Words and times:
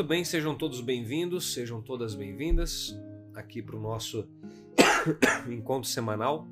Muito 0.00 0.08
bem, 0.08 0.24
sejam 0.24 0.54
todos 0.54 0.80
bem-vindos, 0.80 1.52
sejam 1.52 1.82
todas 1.82 2.14
bem-vindas 2.14 2.98
aqui 3.34 3.60
para 3.60 3.76
o 3.76 3.78
nosso 3.78 4.26
encontro 5.46 5.90
semanal 5.90 6.48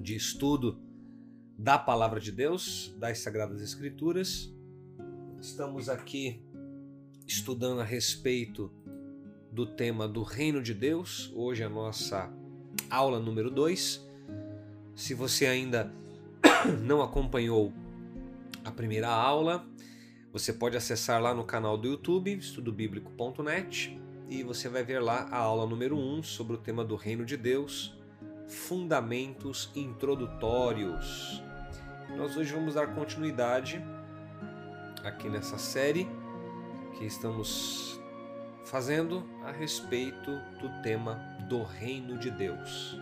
de 0.00 0.16
estudo 0.16 0.80
da 1.56 1.78
Palavra 1.78 2.18
de 2.18 2.32
Deus, 2.32 2.92
das 2.98 3.18
Sagradas 3.18 3.62
Escrituras. 3.62 4.52
Estamos 5.40 5.88
aqui 5.88 6.42
estudando 7.24 7.80
a 7.80 7.84
respeito 7.84 8.68
do 9.52 9.64
tema 9.64 10.08
do 10.08 10.24
Reino 10.24 10.60
de 10.60 10.74
Deus. 10.74 11.30
Hoje 11.36 11.62
é 11.62 11.66
a 11.66 11.70
nossa 11.70 12.34
aula 12.90 13.20
número 13.20 13.48
2. 13.48 14.04
Se 14.96 15.14
você 15.14 15.46
ainda 15.46 15.94
não 16.82 17.00
acompanhou 17.00 17.72
a 18.64 18.72
primeira 18.72 19.08
aula, 19.08 19.64
você 20.32 20.50
pode 20.50 20.76
acessar 20.76 21.20
lá 21.20 21.34
no 21.34 21.44
canal 21.44 21.76
do 21.76 21.86
YouTube, 21.86 22.32
estudobiblico.net, 22.32 24.00
e 24.30 24.42
você 24.42 24.66
vai 24.66 24.82
ver 24.82 24.98
lá 24.98 25.28
a 25.30 25.36
aula 25.36 25.66
número 25.66 25.94
1 25.94 26.18
um 26.18 26.22
sobre 26.22 26.54
o 26.54 26.56
tema 26.56 26.82
do 26.82 26.96
Reino 26.96 27.22
de 27.22 27.36
Deus, 27.36 27.94
Fundamentos 28.48 29.70
Introdutórios. 29.76 31.42
Nós 32.16 32.34
hoje 32.34 32.50
vamos 32.54 32.74
dar 32.74 32.94
continuidade 32.94 33.84
aqui 35.04 35.28
nessa 35.28 35.58
série 35.58 36.08
que 36.96 37.04
estamos 37.04 38.00
fazendo 38.64 39.28
a 39.44 39.50
respeito 39.50 40.30
do 40.60 40.82
tema 40.82 41.14
do 41.46 41.62
Reino 41.62 42.16
de 42.16 42.30
Deus. 42.30 42.98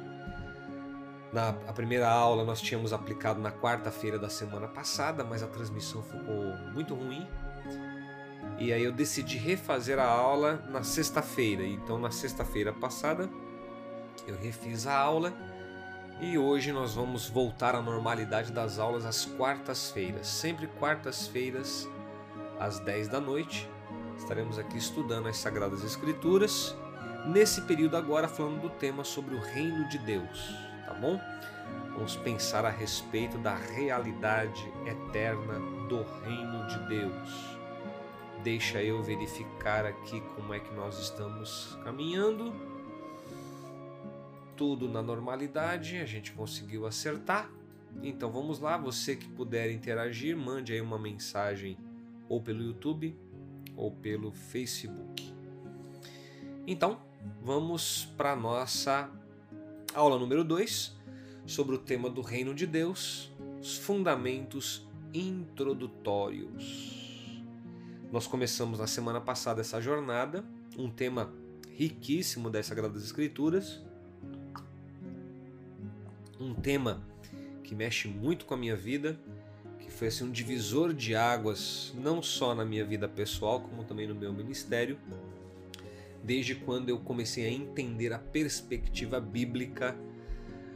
Na 1.33 1.51
a 1.69 1.73
primeira 1.73 2.09
aula 2.09 2.45
nós 2.45 2.61
tínhamos 2.61 2.93
aplicado 2.93 3.41
na 3.41 3.53
quarta-feira 3.53 4.19
da 4.19 4.29
semana 4.29 4.67
passada, 4.67 5.23
mas 5.23 5.43
a 5.43 5.47
transmissão 5.47 6.03
ficou 6.03 6.57
muito 6.73 6.95
ruim. 6.95 7.27
E 8.59 8.73
aí 8.73 8.83
eu 8.83 8.93
decidi 8.93 9.39
refazer 9.39 9.99
a 9.99 10.07
aula 10.07 10.63
na 10.69 10.83
sexta-feira. 10.83 11.65
Então 11.65 11.99
na 11.99 12.11
sexta-feira 12.11 12.73
passada 12.73 13.31
eu 14.27 14.37
refiz 14.37 14.87
a 14.87 14.99
aula 14.99 15.33
e 16.21 16.37
hoje 16.37 16.73
nós 16.73 16.95
vamos 16.95 17.29
voltar 17.29 17.75
à 17.75 17.81
normalidade 17.81 18.53
das 18.53 18.79
aulas 18.79 19.07
às 19.07 19.25
quartas-feiras. 19.25 20.27
Sempre 20.27 20.67
quartas-feiras 20.67 21.89
às 22.59 22.81
10 22.81 23.07
da 23.07 23.21
noite. 23.21 23.71
Estaremos 24.19 24.59
aqui 24.59 24.77
estudando 24.77 25.29
as 25.29 25.37
Sagradas 25.37 25.85
Escrituras. 25.85 26.77
Nesse 27.25 27.63
período 27.63 27.97
agora 27.97 28.27
falando 28.27 28.63
do 28.63 28.71
tema 28.71 29.05
sobre 29.05 29.35
o 29.37 29.41
reino 29.41 29.89
de 29.89 29.99
Deus 29.99 30.70
tá 30.91 30.95
bom? 30.95 31.21
Vamos 31.95 32.17
pensar 32.17 32.65
a 32.65 32.71
respeito 32.71 33.39
da 33.39 33.55
realidade 33.55 34.61
eterna 34.85 35.61
do 35.89 36.03
reino 36.25 36.67
de 36.67 36.89
Deus. 36.89 37.57
Deixa 38.43 38.83
eu 38.83 39.01
verificar 39.01 39.87
aqui 39.87 40.21
como 40.35 40.53
é 40.53 40.59
que 40.59 40.75
nós 40.75 40.99
estamos 40.99 41.79
caminhando. 41.85 42.53
Tudo 44.57 44.89
na 44.89 45.01
normalidade, 45.01 45.99
a 45.99 46.07
gente 46.07 46.33
conseguiu 46.33 46.87
acertar. 46.87 47.49
Então 48.03 48.33
vamos 48.33 48.59
lá, 48.59 48.77
você 48.77 49.15
que 49.15 49.29
puder 49.29 49.71
interagir, 49.71 50.37
mande 50.37 50.73
aí 50.73 50.81
uma 50.81 50.99
mensagem 50.99 51.79
ou 52.29 52.41
pelo 52.41 52.63
YouTube 52.63 53.17
ou 53.77 53.93
pelo 53.93 54.33
Facebook. 54.33 55.33
Então, 56.67 57.01
vamos 57.41 58.07
para 58.17 58.35
nossa 58.35 59.11
aula 59.95 60.19
número 60.19 60.45
2, 60.45 60.93
sobre 61.47 61.75
o 61.75 61.79
tema 61.79 62.09
do 62.09 62.21
Reino 62.21 62.55
de 62.55 62.67
Deus, 62.67 63.31
os 63.61 63.77
fundamentos 63.77 64.87
introdutórios. 65.13 67.43
Nós 68.13 68.27
começamos 68.27 68.79
na 68.79 68.87
semana 68.87 69.21
passada 69.21 69.61
essa 69.61 69.81
jornada, 69.81 70.45
um 70.79 70.89
tema 70.89 71.33
riquíssimo 71.75 72.51
das 72.51 72.67
Sagradas 72.67 73.03
Escrituras, 73.03 73.83
um 76.39 76.55
tema 76.55 77.03
que 77.65 77.75
mexe 77.75 78.07
muito 78.07 78.45
com 78.45 78.55
a 78.55 78.57
minha 78.57 78.77
vida, 78.77 79.19
que 79.81 79.91
foi 79.91 80.09
assim 80.09 80.25
um 80.25 80.31
divisor 80.31 80.95
de 80.95 81.17
águas, 81.17 81.93
não 81.97 82.23
só 82.23 82.55
na 82.55 82.65
minha 82.65 82.85
vida 82.85 83.09
pessoal, 83.09 83.61
como 83.61 83.83
também 83.83 84.07
no 84.07 84.15
meu 84.15 84.33
ministério 84.33 84.99
desde 86.23 86.55
quando 86.55 86.89
eu 86.89 86.99
comecei 87.01 87.47
a 87.47 87.51
entender 87.51 88.13
a 88.13 88.19
perspectiva 88.19 89.21
bíblica 89.21 89.97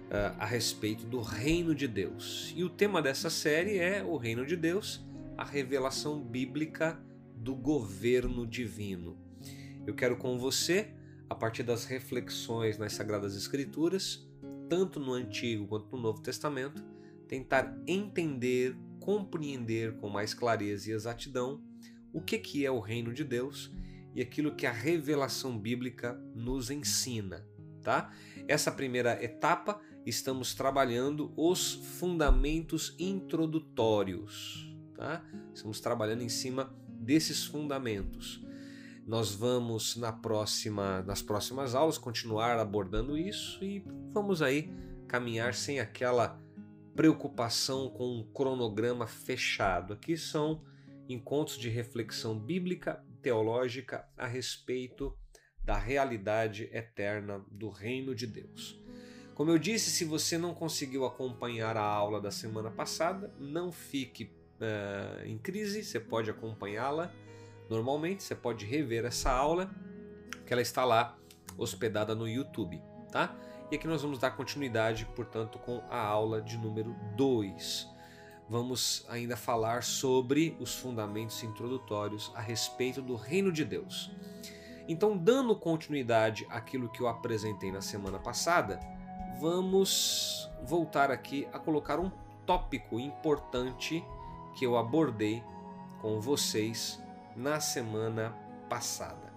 uh, 0.04 0.36
a 0.38 0.46
respeito 0.46 1.06
do 1.06 1.20
reino 1.20 1.74
de 1.74 1.86
Deus. 1.86 2.52
E 2.56 2.64
o 2.64 2.70
tema 2.70 3.02
dessa 3.02 3.30
série 3.30 3.78
é 3.78 4.02
o 4.02 4.16
reino 4.16 4.46
de 4.46 4.56
Deus, 4.56 5.04
a 5.36 5.44
revelação 5.44 6.20
bíblica 6.20 7.00
do 7.36 7.54
governo 7.54 8.46
divino. 8.46 9.18
Eu 9.86 9.94
quero 9.94 10.16
com 10.16 10.38
você, 10.38 10.94
a 11.28 11.34
partir 11.34 11.62
das 11.62 11.84
reflexões 11.84 12.78
nas 12.78 12.94
Sagradas 12.94 13.36
Escrituras, 13.36 14.26
tanto 14.68 14.98
no 14.98 15.12
Antigo 15.12 15.66
quanto 15.66 15.94
no 15.94 16.02
Novo 16.02 16.22
Testamento, 16.22 16.82
tentar 17.28 17.76
entender, 17.86 18.76
compreender 19.00 19.96
com 19.96 20.08
mais 20.08 20.32
clareza 20.32 20.90
e 20.90 20.94
exatidão 20.94 21.62
o 22.12 22.20
que, 22.20 22.38
que 22.38 22.64
é 22.64 22.70
o 22.70 22.80
reino 22.80 23.12
de 23.12 23.24
Deus 23.24 23.72
e 24.14 24.22
aquilo 24.22 24.54
que 24.54 24.66
a 24.66 24.72
revelação 24.72 25.58
bíblica 25.58 26.14
nos 26.34 26.70
ensina, 26.70 27.46
tá? 27.82 28.12
Essa 28.46 28.70
primeira 28.70 29.22
etapa 29.22 29.80
estamos 30.06 30.54
trabalhando 30.54 31.32
os 31.36 31.74
fundamentos 31.74 32.94
introdutórios, 32.98 34.72
tá? 34.94 35.24
Estamos 35.52 35.80
trabalhando 35.80 36.22
em 36.22 36.28
cima 36.28 36.74
desses 36.88 37.44
fundamentos. 37.44 38.44
Nós 39.06 39.34
vamos 39.34 39.96
na 39.96 40.12
próxima, 40.12 41.02
nas 41.02 41.20
próximas 41.20 41.74
aulas 41.74 41.98
continuar 41.98 42.58
abordando 42.58 43.18
isso 43.18 43.62
e 43.62 43.84
vamos 44.12 44.40
aí 44.40 44.72
caminhar 45.06 45.52
sem 45.52 45.78
aquela 45.78 46.40
preocupação 46.94 47.90
com 47.90 48.20
um 48.20 48.22
cronograma 48.32 49.06
fechado. 49.06 49.92
Aqui 49.92 50.16
são 50.16 50.62
encontros 51.08 51.58
de 51.58 51.68
reflexão 51.68 52.38
bíblica 52.38 53.04
teológica 53.24 54.06
a 54.18 54.26
respeito 54.26 55.16
da 55.64 55.78
realidade 55.78 56.68
eterna 56.70 57.42
do 57.50 57.70
reino 57.70 58.14
de 58.14 58.26
Deus. 58.26 58.78
Como 59.34 59.50
eu 59.50 59.58
disse, 59.58 59.90
se 59.90 60.04
você 60.04 60.36
não 60.36 60.54
conseguiu 60.54 61.06
acompanhar 61.06 61.74
a 61.74 61.82
aula 61.82 62.20
da 62.20 62.30
semana 62.30 62.70
passada, 62.70 63.34
não 63.40 63.72
fique 63.72 64.24
uh, 64.60 65.26
em 65.26 65.38
crise, 65.38 65.82
você 65.82 65.98
pode 65.98 66.28
acompanhá-la 66.30 67.10
normalmente, 67.70 68.22
você 68.22 68.34
pode 68.34 68.66
rever 68.66 69.06
essa 69.06 69.32
aula, 69.32 69.74
que 70.46 70.52
ela 70.52 70.60
está 70.60 70.84
lá 70.84 71.18
hospedada 71.56 72.14
no 72.14 72.28
YouTube, 72.28 72.78
tá? 73.10 73.34
E 73.70 73.76
aqui 73.76 73.86
nós 73.86 74.02
vamos 74.02 74.18
dar 74.18 74.32
continuidade, 74.32 75.06
portanto, 75.16 75.58
com 75.58 75.78
a 75.88 75.98
aula 75.98 76.42
de 76.42 76.58
número 76.58 76.94
2 77.16 77.93
vamos 78.48 79.04
ainda 79.08 79.36
falar 79.36 79.82
sobre 79.82 80.56
os 80.60 80.74
fundamentos 80.74 81.42
introdutórios 81.42 82.30
a 82.34 82.40
respeito 82.40 83.00
do 83.00 83.16
reino 83.16 83.50
de 83.50 83.64
Deus. 83.64 84.10
Então, 84.86 85.16
dando 85.16 85.56
continuidade 85.56 86.46
àquilo 86.50 86.90
que 86.90 87.00
eu 87.00 87.08
apresentei 87.08 87.72
na 87.72 87.80
semana 87.80 88.18
passada, 88.18 88.78
vamos 89.40 90.50
voltar 90.62 91.10
aqui 91.10 91.48
a 91.52 91.58
colocar 91.58 91.98
um 91.98 92.10
tópico 92.44 93.00
importante 93.00 94.04
que 94.54 94.66
eu 94.66 94.76
abordei 94.76 95.42
com 96.00 96.20
vocês 96.20 97.02
na 97.34 97.60
semana 97.60 98.36
passada, 98.68 99.32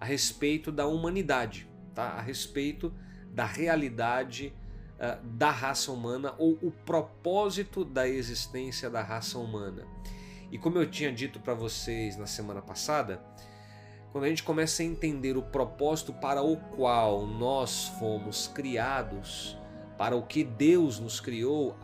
a 0.00 0.04
respeito 0.04 0.72
da 0.72 0.86
humanidade, 0.86 1.68
tá? 1.94 2.04
A 2.04 2.20
respeito 2.20 2.92
da 3.30 3.44
realidade 3.44 4.52
uh, 5.00 5.26
da 5.26 5.50
raça 5.50 5.90
humana 5.90 6.34
ou 6.38 6.58
o 6.62 6.70
propósito 6.70 7.84
da 7.84 8.06
existência 8.06 8.90
da 8.90 9.02
raça 9.02 9.38
humana. 9.38 9.86
E 10.50 10.58
como 10.58 10.78
eu 10.78 10.88
tinha 10.88 11.12
dito 11.12 11.40
para 11.40 11.54
vocês 11.54 12.16
na 12.16 12.26
semana 12.26 12.60
passada, 12.60 13.22
quando 14.12 14.24
a 14.24 14.28
gente 14.28 14.42
começa 14.42 14.82
a 14.82 14.86
entender 14.86 15.36
o 15.36 15.42
propósito 15.42 16.12
para 16.12 16.42
o 16.42 16.56
qual 16.56 17.26
nós 17.26 17.86
fomos 18.00 18.48
criados, 18.48 19.56
para 19.96 20.16
o 20.16 20.22
que 20.22 20.42
Deus 20.42 20.98
nos 20.98 21.20
criou, 21.20 21.76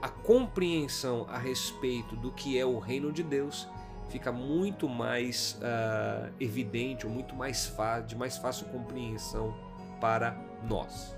a 0.00 0.08
compreensão 0.08 1.26
a 1.28 1.38
respeito 1.38 2.16
do 2.16 2.32
que 2.32 2.58
é 2.58 2.64
o 2.64 2.78
reino 2.78 3.12
de 3.12 3.22
Deus 3.22 3.68
fica 4.08 4.30
muito 4.30 4.88
mais 4.88 5.58
uh, 5.60 6.32
evidente, 6.38 7.06
muito 7.06 7.34
mais 7.34 7.74
de 8.06 8.14
mais 8.14 8.36
fácil 8.36 8.66
compreensão 8.68 9.54
para 10.00 10.36
nós. 10.68 11.16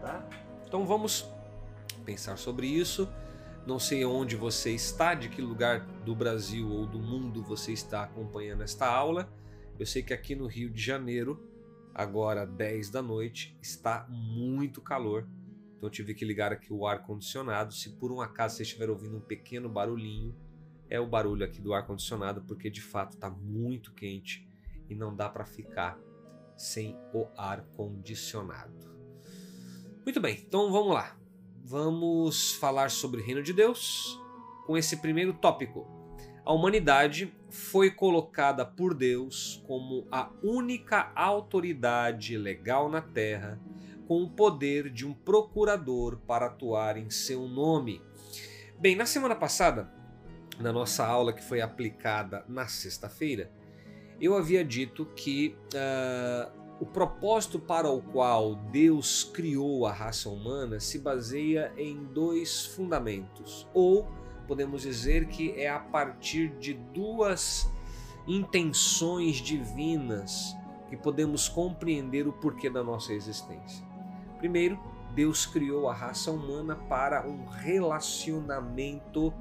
Tá? 0.00 0.22
Então 0.74 0.84
vamos 0.84 1.24
pensar 2.04 2.36
sobre 2.36 2.66
isso. 2.66 3.08
Não 3.64 3.78
sei 3.78 4.04
onde 4.04 4.34
você 4.34 4.72
está, 4.72 5.14
de 5.14 5.28
que 5.28 5.40
lugar 5.40 5.86
do 6.04 6.16
Brasil 6.16 6.68
ou 6.68 6.84
do 6.84 6.98
mundo 6.98 7.44
você 7.44 7.70
está 7.70 8.02
acompanhando 8.02 8.64
esta 8.64 8.84
aula. 8.84 9.32
Eu 9.78 9.86
sei 9.86 10.02
que 10.02 10.12
aqui 10.12 10.34
no 10.34 10.48
Rio 10.48 10.68
de 10.68 10.82
Janeiro, 10.82 11.40
agora 11.94 12.44
10 12.44 12.90
da 12.90 13.00
noite, 13.00 13.56
está 13.62 14.04
muito 14.10 14.82
calor. 14.82 15.28
Então 15.76 15.86
eu 15.86 15.90
tive 15.90 16.12
que 16.12 16.24
ligar 16.24 16.52
aqui 16.52 16.72
o 16.72 16.88
ar 16.88 17.04
condicionado. 17.04 17.72
Se 17.72 17.90
por 17.90 18.10
um 18.10 18.20
acaso 18.20 18.56
você 18.56 18.64
estiver 18.64 18.90
ouvindo 18.90 19.16
um 19.16 19.20
pequeno 19.20 19.68
barulhinho, 19.68 20.34
é 20.90 20.98
o 20.98 21.06
barulho 21.06 21.44
aqui 21.44 21.60
do 21.60 21.72
ar 21.72 21.86
condicionado, 21.86 22.42
porque 22.48 22.68
de 22.68 22.82
fato 22.82 23.12
está 23.12 23.30
muito 23.30 23.94
quente 23.94 24.44
e 24.90 24.94
não 24.96 25.14
dá 25.14 25.28
para 25.28 25.44
ficar 25.44 25.96
sem 26.56 26.98
o 27.12 27.28
ar 27.36 27.64
condicionado. 27.76 28.93
Muito 30.04 30.20
bem, 30.20 30.44
então 30.46 30.70
vamos 30.70 30.92
lá. 30.92 31.16
Vamos 31.64 32.52
falar 32.56 32.90
sobre 32.90 33.22
o 33.22 33.24
reino 33.24 33.42
de 33.42 33.54
Deus 33.54 34.20
com 34.66 34.76
esse 34.76 34.98
primeiro 34.98 35.32
tópico. 35.32 35.86
A 36.44 36.52
humanidade 36.52 37.32
foi 37.48 37.90
colocada 37.90 38.66
por 38.66 38.92
Deus 38.92 39.64
como 39.66 40.06
a 40.12 40.30
única 40.42 41.10
autoridade 41.14 42.36
legal 42.36 42.90
na 42.90 43.00
Terra, 43.00 43.58
com 44.06 44.22
o 44.22 44.28
poder 44.28 44.90
de 44.90 45.06
um 45.06 45.14
procurador 45.14 46.18
para 46.26 46.46
atuar 46.46 46.98
em 46.98 47.08
seu 47.08 47.48
nome. 47.48 48.02
Bem, 48.78 48.94
na 48.94 49.06
semana 49.06 49.34
passada, 49.34 49.90
na 50.60 50.70
nossa 50.70 51.06
aula 51.06 51.32
que 51.32 51.42
foi 51.42 51.62
aplicada 51.62 52.44
na 52.46 52.66
sexta-feira, 52.66 53.50
eu 54.20 54.36
havia 54.36 54.62
dito 54.62 55.06
que 55.16 55.56
uh, 55.72 56.63
o 56.84 56.86
propósito 56.86 57.58
para 57.58 57.88
o 57.88 58.02
qual 58.02 58.54
Deus 58.54 59.24
criou 59.24 59.86
a 59.86 59.92
raça 59.92 60.28
humana 60.28 60.78
se 60.78 60.98
baseia 60.98 61.72
em 61.78 62.04
dois 62.04 62.66
fundamentos, 62.66 63.66
ou 63.72 64.06
podemos 64.46 64.82
dizer 64.82 65.26
que 65.28 65.52
é 65.52 65.70
a 65.70 65.78
partir 65.78 66.50
de 66.58 66.74
duas 66.74 67.66
intenções 68.28 69.36
divinas 69.36 70.54
que 70.90 70.96
podemos 70.96 71.48
compreender 71.48 72.28
o 72.28 72.34
porquê 72.34 72.68
da 72.68 72.84
nossa 72.84 73.14
existência. 73.14 73.82
Primeiro, 74.36 74.78
Deus 75.14 75.46
criou 75.46 75.88
a 75.88 75.94
raça 75.94 76.30
humana 76.30 76.76
para 76.76 77.26
um 77.26 77.46
relacionamento 77.46 79.32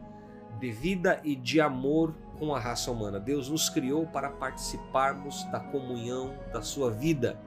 de 0.62 0.72
vida 0.72 1.20
e 1.26 1.36
de 1.36 1.60
amor 1.60 2.16
com 2.40 2.54
a 2.54 2.60
raça 2.60 2.92
humana. 2.92 3.20
Deus 3.20 3.50
nos 3.50 3.70
criou 3.70 4.06
para 4.08 4.30
participarmos 4.30 5.44
da 5.46 5.60
comunhão 5.60 6.34
da 6.52 6.62
sua 6.62 6.92
vida. 6.92 7.40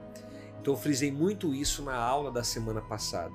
Então 0.59 0.73
eu 0.73 0.77
frisei 0.77 1.11
muito 1.11 1.53
isso 1.53 1.83
na 1.83 1.95
aula 1.95 2.31
da 2.31 2.43
semana 2.43 2.81
passada. 2.81 3.33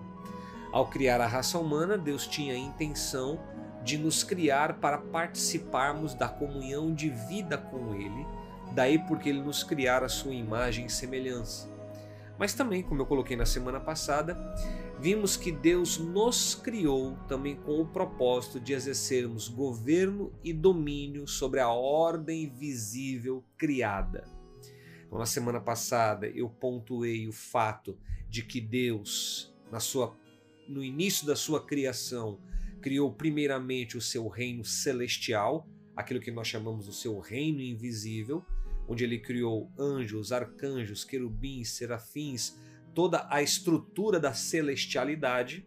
Ao 0.73 0.87
criar 0.87 1.21
a 1.21 1.27
raça 1.27 1.59
humana, 1.59 1.99
Deus 1.99 2.27
tinha 2.27 2.55
a 2.55 2.59
intenção 2.59 3.39
de 3.85 3.99
nos 3.99 4.23
criar 4.23 4.75
para 4.75 4.99
participarmos 4.99 6.15
da 6.15 6.29
comunhão 6.29 6.95
de 6.95 7.11
vida 7.11 7.59
com 7.59 7.95
Ele, 7.95 8.27
daí 8.73 8.99
porque 9.07 9.29
Ele 9.29 9.43
nos 9.43 9.63
criar 9.63 10.03
a 10.03 10.09
sua 10.09 10.33
imagem 10.33 10.87
e 10.87 10.91
semelhança. 10.91 11.69
Mas 12.39 12.55
também, 12.55 12.83
como 12.83 13.03
eu 13.03 13.07
coloquei 13.07 13.37
na 13.37 13.45
semana 13.45 13.81
passada, 13.81 14.37
vimos 15.03 15.37
que 15.37 15.51
Deus 15.51 15.99
nos 15.99 16.55
criou 16.55 17.17
também 17.27 17.57
com 17.57 17.81
o 17.81 17.85
propósito 17.89 18.61
de 18.61 18.73
exercermos 18.73 19.49
governo 19.49 20.33
e 20.45 20.53
domínio 20.53 21.27
sobre 21.27 21.59
a 21.59 21.69
ordem 21.69 22.49
visível 22.49 23.45
criada. 23.59 24.23
Então, 25.05 25.19
na 25.19 25.27
semana 25.27 25.61
passada 25.61 26.29
eu 26.29 26.49
pontuei 26.49 27.27
o 27.27 27.33
fato 27.33 27.99
de 28.29 28.45
que 28.45 28.61
Deus, 28.61 29.53
na 29.73 29.81
sua, 29.81 30.17
no 30.69 30.85
início 30.85 31.27
da 31.27 31.35
sua 31.35 31.67
criação, 31.67 32.39
criou 32.81 33.13
primeiramente 33.13 33.97
o 33.97 34.01
seu 34.01 34.29
reino 34.29 34.65
celestial, 34.65 35.69
aquilo 35.97 36.21
que 36.21 36.31
nós 36.31 36.47
chamamos 36.47 36.87
do 36.87 36.93
seu 36.93 37.19
reino 37.19 37.61
invisível, 37.61 38.45
onde 38.87 39.03
ele 39.03 39.19
criou 39.19 39.69
anjos, 39.77 40.31
arcanjos, 40.31 41.05
querubins, 41.05 41.71
serafins, 41.71 42.57
toda 42.95 43.27
a 43.31 43.43
estrutura 43.43 44.19
da 44.21 44.33
celestialidade. 44.33 45.67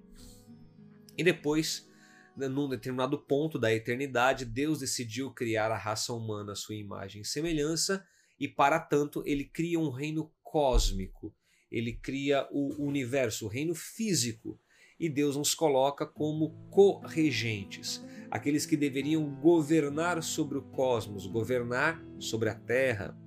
E 1.17 1.23
depois, 1.23 1.89
né, 2.35 2.47
num 2.47 2.69
determinado 2.69 3.17
ponto 3.17 3.57
da 3.57 3.73
eternidade, 3.73 4.45
Deus 4.45 4.79
decidiu 4.79 5.31
criar 5.31 5.71
a 5.71 5.77
raça 5.77 6.13
humana 6.13 6.53
à 6.53 6.55
sua 6.55 6.75
imagem 6.75 7.21
e 7.21 7.25
semelhança, 7.25 8.05
e 8.39 8.47
para 8.47 8.79
tanto 8.79 9.23
ele 9.25 9.45
cria 9.45 9.79
um 9.79 9.89
reino 9.89 10.31
cósmico, 10.43 11.33
ele 11.71 11.93
cria 11.93 12.47
o 12.51 12.81
universo, 12.81 13.45
o 13.45 13.49
reino 13.49 13.73
físico, 13.73 14.59
e 14.99 15.09
Deus 15.09 15.35
nos 15.35 15.53
coloca 15.53 16.05
como 16.05 16.51
corregentes, 16.69 18.03
aqueles 18.31 18.65
que 18.65 18.77
deveriam 18.77 19.25
governar 19.41 20.21
sobre 20.23 20.57
o 20.57 20.61
cosmos, 20.61 21.27
governar 21.27 22.01
sobre 22.19 22.49
a 22.49 22.55
terra, 22.55 23.17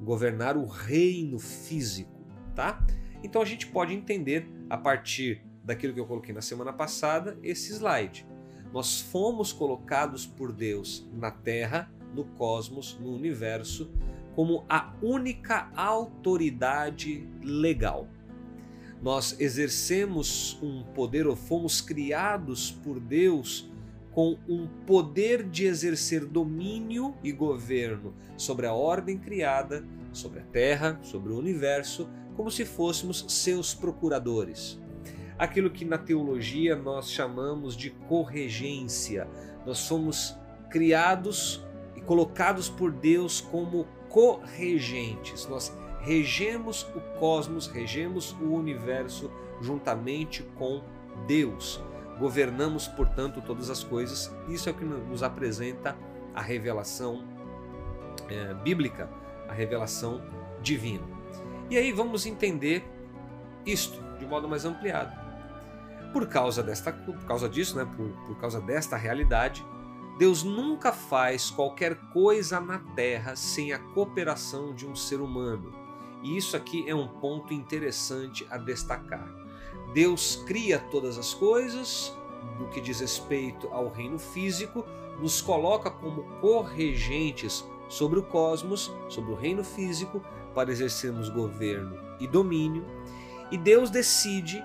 governar 0.00 0.56
o 0.56 0.66
reino 0.66 1.38
físico, 1.38 2.26
tá? 2.54 2.86
Então 3.22 3.42
a 3.42 3.44
gente 3.44 3.66
pode 3.66 3.94
entender 3.94 4.48
a 4.68 4.76
partir 4.76 5.42
daquilo 5.64 5.92
que 5.92 6.00
eu 6.00 6.06
coloquei 6.06 6.34
na 6.34 6.40
semana 6.40 6.72
passada, 6.72 7.38
esse 7.42 7.72
slide. 7.72 8.26
Nós 8.72 9.00
fomos 9.00 9.52
colocados 9.52 10.26
por 10.26 10.52
Deus 10.52 11.08
na 11.12 11.30
Terra, 11.30 11.90
no 12.14 12.24
cosmos, 12.24 12.98
no 13.00 13.14
universo, 13.14 13.90
como 14.34 14.64
a 14.68 14.94
única 15.02 15.70
autoridade 15.74 17.28
legal. 17.42 18.08
Nós 19.02 19.38
exercemos 19.40 20.58
um 20.62 20.82
poder 20.94 21.26
ou 21.26 21.36
fomos 21.36 21.80
criados 21.80 22.70
por 22.70 22.98
Deus 22.98 23.70
com 24.10 24.38
um 24.48 24.66
poder 24.86 25.48
de 25.48 25.66
exercer 25.66 26.24
domínio 26.24 27.14
e 27.22 27.30
governo 27.30 28.14
sobre 28.36 28.66
a 28.66 28.72
ordem 28.72 29.16
criada, 29.16 29.84
sobre 30.12 30.40
a 30.40 30.44
terra, 30.44 30.98
sobre 31.02 31.32
o 31.32 31.38
universo, 31.38 32.08
como 32.38 32.52
se 32.52 32.64
fôssemos 32.64 33.24
seus 33.26 33.74
procuradores. 33.74 34.80
Aquilo 35.36 35.68
que 35.68 35.84
na 35.84 35.98
teologia 35.98 36.76
nós 36.76 37.10
chamamos 37.10 37.76
de 37.76 37.90
corregência. 37.90 39.28
Nós 39.66 39.78
somos 39.78 40.36
criados 40.70 41.66
e 41.96 42.00
colocados 42.00 42.68
por 42.68 42.92
Deus 42.92 43.40
como 43.40 43.88
corregentes. 44.08 45.48
Nós 45.48 45.76
regemos 46.00 46.86
o 46.94 47.00
cosmos, 47.18 47.66
regemos 47.66 48.30
o 48.40 48.52
universo 48.54 49.28
juntamente 49.60 50.44
com 50.56 50.80
Deus. 51.26 51.82
Governamos, 52.20 52.86
portanto, 52.86 53.42
todas 53.44 53.68
as 53.68 53.82
coisas. 53.82 54.32
Isso 54.48 54.68
é 54.68 54.72
o 54.72 54.76
que 54.76 54.84
nos 54.84 55.24
apresenta 55.24 55.96
a 56.32 56.40
revelação 56.40 57.24
é, 58.28 58.54
bíblica, 58.54 59.10
a 59.48 59.52
revelação 59.52 60.22
divina. 60.62 61.17
E 61.70 61.76
aí 61.76 61.92
vamos 61.92 62.24
entender 62.24 62.84
isto 63.66 64.00
de 64.18 64.26
modo 64.26 64.48
mais 64.48 64.64
ampliado. 64.64 65.16
Por 66.12 66.26
causa, 66.26 66.62
desta, 66.62 66.92
por 66.92 67.16
causa 67.26 67.48
disso, 67.48 67.76
né, 67.76 67.84
por, 67.96 68.08
por 68.26 68.36
causa 68.38 68.60
desta 68.60 68.96
realidade, 68.96 69.64
Deus 70.18 70.42
nunca 70.42 70.92
faz 70.92 71.50
qualquer 71.50 71.96
coisa 72.12 72.58
na 72.58 72.78
terra 72.96 73.36
sem 73.36 73.72
a 73.72 73.78
cooperação 73.78 74.74
de 74.74 74.86
um 74.86 74.96
ser 74.96 75.20
humano. 75.20 75.72
E 76.22 76.36
isso 76.36 76.56
aqui 76.56 76.88
é 76.88 76.94
um 76.94 77.06
ponto 77.06 77.52
interessante 77.52 78.46
a 78.50 78.56
destacar. 78.56 79.28
Deus 79.92 80.42
cria 80.46 80.78
todas 80.78 81.18
as 81.18 81.34
coisas, 81.34 82.16
no 82.58 82.68
que 82.68 82.80
diz 82.80 83.00
respeito 83.00 83.68
ao 83.68 83.88
reino 83.88 84.18
físico, 84.18 84.84
nos 85.20 85.40
coloca 85.40 85.90
como 85.90 86.24
corregentes 86.40 87.64
sobre 87.88 88.18
o 88.18 88.22
cosmos, 88.22 88.92
sobre 89.08 89.32
o 89.32 89.36
reino 89.36 89.62
físico, 89.62 90.22
para 90.58 90.72
exercermos 90.72 91.28
governo 91.28 91.96
e 92.18 92.26
domínio, 92.26 92.84
e 93.48 93.56
Deus 93.56 93.90
decide 93.90 94.60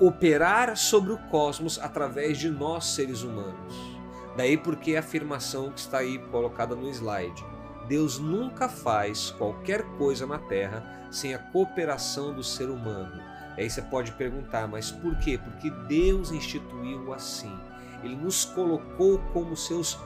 operar 0.00 0.74
sobre 0.74 1.12
o 1.12 1.18
cosmos 1.28 1.78
através 1.78 2.38
de 2.38 2.48
nós 2.48 2.86
seres 2.86 3.22
humanos. 3.22 3.98
Daí 4.38 4.56
porque 4.56 4.96
a 4.96 5.00
afirmação 5.00 5.70
que 5.70 5.80
está 5.80 5.98
aí 5.98 6.18
colocada 6.30 6.74
no 6.74 6.88
slide. 6.88 7.44
Deus 7.86 8.18
nunca 8.18 8.70
faz 8.70 9.30
qualquer 9.32 9.82
coisa 9.98 10.26
na 10.26 10.38
Terra 10.38 11.06
sem 11.10 11.34
a 11.34 11.38
cooperação 11.38 12.34
do 12.34 12.42
ser 12.42 12.70
humano. 12.70 13.22
Aí 13.58 13.68
você 13.68 13.82
pode 13.82 14.12
perguntar, 14.12 14.66
mas 14.66 14.90
por 14.90 15.14
quê? 15.18 15.36
Porque 15.36 15.68
Deus 15.88 16.30
instituiu 16.30 17.12
assim. 17.12 17.54
Ele 18.02 18.16
nos 18.16 18.46
colocou 18.46 19.18
como 19.34 19.54
seus 19.58 19.98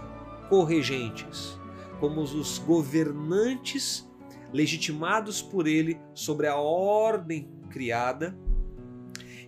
corregentes, 0.48 1.56
como 2.00 2.22
os 2.22 2.58
governantes 2.58 4.05
legitimados 4.52 5.42
por 5.42 5.66
ele 5.66 6.00
sobre 6.14 6.46
a 6.46 6.56
ordem 6.56 7.50
criada. 7.70 8.36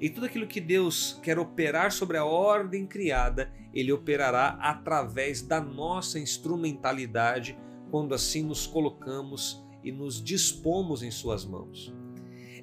E 0.01 0.09
tudo 0.09 0.27
aquilo 0.27 0.47
que 0.47 0.61
Deus 0.61 1.19
quer 1.23 1.39
operar 1.39 1.91
sobre 1.91 2.17
a 2.17 2.25
ordem 2.25 2.87
criada, 2.87 3.53
ele 3.75 3.93
operará 3.93 4.59
através 4.61 5.43
da 5.43 5.61
nossa 5.61 6.19
instrumentalidade, 6.19 7.59
quando 7.91 8.15
assim 8.15 8.43
nos 8.43 8.67
colocamos 8.67 9.65
e 9.83 9.91
nos 9.91 10.23
dispomos 10.23 11.03
em 11.03 11.11
Suas 11.11 11.45
mãos. 11.45 11.93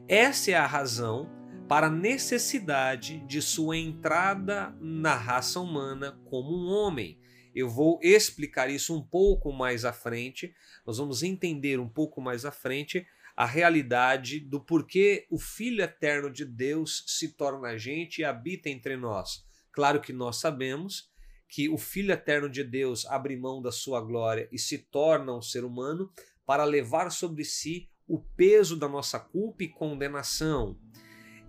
Essa 0.08 0.51
é 0.51 0.54
a 0.54 0.68
razão 0.68 1.30
para 1.68 1.88
a 1.88 1.92
necessidade 1.92 3.20
de 3.25 3.42
sua 3.42 3.75
entrada 3.75 4.75
na 4.80 5.15
raça 5.15 5.60
humana 5.60 6.20
como 6.25 6.56
um 6.56 6.68
homem. 6.68 7.18
Eu 7.56 7.70
vou 7.70 7.98
explicar 8.04 8.70
isso 8.70 8.94
um 8.94 9.02
pouco 9.02 9.54
mais 9.54 9.86
à 9.86 9.94
frente, 9.94 10.54
nós 10.86 10.98
vamos 10.98 11.24
entender 11.24 11.80
um 11.80 11.88
pouco 11.88 12.20
mais 12.20 12.44
à 12.44 12.52
frente 12.52 13.08
a 13.36 13.46
realidade 13.46 14.40
do 14.40 14.62
porquê 14.62 15.26
o 15.30 15.38
Filho 15.38 15.82
eterno 15.82 16.32
de 16.32 16.46
Deus 16.46 17.04
se 17.08 17.30
torna 17.30 17.70
a 17.70 17.78
gente 17.78 18.20
e 18.20 18.26
habita 18.26 18.70
entre 18.70 18.96
nós. 18.96 19.46
Claro 19.72 20.00
que 20.00 20.14
nós 20.14 20.38
sabemos 20.38 21.12
que 21.50 21.68
o 21.70 21.78
Filho 21.78 22.12
eterno 22.12 22.50
de 22.50 22.64
Deus 22.64 23.06
abre 23.06 23.36
mão 23.36 23.62
da 23.62 23.72
sua 23.72 24.00
glória 24.02 24.48
e 24.52 24.58
se 24.58 24.78
torna 24.78 25.36
um 25.36 25.42
ser 25.42 25.66
humano 25.66 26.12
para 26.46 26.64
levar 26.64 27.10
sobre 27.10 27.44
si 27.44 27.90
o 28.08 28.20
peso 28.20 28.78
da 28.78 28.88
nossa 28.88 29.20
culpa 29.20 29.64
e 29.64 29.68
condenação. 29.68 30.78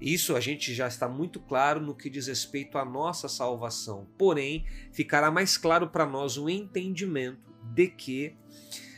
Isso 0.01 0.37
a 0.37 0.41
gente 0.41 0.75
já 0.75 0.87
está 0.87 1.09
muito 1.09 1.41
claro 1.41 1.81
no 1.81 1.95
que 1.95 2.11
diz 2.11 2.27
respeito 2.27 2.77
à 2.77 2.85
nossa 2.85 3.29
salvação. 3.29 4.07
Porém, 4.19 4.65
ficará 4.93 5.31
mais 5.31 5.57
claro 5.57 5.89
para 5.89 6.05
nós 6.05 6.37
o 6.37 6.51
entendimento 6.51 7.55
de 7.63 7.89
que 7.89 8.35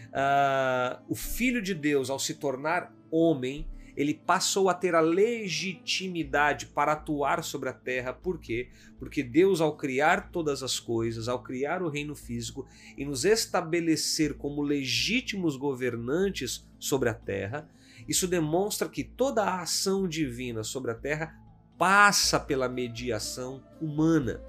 uh, 0.08 1.02
o 1.08 1.14
Filho 1.14 1.62
de 1.62 1.74
Deus, 1.74 2.10
ao 2.10 2.18
se 2.18 2.34
tornar 2.34 2.92
homem, 3.10 3.66
ele 3.98 4.14
passou 4.14 4.68
a 4.68 4.74
ter 4.74 4.94
a 4.94 5.00
legitimidade 5.00 6.66
para 6.66 6.92
atuar 6.92 7.42
sobre 7.42 7.68
a 7.68 7.72
terra. 7.72 8.12
Por 8.12 8.38
quê? 8.38 8.68
Porque 8.96 9.24
Deus, 9.24 9.60
ao 9.60 9.76
criar 9.76 10.30
todas 10.30 10.62
as 10.62 10.78
coisas, 10.78 11.26
ao 11.26 11.42
criar 11.42 11.82
o 11.82 11.88
reino 11.88 12.14
físico 12.14 12.64
e 12.96 13.04
nos 13.04 13.24
estabelecer 13.24 14.34
como 14.34 14.62
legítimos 14.62 15.56
governantes 15.56 16.64
sobre 16.78 17.08
a 17.08 17.14
terra, 17.14 17.68
isso 18.08 18.26
demonstra 18.26 18.88
que 18.88 19.04
toda 19.04 19.44
a 19.44 19.60
ação 19.60 20.08
divina 20.08 20.64
sobre 20.64 20.90
a 20.90 20.94
terra 20.94 21.38
passa 21.76 22.40
pela 22.40 22.68
mediação 22.68 23.62
humana. 23.80 24.40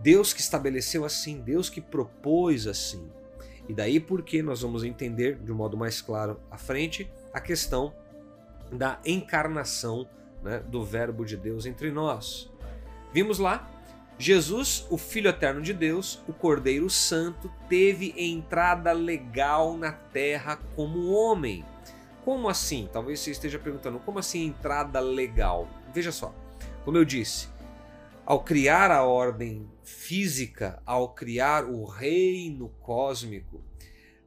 Deus 0.00 0.32
que 0.32 0.40
estabeleceu 0.40 1.04
assim, 1.04 1.40
Deus 1.40 1.68
que 1.68 1.80
propôs 1.80 2.66
assim. 2.66 3.10
E 3.68 3.74
daí 3.74 3.98
porque 3.98 4.42
nós 4.42 4.62
vamos 4.62 4.84
entender 4.84 5.36
de 5.42 5.50
um 5.50 5.56
modo 5.56 5.76
mais 5.76 6.00
claro 6.00 6.40
à 6.50 6.56
frente 6.56 7.10
a 7.32 7.40
questão 7.40 7.92
da 8.70 9.00
encarnação 9.04 10.08
né, 10.42 10.60
do 10.60 10.84
Verbo 10.84 11.24
de 11.24 11.36
Deus 11.36 11.66
entre 11.66 11.90
nós. 11.90 12.50
Vimos 13.12 13.38
lá, 13.38 13.70
Jesus, 14.18 14.86
o 14.88 14.96
Filho 14.96 15.28
Eterno 15.28 15.60
de 15.60 15.72
Deus, 15.72 16.22
o 16.28 16.32
Cordeiro 16.32 16.88
Santo, 16.88 17.52
teve 17.68 18.14
entrada 18.16 18.92
legal 18.92 19.76
na 19.76 19.92
terra 19.92 20.56
como 20.74 21.10
homem. 21.10 21.64
Como 22.26 22.48
assim? 22.48 22.88
Talvez 22.92 23.20
você 23.20 23.30
esteja 23.30 23.56
perguntando, 23.56 24.00
como 24.00 24.18
assim 24.18 24.46
entrada 24.46 24.98
legal? 24.98 25.68
Veja 25.94 26.10
só, 26.10 26.34
como 26.84 26.96
eu 26.96 27.04
disse, 27.04 27.48
ao 28.24 28.42
criar 28.42 28.90
a 28.90 29.04
ordem 29.04 29.70
física, 29.84 30.82
ao 30.84 31.14
criar 31.14 31.64
o 31.64 31.84
reino 31.84 32.70
cósmico, 32.80 33.62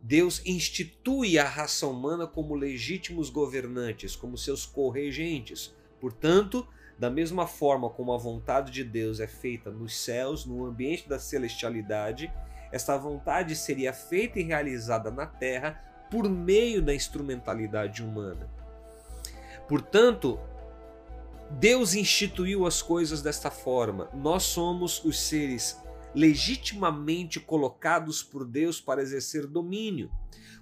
Deus 0.02 0.42
institui 0.46 1.38
a 1.38 1.44
raça 1.44 1.88
humana 1.88 2.26
como 2.26 2.56
legítimos 2.56 3.30
governantes, 3.30 4.16
como 4.16 4.38
seus 4.38 4.66
corregentes. 4.66 5.76
Portanto, 6.00 6.66
da 6.98 7.10
mesma 7.10 7.48
forma 7.48 7.90
como 7.90 8.14
a 8.14 8.18
vontade 8.18 8.72
de 8.72 8.86
Deus 8.86 9.20
é 9.20 9.28
feita 9.28 9.70
nos 9.70 9.94
céus, 9.94 10.46
no 10.46 10.66
ambiente 10.66 11.10
da 11.10 11.20
celestialidade, 11.20 12.32
esta 12.72 12.96
vontade 12.96 13.58
seria 13.58 13.92
feita 13.92 14.40
e 14.40 14.44
realizada 14.44 15.12
na 15.12 15.26
terra 15.26 15.89
por 16.10 16.28
meio 16.28 16.82
da 16.82 16.94
instrumentalidade 16.94 18.04
humana. 18.04 18.50
Portanto, 19.68 20.40
Deus 21.52 21.94
instituiu 21.94 22.66
as 22.66 22.82
coisas 22.82 23.22
desta 23.22 23.50
forma. 23.50 24.10
Nós 24.14 24.44
somos 24.44 25.04
os 25.04 25.20
seres 25.20 25.80
legitimamente 26.14 27.40
colocados 27.40 28.24
por 28.24 28.46
Deus 28.46 28.82
para 28.82 29.02
exercer 29.02 29.46
domínio. 29.48 30.12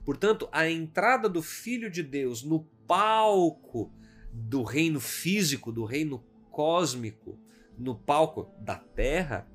Portanto, 0.06 0.48
a 0.51 0.70
entrada 0.70 1.27
do 1.27 1.42
Filho 1.42 1.89
de 1.89 2.04
Deus 2.04 2.44
no 2.44 2.66
palco 2.86 3.92
do 4.32 4.63
reino 4.63 5.00
físico, 5.00 5.72
do 5.72 5.84
reino 5.84 6.24
cósmico, 6.51 7.38
no 7.77 7.96
palco 7.96 8.51
da 8.60 8.75
terra, 8.75 9.48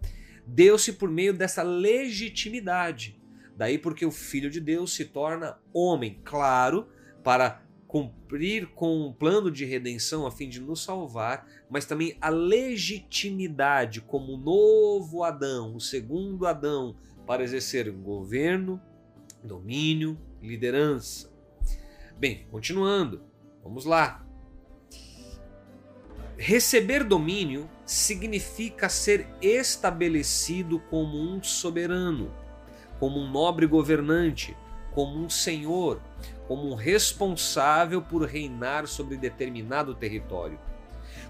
deu-se 0.46 0.92
por 0.92 1.11
meio 1.11 1.32
dessa 1.32 1.62
legitimidade. 1.62 3.21
Daí 3.56 3.78
porque 3.78 4.04
o 4.04 4.11
Filho 4.11 4.50
de 4.50 4.61
Deus 4.61 4.94
se 4.94 5.04
torna 5.04 5.59
homem, 5.73 6.21
claro, 6.25 6.88
para 7.23 7.62
cumprir 7.87 8.68
com 8.68 9.06
um 9.06 9.12
plano 9.12 9.50
de 9.50 9.66
redenção 9.66 10.26
a 10.26 10.30
fim 10.30 10.49
de 10.49 10.59
nos 10.61 10.82
salvar, 10.82 11.47
mas 11.68 11.85
também 11.85 12.16
a 12.23 12.30
legitimidade 12.30 14.00
como 14.00 14.38
novo 14.38 15.23
Adão, 15.23 15.76
o 15.76 15.80
segundo 15.80 16.47
Adão, 16.47 16.97
para 17.26 17.42
exercer 17.42 17.90
governo, 17.92 18.80
domínio, 19.44 20.18
liderança. 20.40 21.30
Bem, 22.18 22.47
continuando, 22.50 23.23
vamos 23.62 23.85
lá. 23.85 24.26
Receber 26.38 27.04
domínio 27.04 27.68
significa 27.85 28.88
ser 28.88 29.28
estabelecido 29.42 30.80
como 30.80 31.18
um 31.18 31.42
soberano, 31.42 32.35
como 33.02 33.18
um 33.18 33.28
nobre 33.28 33.66
governante, 33.66 34.56
como 34.92 35.18
um 35.18 35.28
senhor, 35.28 36.00
como 36.47 36.71
um 36.71 36.76
responsável 36.76 38.00
por 38.00 38.23
reinar 38.23 38.87
sobre 38.87 39.16
determinado 39.16 39.92
território, 39.92 40.56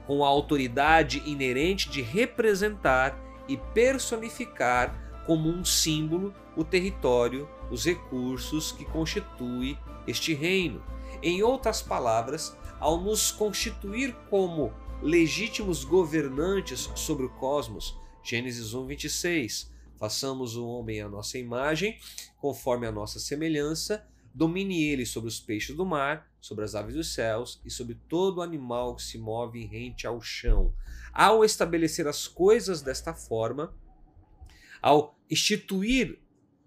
com 0.07 0.23
a 0.23 0.29
autoridade 0.29 1.23
inerente 1.25 1.89
de 1.89 2.03
representar 2.03 3.19
e 3.49 3.57
personificar 3.57 5.25
como 5.25 5.49
um 5.49 5.65
símbolo 5.65 6.35
o 6.55 6.63
território, 6.63 7.49
os 7.71 7.87
recursos 7.87 8.71
que 8.73 8.85
constitui 8.85 9.79
este 10.07 10.35
reino. 10.35 10.85
Em 11.23 11.43
outras 11.43 11.81
palavras, 11.81 12.55
ao 12.79 13.01
nos 13.01 13.33
constituir 13.33 14.15
como 14.29 14.75
legítimos 15.01 15.85
governantes 15.85 16.91
sobre 16.95 17.25
o 17.25 17.31
cosmos, 17.31 17.99
Gênesis 18.23 18.75
1, 18.75 18.87
26, 18.89 19.72
façamos 20.03 20.57
o 20.57 20.67
homem 20.67 21.01
à 21.01 21.09
nossa 21.09 21.39
imagem, 21.39 21.97
conforme 22.37 22.89
a 22.89 22.91
nossa 22.91 23.21
semelhança, 23.21 24.05
Domine 24.35 24.83
ele 24.83 25.07
sobre 25.07 25.29
os 25.29 25.39
peixes 25.39 25.77
do 25.77 25.87
mar, 25.87 26.29
sobre 26.41 26.65
as 26.65 26.75
aves 26.75 26.95
dos 26.95 27.15
céus 27.15 27.61
e 27.65 27.71
sobre 27.71 27.95
todo 28.09 28.43
animal 28.43 28.97
que 28.97 29.03
se 29.03 29.17
move 29.17 29.65
rente 29.65 30.07
ao 30.07 30.21
chão. 30.21 30.75
Ao 31.13 31.45
estabelecer 31.45 32.09
as 32.09 32.27
coisas 32.27 32.83
desta 32.83 33.15
forma, 33.15 33.77
ao 34.81 35.17
instituir 35.31 36.19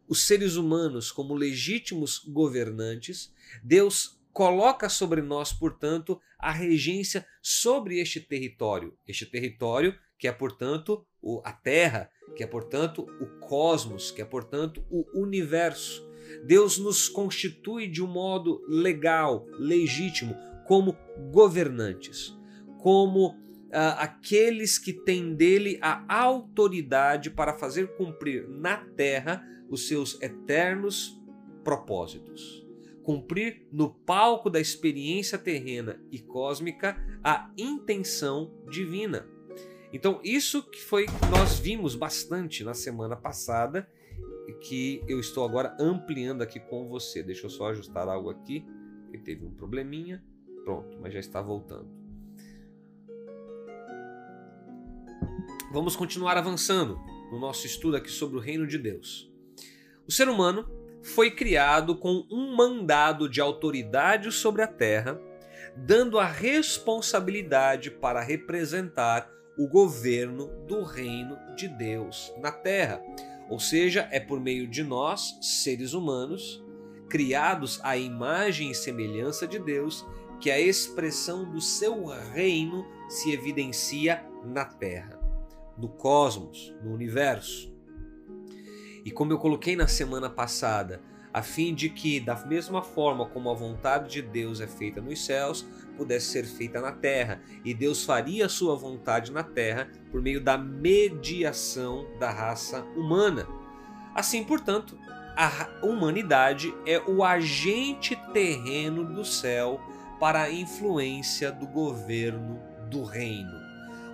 os 0.08 0.22
seres 0.25 0.56
humanos 0.56 1.12
como 1.12 1.34
legítimos 1.34 2.20
governantes, 2.20 3.34
Deus 3.62 4.18
coloca 4.32 4.88
sobre 4.88 5.22
nós, 5.22 5.51
portanto, 5.51 6.22
a 6.38 6.51
regência 6.51 7.27
sobre 7.42 8.00
este 8.00 8.22
território. 8.22 8.98
Este 9.06 9.25
território 9.25 9.98
que 10.18 10.27
é, 10.27 10.32
portanto, 10.32 11.06
a 11.44 11.51
Terra, 11.51 12.10
que 12.36 12.44
é, 12.44 12.48
portanto, 12.48 13.08
o 13.20 13.25
cosmos, 13.39 14.12
que 14.12 14.22
é, 14.22 14.25
portanto, 14.25 14.84
o 14.89 15.05
universo. 15.13 16.05
Deus 16.46 16.77
nos 16.77 17.08
constitui 17.08 17.88
de 17.88 18.03
um 18.03 18.08
modo 18.08 18.62
legal, 18.67 19.46
legítimo, 19.60 20.36
como 20.65 20.98
governantes, 21.32 22.36
como 22.79 23.36
ah, 23.72 24.03
aqueles 24.03 24.77
que 24.77 24.94
têm 24.94 25.36
dele 25.36 25.77
a 25.82 26.03
autoridade 26.08 27.29
para 27.29 27.58
fazer 27.58 27.96
cumprir 27.96 28.48
na 28.48 28.77
terra 28.77 29.44
os 29.70 29.88
seus 29.88 30.22
eternos 30.22 31.20
propósitos. 31.63 32.65
Cumprir 33.03 33.67
no 33.72 33.94
palco 33.94 34.50
da 34.50 34.60
experiência 34.60 35.38
terrena 35.38 36.01
e 36.12 36.20
cósmica 36.20 36.98
a 37.24 37.51
intenção 37.58 38.51
divina. 38.70 39.27
Então, 39.96 40.20
isso 40.25 40.62
que 40.62 40.82
foi 40.82 41.06
nós 41.32 41.58
vimos 41.58 41.96
bastante 41.96 42.66
na 42.66 42.74
semana 42.74 43.16
passada 43.16 43.90
que 44.60 45.02
eu 45.08 45.22
estou 45.22 45.46
agora 45.46 45.74
ampliando 45.80 46.42
aqui 46.42 46.60
com 46.60 46.90
você. 46.90 47.24
Deixa 47.24 47.46
eu 47.46 47.50
só 47.50 47.70
ajustar 47.70 48.10
algo 48.10 48.30
aqui, 48.30 48.66
que 49.10 49.18
teve 49.18 49.46
um 49.46 49.54
probleminha. 49.54 50.22
Pronto, 50.66 50.98
mas 51.00 51.14
já 51.14 51.20
está 51.20 51.42
voltando. 51.42 51.88
Vamos 55.72 55.96
continuar 55.96 56.36
avançando 56.36 57.00
no 57.32 57.40
nosso 57.40 57.66
estudo 57.66 57.96
aqui 57.96 58.10
sobre 58.10 58.36
o 58.36 58.42
reino 58.42 58.68
de 58.68 58.78
Deus. 58.78 59.32
O 60.06 60.12
ser 60.12 60.28
humano 60.28 60.70
foi 61.04 61.32
criado 61.32 61.96
com 61.96 62.28
um 62.30 62.54
mandado 62.54 63.30
de 63.30 63.40
autoridade 63.40 64.30
sobre 64.34 64.62
a 64.62 64.68
terra, 64.68 65.22
dando 65.78 66.20
a 66.20 66.25
responsabilidade 66.25 67.92
para 67.92 68.22
representar 68.22 69.34
o 69.58 69.68
governo 69.68 70.48
do 70.68 70.84
reino 70.84 71.38
de 71.56 71.68
Deus 71.68 72.34
na 72.42 72.52
terra. 72.52 73.02
Ou 73.50 73.60
seja, 73.60 74.08
é 74.12 74.20
por 74.20 74.40
meio 74.40 74.68
de 74.68 74.84
nós, 74.84 75.38
seres 75.42 75.94
humanos, 75.94 76.64
criados 77.10 77.80
à 77.84 77.96
imagem 77.96 78.72
e 78.72 78.76
semelhança 78.76 79.48
de 79.48 79.60
Deus, 79.60 80.06
que 80.40 80.52
a 80.52 80.60
expressão 80.60 81.50
do 81.50 81.62
seu 81.62 82.06
reino 82.06 82.86
se 83.08 83.32
evidencia 83.32 84.26
na 84.44 84.66
Terra, 84.66 85.20
no 85.78 85.90
cosmos, 85.90 86.76
no 86.84 86.94
universo. 86.94 87.74
E 89.06 89.12
como 89.12 89.32
eu 89.32 89.38
coloquei 89.38 89.76
na 89.76 89.88
semana 89.88 90.30
passada, 90.30 91.02
a 91.32 91.42
fim 91.42 91.74
de 91.76 91.90
que, 91.90 92.20
da 92.20 92.36
mesma 92.46 92.82
forma 92.82 93.26
como 93.28 93.50
a 93.50 93.54
vontade 93.54 94.10
de 94.10 94.22
Deus 94.22 94.62
é 94.62 94.68
feita 94.68 95.02
nos 95.02 95.26
céus, 95.26 95.66
pudesse 95.96 96.28
ser 96.28 96.46
feita 96.46 96.82
na 96.82 96.92
terra, 96.92 97.42
e 97.64 97.74
Deus 97.74 98.04
faria 98.04 98.46
a 98.46 98.50
sua 98.50 98.75
vontade 98.75 99.32
na 99.32 99.44
terra 99.44 99.90
por 100.12 100.22
meio 100.22 100.42
da 100.42 100.58
mediação 100.58 102.08
da 102.20 102.30
raça 102.30 102.84
humana. 102.96 103.48
Assim, 104.14 104.44
portanto, 104.44 104.98
a 105.36 105.70
humanidade 105.84 106.74
é 106.86 107.00
o 107.00 107.24
agente 107.24 108.16
terreno 108.32 109.04
do 109.04 109.25
céu 109.25 109.82
para 110.20 110.44
a 110.44 110.52
influência 110.52 111.52
do 111.52 111.68
governo 111.68 112.60
do 112.90 113.04
reino. 113.04 113.60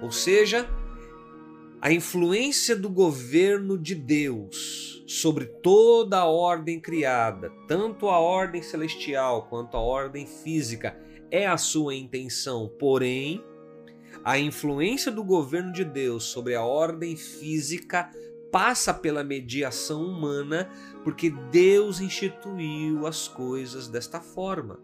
Ou 0.01 0.11
seja, 0.11 0.67
a 1.79 1.91
influência 1.91 2.75
do 2.75 2.89
governo 2.89 3.77
de 3.77 3.93
Deus 3.93 5.03
sobre 5.07 5.45
toda 5.45 6.19
a 6.19 6.25
ordem 6.25 6.79
criada, 6.79 7.51
tanto 7.67 8.07
a 8.07 8.17
ordem 8.19 8.63
celestial 8.63 9.47
quanto 9.49 9.75
a 9.75 9.79
ordem 9.79 10.25
física, 10.25 10.97
é 11.31 11.47
a 11.47 11.57
sua 11.57 11.95
intenção. 11.95 12.69
Porém, 12.77 13.43
a 14.23 14.37
influência 14.37 15.11
do 15.11 15.23
governo 15.23 15.71
de 15.71 15.83
Deus 15.83 16.25
sobre 16.25 16.53
a 16.53 16.63
ordem 16.63 17.15
física 17.15 18.11
passa 18.51 18.93
pela 18.93 19.23
mediação 19.23 20.03
humana, 20.03 20.69
porque 21.03 21.31
Deus 21.51 22.01
instituiu 22.01 23.07
as 23.07 23.27
coisas 23.27 23.87
desta 23.87 24.19
forma. 24.19 24.77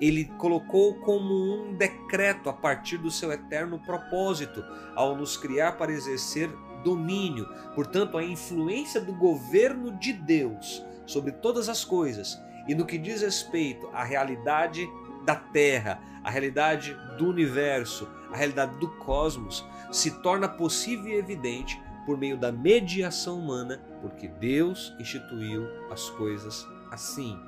Ele 0.00 0.24
colocou 0.38 0.96
como 1.00 1.32
um 1.32 1.76
decreto 1.76 2.50
a 2.50 2.52
partir 2.52 2.98
do 2.98 3.10
seu 3.10 3.30
eterno 3.30 3.78
propósito, 3.86 4.62
ao 4.96 5.16
nos 5.16 5.36
criar 5.36 5.78
para 5.78 5.92
exercer 5.92 6.50
domínio. 6.82 7.48
Portanto, 7.74 8.18
a 8.18 8.24
influência 8.24 9.00
do 9.00 9.14
governo 9.14 9.96
de 9.98 10.12
Deus 10.12 10.84
sobre 11.06 11.30
todas 11.30 11.68
as 11.68 11.84
coisas 11.84 12.36
e 12.68 12.74
no 12.74 12.84
que 12.84 12.98
diz 12.98 13.22
respeito 13.22 13.88
à 13.92 14.02
realidade 14.02 14.88
da 15.26 15.34
Terra, 15.34 16.00
a 16.24 16.30
realidade 16.30 16.96
do 17.18 17.28
universo, 17.28 18.08
a 18.32 18.36
realidade 18.36 18.78
do 18.78 18.88
cosmos, 18.98 19.66
se 19.90 20.22
torna 20.22 20.48
possível 20.48 21.08
e 21.08 21.16
evidente 21.16 21.78
por 22.06 22.16
meio 22.16 22.38
da 22.38 22.52
mediação 22.52 23.38
humana, 23.38 23.82
porque 24.00 24.28
Deus 24.28 24.94
instituiu 24.98 25.66
as 25.90 26.08
coisas 26.10 26.66
assim. 26.90 27.38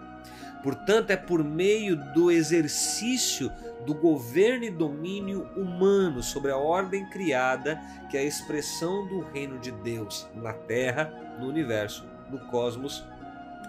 Portanto, 0.63 1.11
é 1.11 1.17
por 1.17 1.45
meio 1.45 1.97
do 2.13 2.31
exercício 2.31 3.51
do 3.87 3.95
governo 3.95 4.65
e 4.65 4.71
domínio 4.71 5.49
humano 5.57 6.21
sobre 6.21 6.51
a 6.51 6.57
ordem 6.57 7.09
criada 7.09 7.81
que 8.11 8.19
a 8.19 8.25
expressão 8.25 9.07
do 9.07 9.21
reino 9.21 9.59
de 9.61 9.71
Deus 9.71 10.29
na 10.35 10.53
Terra, 10.53 11.13
no 11.39 11.47
universo, 11.47 12.05
no 12.29 12.41
cosmos, 12.51 13.05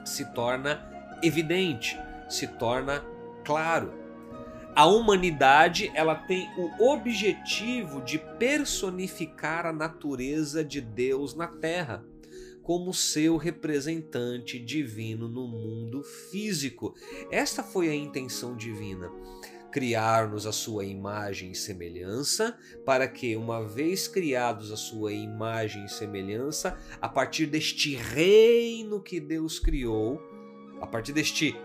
se 0.03 0.25
torna 0.33 0.81
evidente, 1.21 1.99
se 2.27 2.47
torna 2.47 3.03
claro. 3.49 3.91
A 4.75 4.85
humanidade 4.85 5.91
ela 5.95 6.13
tem 6.13 6.47
o 6.55 6.91
objetivo 6.91 7.99
de 8.03 8.19
personificar 8.37 9.65
a 9.65 9.73
natureza 9.73 10.63
de 10.63 10.79
Deus 10.79 11.33
na 11.33 11.47
Terra 11.47 12.05
como 12.61 12.93
seu 12.93 13.35
representante 13.35 14.59
divino 14.59 15.27
no 15.27 15.47
mundo 15.47 16.03
físico. 16.03 16.93
Esta 17.31 17.63
foi 17.63 17.89
a 17.89 17.95
intenção 17.95 18.55
divina 18.55 19.11
criar-nos 19.71 20.47
a 20.47 20.51
sua 20.51 20.83
imagem 20.83 21.51
e 21.51 21.55
semelhança, 21.55 22.57
para 22.83 23.07
que, 23.07 23.35
uma 23.35 23.63
vez 23.63 24.07
criados 24.07 24.71
a 24.71 24.75
sua 24.75 25.13
imagem 25.13 25.85
e 25.85 25.89
semelhança, 25.89 26.75
a 26.99 27.07
partir 27.07 27.45
deste 27.45 27.95
reino 27.95 28.99
que 28.99 29.19
Deus 29.19 29.59
criou, 29.59 30.19
a 30.81 30.87
partir 30.87 31.13
deste 31.13 31.55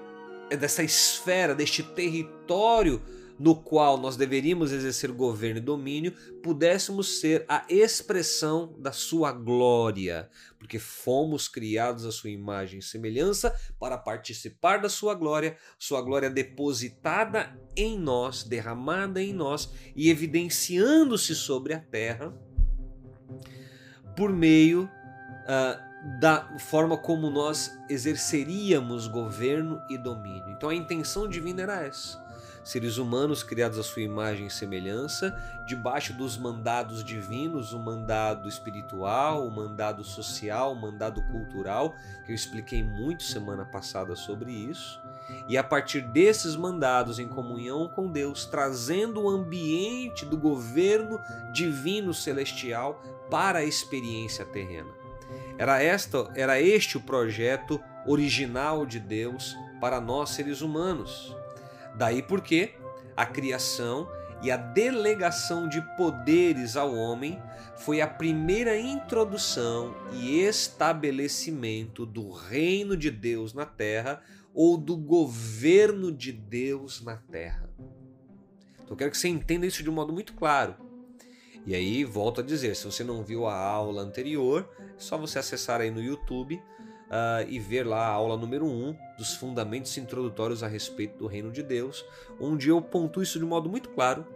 dessa 0.51 0.83
esfera, 0.83 1.55
deste 1.55 1.83
território 1.83 3.03
no 3.39 3.57
qual 3.57 3.99
nós 3.99 4.17
deveríamos 4.17 4.71
exercer 4.71 5.11
governo 5.11 5.59
e 5.59 5.61
domínio, 5.63 6.13
pudéssemos 6.43 7.21
ser 7.21 7.45
a 7.49 7.65
expressão 7.69 8.75
da 8.79 8.93
sua 8.93 9.33
glória, 9.33 10.29
porque 10.59 10.79
fomos 10.79 11.49
criados 11.49 12.05
à 12.05 12.13
sua 12.13 12.31
imagem 12.31 12.79
e 12.79 12.83
semelhança 12.83 13.55
para 13.79 13.99
participar 13.99 14.79
da 14.79 14.89
sua 14.89 15.15
glória, 15.15 15.57
sua 15.79 16.01
glória 16.01 16.31
depositada 16.31 17.59
em 17.77 17.99
nós, 17.99 18.45
derramada 18.45 19.21
em 19.21 19.33
nós 19.33 19.73
e 19.97 20.11
evidenciando-se 20.11 21.35
sobre 21.35 21.75
a 21.75 21.81
terra 21.81 22.33
por 24.17 24.33
meio 24.33 24.85
uh, 24.85 25.94
da 26.05 26.47
forma 26.59 26.99
como 26.99 27.31
nós 27.31 27.79
exerceríamos 27.89 29.07
governo 29.07 29.83
e 29.89 29.97
domínio. 29.97 30.51
Então 30.51 30.69
a 30.69 30.75
intenção 30.75 31.27
divina 31.27 31.63
era 31.63 31.83
essa. 31.83 32.23
Seres 32.63 32.97
humanos 32.97 33.43
criados 33.43 33.79
à 33.79 33.83
sua 33.83 34.03
imagem 34.03 34.47
e 34.47 34.51
semelhança, 34.51 35.35
debaixo 35.67 36.15
dos 36.15 36.39
mandados 36.39 37.05
divinos, 37.05 37.75
o 37.75 37.79
mandado 37.79 38.49
espiritual, 38.49 39.47
o 39.47 39.51
mandado 39.51 40.03
social, 40.03 40.73
o 40.73 40.81
mandado 40.81 41.23
cultural, 41.25 41.95
que 42.25 42.33
eu 42.33 42.35
expliquei 42.35 42.83
muito 42.83 43.23
semana 43.23 43.67
passada 43.67 44.17
sobre 44.17 44.51
isso. 44.51 44.99
E 45.47 45.59
a 45.59 45.65
partir 45.65 46.01
desses 46.01 46.57
mandados, 46.57 47.19
em 47.19 47.29
comunhão 47.29 47.87
com 47.89 48.11
Deus, 48.11 48.47
trazendo 48.47 49.23
o 49.23 49.29
ambiente 49.29 50.25
do 50.25 50.37
governo 50.37 51.21
divino 51.53 52.15
celestial 52.15 53.03
para 53.31 53.59
a 53.59 53.65
experiência 53.65 54.45
terrena. 54.45 55.04
Era, 55.57 55.83
esta, 55.83 56.31
era 56.35 56.61
este 56.61 56.97
o 56.97 57.01
projeto 57.01 57.81
original 58.07 58.85
de 58.85 58.99
Deus 58.99 59.57
para 59.81 60.01
nós 60.01 60.31
seres 60.31 60.61
humanos. 60.61 61.35
Daí 61.97 62.23
porque 62.23 62.75
a 63.17 63.25
criação 63.25 64.09
e 64.43 64.51
a 64.51 64.57
delegação 64.57 65.69
de 65.69 65.81
poderes 65.97 66.77
ao 66.77 66.95
homem 66.95 67.41
foi 67.77 68.01
a 68.01 68.07
primeira 68.07 68.79
introdução 68.79 69.95
e 70.13 70.41
estabelecimento 70.41 72.05
do 72.05 72.31
reino 72.31 72.97
de 72.97 73.11
Deus 73.11 73.55
na 73.55 73.65
terra 73.65 74.23
ou 74.53 74.77
do 74.77 74.97
governo 74.97 76.13
de 76.13 76.31
Deus 76.31 77.03
na 77.03 77.17
terra. 77.17 77.69
Então 78.75 78.91
eu 78.91 78.97
quero 78.97 79.11
que 79.11 79.19
você 79.19 79.29
entenda 79.29 79.67
isso 79.67 79.83
de 79.83 79.89
um 79.91 79.95
modo 79.95 80.13
muito 80.13 80.35
claro. 80.35 80.77
E 81.67 81.75
aí, 81.75 82.05
volto 82.05 82.43
a 82.43 82.45
dizer, 82.45 82.77
se 82.77 82.85
você 82.85 83.03
não 83.03 83.25
viu 83.25 83.47
a 83.47 83.57
aula 83.57 84.03
anterior, 84.03 84.69
só 84.97 85.17
você 85.17 85.39
acessar 85.39 85.81
aí 85.81 85.91
no 85.91 86.03
YouTube 86.03 86.55
uh, 86.55 87.49
e 87.49 87.59
ver 87.59 87.87
lá 87.87 88.07
a 88.07 88.11
aula 88.11 88.37
número 88.37 88.67
1 88.67 88.97
dos 89.17 89.35
fundamentos 89.35 89.97
introdutórios 89.97 90.63
a 90.63 90.69
respeito 90.69 91.19
do 91.19 91.27
reino 91.27 91.51
de 91.51 91.63
Deus, 91.63 92.05
onde 92.41 92.69
eu 92.69 92.81
pontuo 92.81 93.23
isso 93.23 93.39
de 93.39 93.45
modo 93.45 93.69
muito 93.69 93.89
claro. 93.91 94.27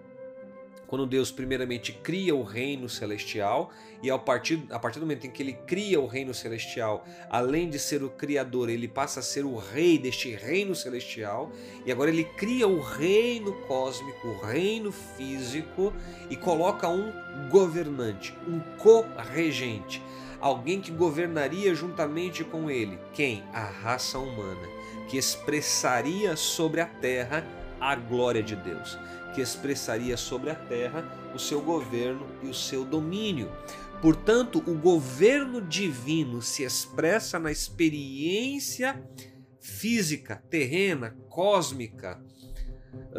Quando 0.87 1.05
Deus 1.05 1.31
primeiramente 1.31 1.93
cria 1.93 2.35
o 2.35 2.43
reino 2.43 2.89
celestial 2.89 3.71
e 4.03 4.09
ao 4.09 4.19
partir, 4.19 4.65
a 4.71 4.79
partir 4.79 4.99
do 4.99 5.05
momento 5.05 5.27
em 5.27 5.31
que 5.31 5.43
ele 5.43 5.53
cria 5.53 6.01
o 6.01 6.07
reino 6.07 6.33
celestial, 6.33 7.05
além 7.29 7.69
de 7.69 7.79
ser 7.79 8.03
o 8.03 8.09
criador, 8.09 8.71
ele 8.71 8.89
passa 8.89 9.21
a 9.21 9.23
ser 9.23 9.45
o 9.45 9.55
rei 9.55 9.99
deste 9.99 10.31
reino 10.35 10.75
celestial 10.75 11.53
e 11.85 11.93
agora 11.93 12.09
ele 12.09 12.25
cria 12.25 12.67
o 12.67 12.81
reino 12.81 13.53
cósmico, 13.67 14.29
o 14.29 14.41
reino 14.41 14.91
físico 14.91 15.93
e 16.31 16.37
coloca 16.37 16.89
um 16.89 17.13
governante, 17.51 18.35
um 18.47 18.59
co-regente, 18.79 20.03
alguém 20.41 20.81
que 20.81 20.91
governaria 20.91 21.75
juntamente 21.75 22.45
com 22.45 22.71
ele. 22.71 22.99
Quem? 23.13 23.43
A 23.53 23.65
raça 23.65 24.19
humana, 24.19 24.67
que 25.09 25.17
expressaria 25.17 26.37
sobre 26.37 26.81
a 26.81 26.87
terra 26.87 27.45
a 27.81 27.95
glória 27.95 28.43
de 28.43 28.57
Deus 28.57 28.99
que 29.39 29.43
expressaria 29.43 30.17
sobre 30.17 30.51
a 30.51 30.55
terra 30.57 31.05
o 31.33 31.39
seu 31.39 31.61
governo 31.61 32.27
e 32.43 32.49
o 32.49 32.55
seu 32.55 32.85
domínio. 32.85 33.51
Portanto, 34.03 34.63
o 34.67 34.75
governo 34.75 35.61
divino 35.61 36.43
se 36.43 36.65
expressa 36.65 37.39
na 37.39 37.53
experiência 37.53 39.01
física, 39.61 40.43
terrena, 40.51 41.17
cósmica 41.29 42.21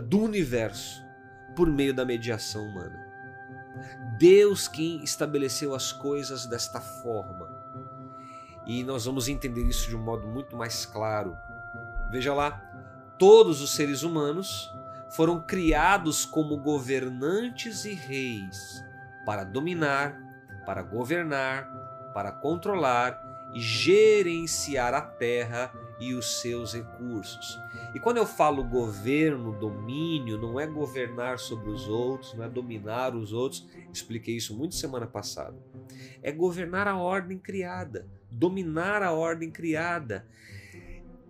do 0.07 0.19
universo 0.19 1.01
por 1.55 1.67
meio 1.67 1.93
da 1.93 2.03
mediação 2.03 2.63
humana. 2.63 3.08
Deus 4.17 4.67
quem 4.67 5.03
estabeleceu 5.03 5.73
as 5.73 5.91
coisas 5.91 6.45
desta 6.45 6.79
forma. 6.79 7.49
E 8.65 8.83
nós 8.83 9.05
vamos 9.05 9.27
entender 9.27 9.63
isso 9.63 9.89
de 9.89 9.95
um 9.95 10.03
modo 10.03 10.27
muito 10.27 10.55
mais 10.55 10.85
claro. 10.85 11.37
Veja 12.11 12.33
lá, 12.33 12.61
todos 13.17 13.61
os 13.61 13.71
seres 13.71 14.03
humanos 14.03 14.73
foram 15.09 15.41
criados 15.41 16.25
como 16.25 16.57
governantes 16.57 17.85
e 17.85 17.93
reis 17.93 18.83
para 19.25 19.43
dominar, 19.43 20.19
para 20.65 20.81
governar, 20.81 21.67
para 22.13 22.31
controlar 22.31 23.21
e 23.53 23.59
gerenciar 23.59 24.93
a 24.93 25.01
terra 25.01 25.71
e 25.99 26.13
os 26.13 26.41
seus 26.41 26.73
recursos. 26.73 27.59
E 27.93 27.99
quando 27.99 28.17
eu 28.17 28.25
falo 28.25 28.63
governo, 28.63 29.51
domínio, 29.51 30.37
não 30.37 30.59
é 30.59 30.65
governar 30.65 31.39
sobre 31.39 31.69
os 31.69 31.87
outros, 31.87 32.33
não 32.33 32.43
é 32.43 32.49
dominar 32.49 33.15
os 33.15 33.33
outros, 33.33 33.67
expliquei 33.91 34.35
isso 34.35 34.55
muito 34.55 34.75
semana 34.75 35.07
passada. 35.07 35.57
É 36.21 36.31
governar 36.31 36.87
a 36.87 36.97
ordem 36.97 37.37
criada, 37.37 38.07
dominar 38.31 39.03
a 39.03 39.11
ordem 39.11 39.49
criada 39.49 40.25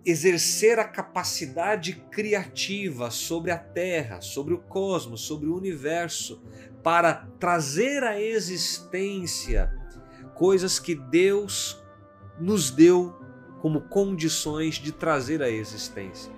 exercer 0.04 0.78
a 0.78 0.84
capacidade 0.84 1.92
criativa 2.10 3.10
sobre 3.10 3.50
a 3.50 3.58
Terra, 3.58 4.20
sobre 4.20 4.54
o 4.54 4.58
cosmos, 4.58 5.20
sobre 5.20 5.48
o 5.48 5.56
universo, 5.56 6.42
para 6.82 7.28
trazer 7.38 8.02
à 8.02 8.20
existência 8.20 9.70
coisas 10.34 10.78
que 10.78 10.94
Deus 10.94 11.82
nos 12.38 12.70
deu 12.70 13.19
como 13.60 13.82
condições 13.82 14.76
de 14.76 14.92
trazer 14.92 15.42
a 15.42 15.48
existência. 15.48 16.32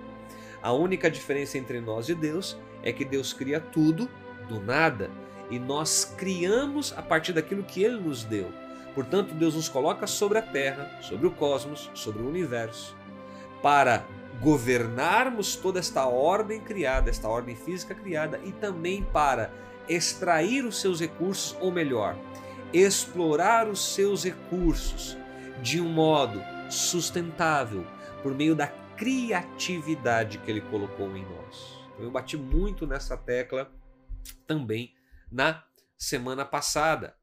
A 0.63 0.73
única 0.73 1.11
diferença 1.11 1.59
entre 1.59 1.81
nós 1.81 2.09
e 2.09 2.15
Deus 2.15 2.57
é 2.83 2.93
que 2.93 3.05
Deus 3.05 3.33
cria 3.33 3.61
tudo 3.61 4.09
do 4.49 4.61
nada 4.61 5.11
e 5.51 5.59
nós 5.59 6.15
criamos 6.17 6.95
a 6.97 7.03
partir 7.03 7.33
daquilo 7.33 7.63
que 7.63 7.83
Ele 7.83 8.01
nos 8.01 8.25
deu. 8.25 8.51
Portanto, 8.95 9.35
Deus 9.35 9.55
nos 9.55 9.69
coloca 9.69 10.07
sobre 10.07 10.39
a 10.39 10.43
terra, 10.43 10.99
sobre 11.01 11.27
o 11.27 11.31
cosmos, 11.31 11.91
sobre 11.95 12.23
o 12.23 12.29
universo, 12.29 12.97
para 13.63 14.05
governarmos 14.41 15.57
toda 15.57 15.79
esta 15.79 16.07
ordem 16.07 16.61
criada, 16.61 17.09
esta 17.09 17.29
ordem 17.29 17.55
física 17.55 17.95
criada, 17.95 18.41
e 18.45 18.53
também 18.53 19.03
para 19.03 19.53
extrair 19.89 20.65
os 20.65 20.81
seus 20.81 21.01
recursos, 21.01 21.57
ou 21.61 21.71
melhor, 21.71 22.17
explorar 22.73 23.69
os 23.69 23.95
seus 23.95 24.25
recursos 24.25 25.17
de 25.63 25.81
um 25.81 25.89
modo 25.89 26.43
sustentável, 26.73 27.87
por 28.23 28.35
meio 28.35 28.55
da 28.55 28.67
criatividade 28.67 30.39
que 30.39 30.51
ele 30.51 30.61
colocou 30.63 31.15
em 31.17 31.25
nós. 31.25 31.79
Eu 31.99 32.11
bati 32.11 32.37
muito 32.37 32.87
nessa 32.87 33.17
tecla 33.17 33.71
também 34.47 34.95
na 35.31 35.65
semana 35.97 36.45
passada. 36.45 37.15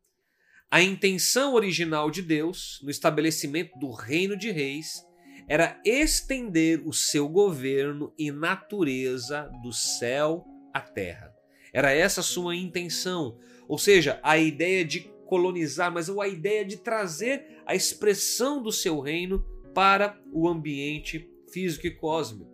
A 0.70 0.82
intenção 0.82 1.56
original 1.56 2.12
de 2.12 2.22
Deus 2.22 2.80
no 2.84 2.92
estabelecimento 2.92 3.78
do 3.80 3.92
reino 3.92 4.38
de 4.38 4.52
reis 4.52 5.04
era 5.48 5.82
estender 5.84 6.88
o 6.88 6.94
seu 6.94 7.28
governo 7.28 8.14
e 8.18 8.32
natureza 8.32 9.50
do 9.64 9.74
céu 9.74 10.46
à 10.72 10.80
terra. 10.80 11.34
Era 11.74 11.92
essa 11.92 12.22
sua 12.22 12.56
intenção, 12.56 13.40
ou 13.68 13.78
seja, 13.78 14.20
a 14.22 14.38
ideia 14.38 14.86
de 14.86 15.12
colonizar, 15.30 15.94
mas 15.94 16.10
a 16.10 16.28
ideia 16.28 16.66
de 16.66 16.78
trazer 16.78 17.62
a 17.66 17.76
expressão 17.76 18.62
do 18.62 18.72
seu 18.72 19.00
reino 19.00 19.46
para 19.76 20.20
o 20.34 20.50
ambiente 20.50 21.30
físico 21.54 21.86
e 21.86 21.92
cósmico. 21.92 22.50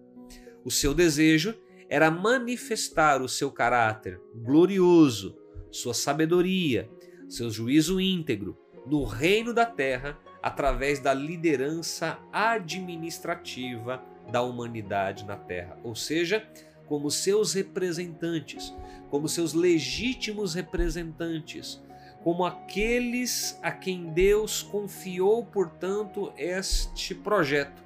O 0.64 0.70
seu 0.70 0.94
desejo 0.94 1.56
era 1.90 2.12
manifestar 2.12 3.22
o 3.22 3.30
seu 3.30 3.50
caráter 3.50 4.20
glorioso, 4.36 5.38
sua 5.72 5.94
sabedoria, 5.94 6.90
seu 7.30 7.50
juízo 7.50 8.02
íntegro 8.02 8.58
no 8.86 9.06
reino 9.06 9.54
da 9.54 9.66
terra 9.66 10.20
através 10.44 11.00
da 11.00 11.14
liderança 11.14 12.20
administrativa 12.32 14.04
da 14.30 14.42
humanidade 14.42 15.24
na 15.26 15.38
terra, 15.38 15.80
ou 15.82 15.96
seja, 15.96 16.46
como 16.88 17.10
seus 17.10 17.54
representantes, 17.54 18.74
como 19.10 19.30
seus 19.30 19.54
legítimos 19.54 20.54
representantes, 20.54 21.82
como 22.26 22.44
aqueles 22.44 23.60
a 23.62 23.72
quem 23.72 24.12
Deus 24.12 24.64
confiou, 24.64 25.46
portanto, 25.46 26.34
este 26.36 27.14
projeto. 27.14 27.84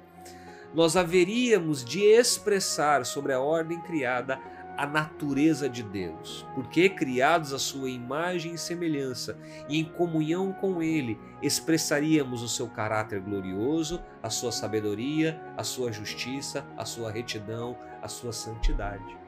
Nós 0.72 0.96
haveríamos 0.96 1.84
de 1.84 2.00
expressar 2.00 3.04
sobre 3.04 3.34
a 3.34 3.40
ordem 3.40 3.78
criada 3.82 4.40
a 4.78 4.86
natureza 4.86 5.68
de 5.68 5.82
Deus, 5.82 6.46
porque 6.54 6.88
criados 6.88 7.52
à 7.52 7.58
sua 7.58 7.90
imagem 7.90 8.54
e 8.54 8.58
semelhança 8.58 9.36
e 9.68 9.78
em 9.78 9.84
comunhão 9.84 10.54
com 10.54 10.82
Ele, 10.82 11.18
expressaríamos 11.42 12.42
o 12.42 12.48
seu 12.48 12.66
caráter 12.66 13.20
glorioso, 13.20 14.02
a 14.22 14.30
sua 14.30 14.52
sabedoria, 14.52 15.38
a 15.54 15.62
sua 15.62 15.92
justiça, 15.92 16.64
a 16.78 16.86
sua 16.86 17.10
retidão, 17.10 17.76
a 18.00 18.08
sua 18.08 18.32
santidade. 18.32 19.19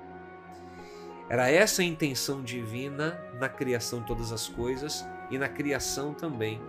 Era 1.28 1.50
essa 1.50 1.82
a 1.82 1.85
intenção 1.85 2.42
divina 2.42 3.18
na 3.38 3.48
criação 3.48 4.00
de 4.00 4.06
todas 4.06 4.32
as 4.32 4.48
coisas 4.48 5.06
e 5.30 5.38
na 5.38 5.48
criação 5.48 6.12
também 6.12 6.61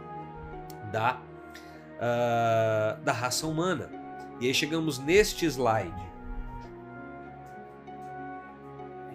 da, 0.91 1.21
uh, 1.97 3.01
da 3.03 3.11
raça 3.11 3.45
humana. 3.45 3.89
E 4.39 4.47
aí 4.47 4.53
chegamos 4.53 4.99
neste 4.99 5.45
slide 5.45 6.13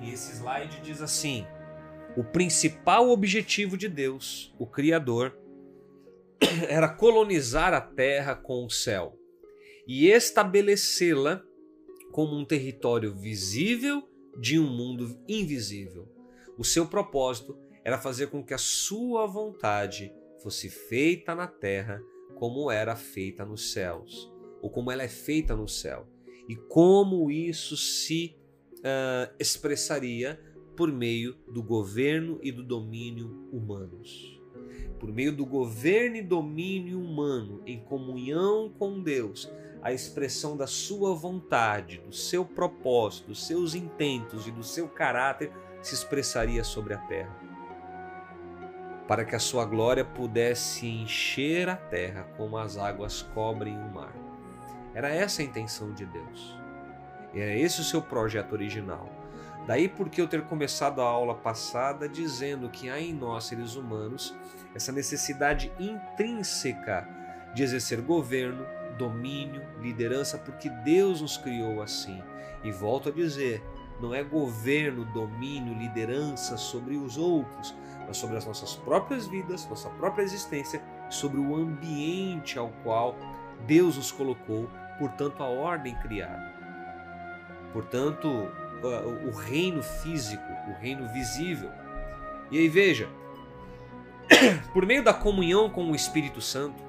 E 0.02 0.10
esse 0.12 0.32
slide 0.32 0.80
diz 0.80 1.02
assim: 1.02 1.46
o 2.16 2.24
principal 2.24 3.10
objetivo 3.10 3.76
de 3.76 3.88
Deus, 3.88 4.54
o 4.58 4.66
Criador, 4.66 5.36
era 6.68 6.88
colonizar 6.88 7.74
a 7.74 7.80
terra 7.80 8.34
com 8.34 8.64
o 8.64 8.70
céu 8.70 9.18
e 9.86 10.08
estabelecê-la 10.08 11.42
como 12.12 12.36
um 12.36 12.44
território 12.44 13.14
visível 13.14 14.07
de 14.38 14.58
um 14.58 14.66
mundo 14.66 15.18
invisível. 15.28 16.08
O 16.56 16.64
seu 16.64 16.86
propósito 16.86 17.58
era 17.84 17.98
fazer 17.98 18.28
com 18.28 18.44
que 18.44 18.54
a 18.54 18.58
sua 18.58 19.26
vontade 19.26 20.12
fosse 20.42 20.68
feita 20.70 21.34
na 21.34 21.46
terra 21.46 22.00
como 22.34 22.70
era 22.70 22.94
feita 22.94 23.44
nos 23.44 23.72
céus, 23.72 24.32
ou 24.62 24.70
como 24.70 24.92
ela 24.92 25.02
é 25.02 25.08
feita 25.08 25.56
no 25.56 25.66
céu, 25.66 26.06
e 26.48 26.54
como 26.54 27.30
isso 27.30 27.76
se 27.76 28.36
uh, 28.78 29.34
expressaria 29.40 30.40
por 30.76 30.92
meio 30.92 31.36
do 31.52 31.62
governo 31.62 32.38
e 32.40 32.52
do 32.52 32.62
domínio 32.62 33.48
humanos. 33.50 34.40
Por 35.00 35.12
meio 35.12 35.34
do 35.34 35.44
governo 35.44 36.16
e 36.16 36.22
domínio 36.22 37.00
humano, 37.00 37.62
em 37.66 37.80
comunhão 37.80 38.72
com 38.78 39.02
Deus, 39.02 39.50
a 39.82 39.92
expressão 39.92 40.56
da 40.56 40.66
sua 40.66 41.14
vontade, 41.14 41.98
do 41.98 42.12
seu 42.12 42.44
propósito, 42.44 43.28
dos 43.28 43.46
seus 43.46 43.74
intentos 43.74 44.46
e 44.46 44.50
do 44.50 44.62
seu 44.62 44.88
caráter 44.88 45.52
se 45.80 45.94
expressaria 45.94 46.64
sobre 46.64 46.94
a 46.94 46.98
terra. 46.98 47.36
Para 49.06 49.24
que 49.24 49.34
a 49.34 49.38
sua 49.38 49.64
glória 49.64 50.04
pudesse 50.04 50.86
encher 50.86 51.68
a 51.68 51.76
terra 51.76 52.24
como 52.36 52.58
as 52.58 52.76
águas 52.76 53.22
cobrem 53.22 53.76
o 53.76 53.94
mar. 53.94 54.12
Era 54.94 55.08
essa 55.08 55.40
a 55.40 55.44
intenção 55.44 55.92
de 55.92 56.04
Deus. 56.04 56.58
É 57.34 57.58
esse 57.58 57.80
o 57.80 57.84
seu 57.84 58.02
projeto 58.02 58.52
original. 58.52 59.08
Daí 59.66 59.88
porque 59.88 60.20
eu 60.20 60.26
ter 60.26 60.42
começado 60.44 61.00
a 61.00 61.04
aula 61.04 61.34
passada 61.34 62.08
dizendo 62.08 62.70
que 62.70 62.88
há 62.88 62.98
em 62.98 63.12
nós, 63.12 63.44
seres 63.44 63.76
humanos, 63.76 64.34
essa 64.74 64.90
necessidade 64.90 65.70
intrínseca 65.78 67.06
de 67.54 67.62
exercer 67.62 68.00
governo, 68.00 68.66
domínio, 68.98 69.62
liderança, 69.80 70.36
porque 70.36 70.68
Deus 70.68 71.22
nos 71.22 71.36
criou 71.36 71.80
assim. 71.80 72.22
E 72.62 72.70
volto 72.70 73.08
a 73.08 73.12
dizer, 73.12 73.62
não 74.00 74.12
é 74.12 74.22
governo, 74.22 75.04
domínio, 75.06 75.78
liderança 75.78 76.56
sobre 76.56 76.96
os 76.96 77.16
outros, 77.16 77.74
mas 78.06 78.16
sobre 78.16 78.36
as 78.36 78.44
nossas 78.44 78.74
próprias 78.74 79.26
vidas, 79.26 79.68
nossa 79.68 79.88
própria 79.90 80.22
existência, 80.22 80.82
sobre 81.08 81.40
o 81.40 81.56
ambiente 81.56 82.58
ao 82.58 82.68
qual 82.82 83.16
Deus 83.66 83.96
nos 83.96 84.12
colocou, 84.12 84.68
portanto, 84.98 85.42
a 85.42 85.46
ordem 85.46 85.94
criada. 85.96 86.54
Portanto, 87.72 88.28
o 89.26 89.30
reino 89.30 89.82
físico, 89.82 90.44
o 90.68 90.80
reino 90.80 91.08
visível. 91.12 91.70
E 92.50 92.58
aí 92.58 92.68
veja, 92.68 93.08
por 94.72 94.86
meio 94.86 95.02
da 95.02 95.12
comunhão 95.12 95.68
com 95.68 95.90
o 95.90 95.94
Espírito 95.94 96.40
Santo, 96.40 96.87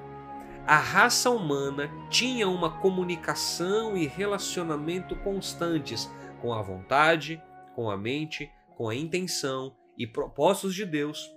a 0.70 0.78
raça 0.78 1.28
humana 1.30 1.90
tinha 2.08 2.48
uma 2.48 2.80
comunicação 2.80 3.96
e 3.96 4.06
relacionamento 4.06 5.16
constantes 5.16 6.08
com 6.40 6.52
a 6.52 6.62
vontade, 6.62 7.42
com 7.74 7.90
a 7.90 7.96
mente, 7.96 8.48
com 8.76 8.88
a 8.88 8.94
intenção 8.94 9.76
e 9.98 10.06
propósitos 10.06 10.72
de 10.72 10.86
Deus 10.86 11.28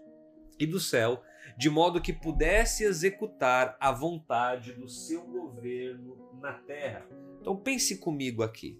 e 0.59 0.67
do 0.67 0.79
céu, 0.79 1.23
de 1.57 1.67
modo 1.67 1.99
que 1.99 2.13
pudesse 2.13 2.83
executar 2.83 3.75
a 3.79 3.91
vontade 3.91 4.73
do 4.73 4.87
seu 4.87 5.25
governo 5.25 6.15
na 6.39 6.53
terra. 6.53 7.03
Então 7.41 7.57
pense 7.57 7.97
comigo 7.97 8.43
aqui. 8.43 8.79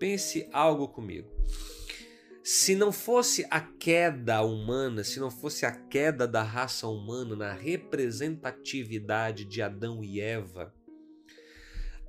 Pense 0.00 0.50
algo 0.52 0.88
comigo. 0.88 1.30
Se 2.46 2.74
não 2.74 2.92
fosse 2.92 3.46
a 3.50 3.58
queda 3.58 4.42
humana, 4.42 5.02
se 5.02 5.18
não 5.18 5.30
fosse 5.30 5.64
a 5.64 5.72
queda 5.72 6.28
da 6.28 6.42
raça 6.42 6.86
humana 6.86 7.34
na 7.34 7.54
representatividade 7.54 9.46
de 9.46 9.62
Adão 9.62 10.04
e 10.04 10.20
Eva, 10.20 10.70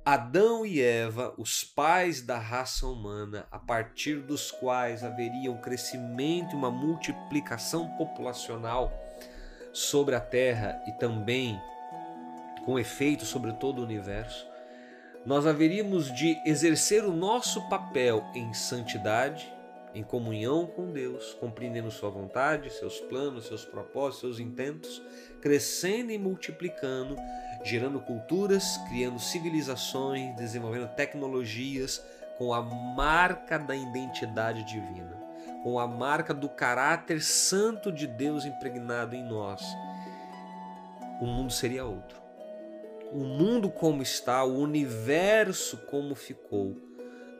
Adão 0.04 0.66
e 0.66 0.82
Eva, 0.82 1.32
os 1.38 1.64
pais 1.64 2.20
da 2.20 2.38
raça 2.38 2.86
humana, 2.86 3.46
a 3.50 3.58
partir 3.58 4.20
dos 4.20 4.50
quais 4.50 5.02
haveria 5.02 5.50
um 5.50 5.58
crescimento 5.62 6.52
e 6.52 6.54
uma 6.54 6.70
multiplicação 6.70 7.96
populacional 7.96 8.92
sobre 9.72 10.14
a 10.14 10.20
Terra 10.20 10.78
e 10.86 10.92
também 10.98 11.58
com 12.66 12.78
efeito 12.78 13.24
sobre 13.24 13.54
todo 13.54 13.78
o 13.78 13.84
universo, 13.84 14.46
nós 15.24 15.46
haveríamos 15.46 16.14
de 16.14 16.36
exercer 16.44 17.06
o 17.06 17.16
nosso 17.16 17.66
papel 17.70 18.22
em 18.34 18.52
santidade, 18.52 19.55
em 19.96 20.02
comunhão 20.02 20.66
com 20.66 20.92
Deus, 20.92 21.34
compreendendo 21.40 21.90
Sua 21.90 22.10
vontade, 22.10 22.72
seus 22.72 23.00
planos, 23.00 23.46
seus 23.46 23.64
propósitos, 23.64 24.20
seus 24.20 24.38
intentos, 24.38 25.02
crescendo 25.40 26.12
e 26.12 26.18
multiplicando, 26.18 27.16
gerando 27.64 28.00
culturas, 28.00 28.78
criando 28.88 29.18
civilizações, 29.18 30.36
desenvolvendo 30.36 30.88
tecnologias 30.94 32.04
com 32.36 32.52
a 32.52 32.60
marca 32.60 33.58
da 33.58 33.74
identidade 33.74 34.64
divina, 34.64 35.16
com 35.62 35.78
a 35.78 35.86
marca 35.86 36.34
do 36.34 36.48
caráter 36.48 37.22
santo 37.22 37.90
de 37.90 38.06
Deus 38.06 38.44
impregnado 38.44 39.16
em 39.16 39.24
nós. 39.24 39.62
O 41.20 41.26
mundo 41.26 41.50
seria 41.50 41.84
outro 41.84 42.26
o 43.12 43.20
mundo 43.20 43.70
como 43.70 44.02
está, 44.02 44.44
o 44.44 44.58
universo 44.58 45.78
como 45.86 46.14
ficou, 46.14 46.76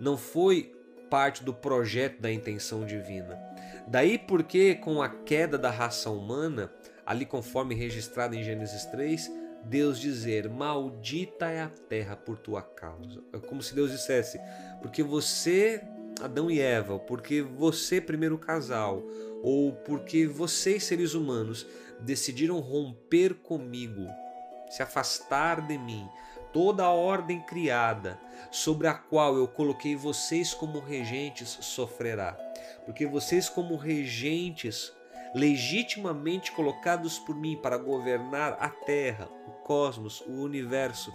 não 0.01 0.17
foi 0.17 0.76
parte 1.11 1.45
do 1.45 1.53
projeto 1.53 2.21
da 2.21 2.33
intenção 2.33 2.85
divina. 2.85 3.39
Daí 3.87 4.19
porque, 4.19 4.75
com 4.75 5.01
a 5.01 5.09
queda 5.09 5.57
da 5.57 5.71
raça 5.71 6.11
humana, 6.11 6.73
ali 7.05 7.25
conforme 7.25 7.75
registrado 7.75 8.35
em 8.35 8.43
Gênesis 8.43 8.85
3, 8.87 9.31
Deus 9.65 9.99
dizer: 9.99 10.49
Maldita 10.49 11.47
é 11.47 11.63
a 11.63 11.69
terra 11.69 12.17
por 12.17 12.37
tua 12.39 12.63
causa. 12.63 13.23
É 13.33 13.39
como 13.39 13.63
se 13.63 13.75
Deus 13.75 13.91
dissesse: 13.91 14.41
Porque 14.83 15.03
você, 15.03 15.83
Adão 16.21 16.51
e 16.51 16.61
Eva, 16.61 16.99
porque 16.99 17.43
você, 17.43 18.01
primeiro 18.01 18.39
casal, 18.39 19.03
ou 19.43 19.73
porque 19.73 20.27
vocês, 20.27 20.85
seres 20.85 21.15
humanos, 21.15 21.67
decidiram 22.01 22.59
romper 22.61 23.35
comigo, 23.35 24.07
se 24.69 24.83
afastar 24.83 25.67
de 25.67 25.79
mim, 25.79 26.07
toda 26.53 26.85
a 26.85 26.91
ordem 26.91 27.41
criada, 27.41 28.19
sobre 28.51 28.87
a 28.87 28.95
qual 28.95 29.37
eu 29.37 29.47
coloquei 29.47 29.97
vocês 29.97 30.55
como 30.55 30.81
regentes, 30.81 31.59
sofrerá. 31.61 32.37
Porque 32.85 33.07
vocês, 33.07 33.49
como 33.49 33.77
regentes, 33.77 34.93
legitimamente 35.35 36.53
colocados 36.53 37.19
por 37.19 37.37
mim 37.37 37.57
para 37.57 37.77
governar 37.77 38.57
a 38.61 38.69
terra, 38.69 39.29
o 39.47 39.51
cosmos, 39.63 40.21
o 40.23 40.43
universo, 40.43 41.13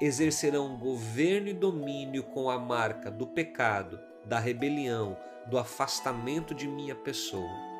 exercerão 0.00 0.76
governo 0.76 1.48
e 1.48 1.54
domínio 1.54 2.22
com 2.24 2.50
a 2.50 2.58
marca 2.58 3.10
do 3.10 3.26
pecado, 3.26 3.98
da 4.24 4.38
rebelião, 4.38 5.16
do 5.46 5.58
afastamento 5.58 6.54
de 6.54 6.68
minha 6.68 6.94
pessoa. 6.94 7.71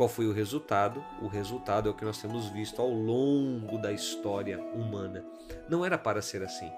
Qual 0.00 0.08
foi 0.08 0.26
o 0.26 0.32
resultado? 0.32 1.04
O 1.20 1.26
resultado 1.26 1.86
é 1.86 1.92
o 1.92 1.94
que 1.94 2.06
nós 2.06 2.16
temos 2.16 2.46
visto 2.46 2.80
ao 2.80 2.88
longo 2.88 3.76
da 3.76 3.92
história 3.92 4.58
humana. 4.72 5.22
Não 5.68 5.84
era 5.84 5.98
para 5.98 6.22
ser 6.22 6.42
assim. 6.42 6.72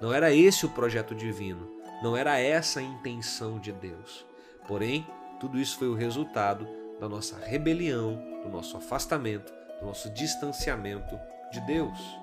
Não 0.00 0.12
era 0.12 0.34
esse 0.34 0.66
o 0.66 0.70
projeto 0.70 1.14
divino. 1.14 1.70
Não 2.02 2.16
era 2.16 2.40
essa 2.40 2.80
a 2.80 2.82
intenção 2.82 3.60
de 3.60 3.70
Deus. 3.70 4.26
Porém, 4.66 5.06
tudo 5.38 5.60
isso 5.60 5.78
foi 5.78 5.86
o 5.86 5.94
resultado 5.94 6.66
da 6.98 7.08
nossa 7.08 7.38
rebelião, 7.38 8.20
do 8.42 8.48
nosso 8.48 8.76
afastamento, 8.76 9.54
do 9.78 9.86
nosso 9.86 10.10
distanciamento 10.10 11.16
de 11.52 11.60
Deus. 11.60 12.18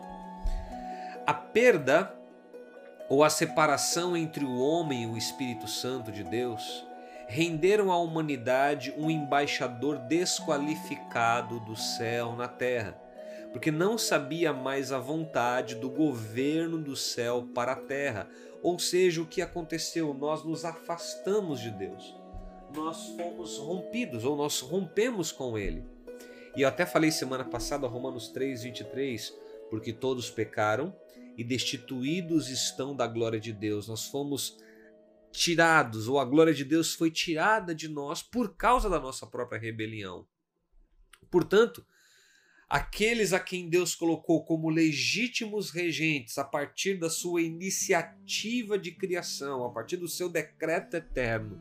A 1.26 1.34
perda 1.34 2.14
ou 3.08 3.24
a 3.24 3.30
separação 3.30 4.18
entre 4.18 4.44
o 4.44 4.60
homem 4.60 5.04
e 5.04 5.08
o 5.08 5.18
Espírito 5.18 5.70
Santo 5.70 6.12
de 6.12 6.22
Deus 6.22 6.86
renderam 7.28 7.92
à 7.92 7.98
humanidade 7.98 8.94
um 8.98 9.10
embaixador 9.10 9.98
desqualificado 10.00 11.60
do 11.62 11.76
céu 11.76 12.36
na 12.36 12.48
terra, 12.48 13.00
porque 13.52 13.72
não 13.72 13.98
sabia 13.98 14.52
mais 14.52 14.92
a 14.92 15.00
vontade 15.00 15.76
do 15.76 15.90
governo 15.90 16.78
do 16.78 16.96
céu 16.96 17.48
para 17.54 17.74
a 17.74 17.78
terra. 17.78 18.28
Ou 18.62 18.80
seja, 18.80 19.22
o 19.22 19.28
que 19.28 19.42
aconteceu? 19.42 20.14
Nós 20.14 20.44
nos 20.44 20.66
afastamos 20.66 21.60
de 21.60 21.70
Deus. 21.70 22.16
Nós 22.74 23.10
fomos 23.16 23.58
rompidos, 23.58 24.24
ou 24.24 24.36
nós 24.36 24.60
rompemos 24.62 25.32
com 25.32 25.58
Ele. 25.58 25.86
E 26.56 26.62
eu 26.62 26.68
até 26.68 26.86
falei 26.86 27.12
semana 27.12 27.44
passada, 27.44 27.88
Romanos 27.88 28.30
3, 28.30 28.64
23, 28.64 29.34
porque 29.70 29.92
todos 29.92 30.30
pecaram 30.30 30.96
e 31.38 31.44
destituídos 31.44 32.50
estão 32.50 32.96
da 32.96 33.08
glória 33.08 33.40
de 33.40 33.52
Deus. 33.52 33.88
Nós 33.88 34.06
fomos 34.06 34.58
tirados, 35.34 36.08
ou 36.08 36.20
a 36.20 36.26
glória 36.26 36.54
de 36.54 36.64
Deus 36.64 36.94
foi 36.94 37.10
tirada 37.10 37.74
de 37.74 37.90
nós 37.90 38.22
por 38.22 38.56
causa 38.56 38.90
da 38.90 39.00
nossa 39.00 39.26
própria 39.26 39.60
rebelião. 39.60 40.28
Portanto, 41.30 41.86
aqueles 42.70 43.34
a 43.34 43.40
quem 43.40 43.68
Deus 43.68 43.96
colocou 43.96 44.46
como 44.46 44.70
legítimos 44.70 45.72
regentes 45.72 46.38
a 46.38 46.44
partir 46.44 47.00
da 47.00 47.10
sua 47.10 47.42
iniciativa 47.42 48.78
de 48.78 48.92
criação, 48.92 49.66
a 49.66 49.72
partir 49.72 49.98
do 49.98 50.08
seu 50.08 50.30
decreto 50.30 50.96
eterno, 50.96 51.60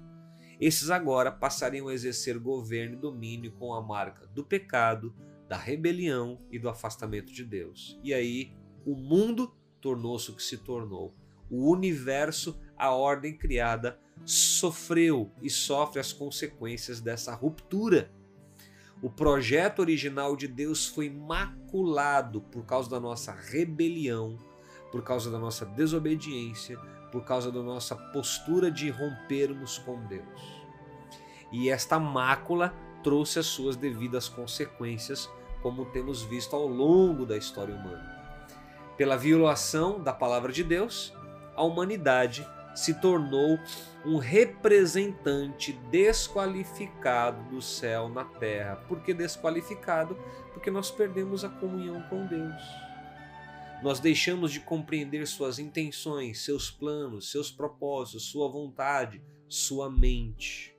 esses 0.61 0.91
agora 0.91 1.33
passariam 1.33 1.89
a 1.89 1.95
exercer 1.95 2.39
governo 2.39 2.95
e 2.95 3.01
domínio 3.01 3.53
com 3.53 3.75
a 3.75 3.83
marca 3.83 4.27
do 4.29 4.45
pecado, 4.45 5.13
da 5.49 5.57
rebelião 5.57 6.39
e 6.53 6.59
do 6.59 6.69
afastamento 6.69 7.33
de 7.33 7.45
Deus. 7.45 7.99
E 8.05 8.15
aí 8.15 8.53
o 8.85 8.95
mundo 8.95 9.57
tornou-se 9.81 10.31
o 10.31 10.37
que 10.37 10.43
se 10.43 10.59
tornou. 10.59 11.17
O 11.51 11.71
universo 11.71 12.59
a 12.83 12.91
ordem 12.91 13.33
criada 13.33 13.97
sofreu 14.25 15.31
e 15.41 15.49
sofre 15.49 16.01
as 16.01 16.13
consequências 16.13 17.01
dessa 17.01 17.33
ruptura. 17.33 18.11
O 19.01 19.09
projeto 19.09 19.79
original 19.79 20.35
de 20.35 20.49
Deus 20.49 20.89
foi 20.89 21.09
maculado 21.09 22.41
por 22.41 22.65
causa 22.65 22.91
da 22.91 22.99
nossa 22.99 23.31
rebelião, 23.31 24.37
por 24.91 25.05
causa 25.05 25.31
da 25.31 25.39
nossa 25.39 25.65
desobediência, 25.65 26.77
por 27.13 27.25
causa 27.25 27.53
da 27.53 27.63
nossa 27.63 27.95
postura 27.95 28.69
de 28.69 28.91
rompermos 28.91 29.79
com 29.79 30.05
Deus. 30.07 30.65
E 31.53 31.71
esta 31.71 32.01
mácula 32.01 32.75
trouxe 33.05 33.39
as 33.39 33.47
suas 33.47 33.77
devidas 33.77 34.29
consequências, 34.29 35.31
como 35.63 35.85
temos 35.87 36.23
visto 36.23 36.57
ao 36.57 36.67
longo 36.67 37.25
da 37.25 37.37
história 37.37 37.77
humana. 37.77 38.11
Pela 38.97 39.17
violação 39.17 40.03
da 40.03 40.13
palavra 40.13 40.51
de 40.51 40.65
Deus, 40.65 41.15
a 41.55 41.63
humanidade 41.63 42.45
se 42.75 42.95
tornou 42.95 43.59
um 44.05 44.17
representante 44.17 45.73
desqualificado 45.91 47.49
do 47.51 47.63
céu 47.63 48.09
na 48.09 48.25
terra. 48.25 48.77
Por 48.77 49.01
que 49.03 49.15
desqualificado? 49.15 50.17
Porque 50.53 50.71
nós 50.71 50.91
perdemos 50.91 51.45
a 51.45 51.49
comunhão 51.49 52.03
com 52.09 52.27
Deus. 52.27 52.63
Nós 53.83 53.99
deixamos 53.99 54.53
de 54.53 54.61
compreender 54.61 55.27
suas 55.27 55.59
intenções, 55.59 56.45
seus 56.45 56.71
planos, 56.71 57.31
seus 57.31 57.51
propósitos, 57.51 58.25
sua 58.25 58.49
vontade, 58.49 59.21
sua 59.49 59.91
mente. 59.91 60.73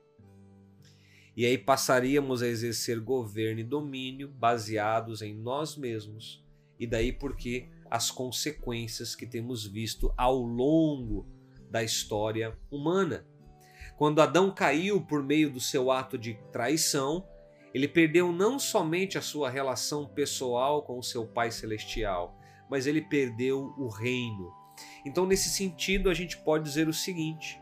E 1.36 1.44
aí 1.44 1.58
passaríamos 1.58 2.42
a 2.42 2.46
exercer 2.46 3.00
governo 3.00 3.60
e 3.60 3.64
domínio 3.64 4.28
baseados 4.28 5.20
em 5.20 5.34
nós 5.34 5.76
mesmos. 5.76 6.42
E 6.78 6.86
daí 6.86 7.12
porque 7.12 7.68
as 7.90 8.10
consequências 8.10 9.14
que 9.14 9.26
temos 9.26 9.66
visto 9.66 10.12
ao 10.16 10.40
longo 10.40 11.26
da 11.74 11.82
história 11.82 12.56
humana. 12.70 13.26
Quando 13.96 14.22
Adão 14.22 14.54
caiu 14.54 15.00
por 15.00 15.24
meio 15.24 15.50
do 15.50 15.58
seu 15.58 15.90
ato 15.90 16.16
de 16.16 16.34
traição, 16.52 17.26
ele 17.74 17.88
perdeu 17.88 18.30
não 18.30 18.60
somente 18.60 19.18
a 19.18 19.20
sua 19.20 19.50
relação 19.50 20.06
pessoal 20.06 20.84
com 20.84 21.00
o 21.00 21.02
seu 21.02 21.26
Pai 21.26 21.50
Celestial, 21.50 22.38
mas 22.70 22.86
ele 22.86 23.02
perdeu 23.02 23.74
o 23.76 23.88
reino. 23.88 24.52
Então, 25.04 25.26
nesse 25.26 25.48
sentido, 25.48 26.08
a 26.08 26.14
gente 26.14 26.36
pode 26.36 26.62
dizer 26.62 26.86
o 26.86 26.92
seguinte: 26.92 27.60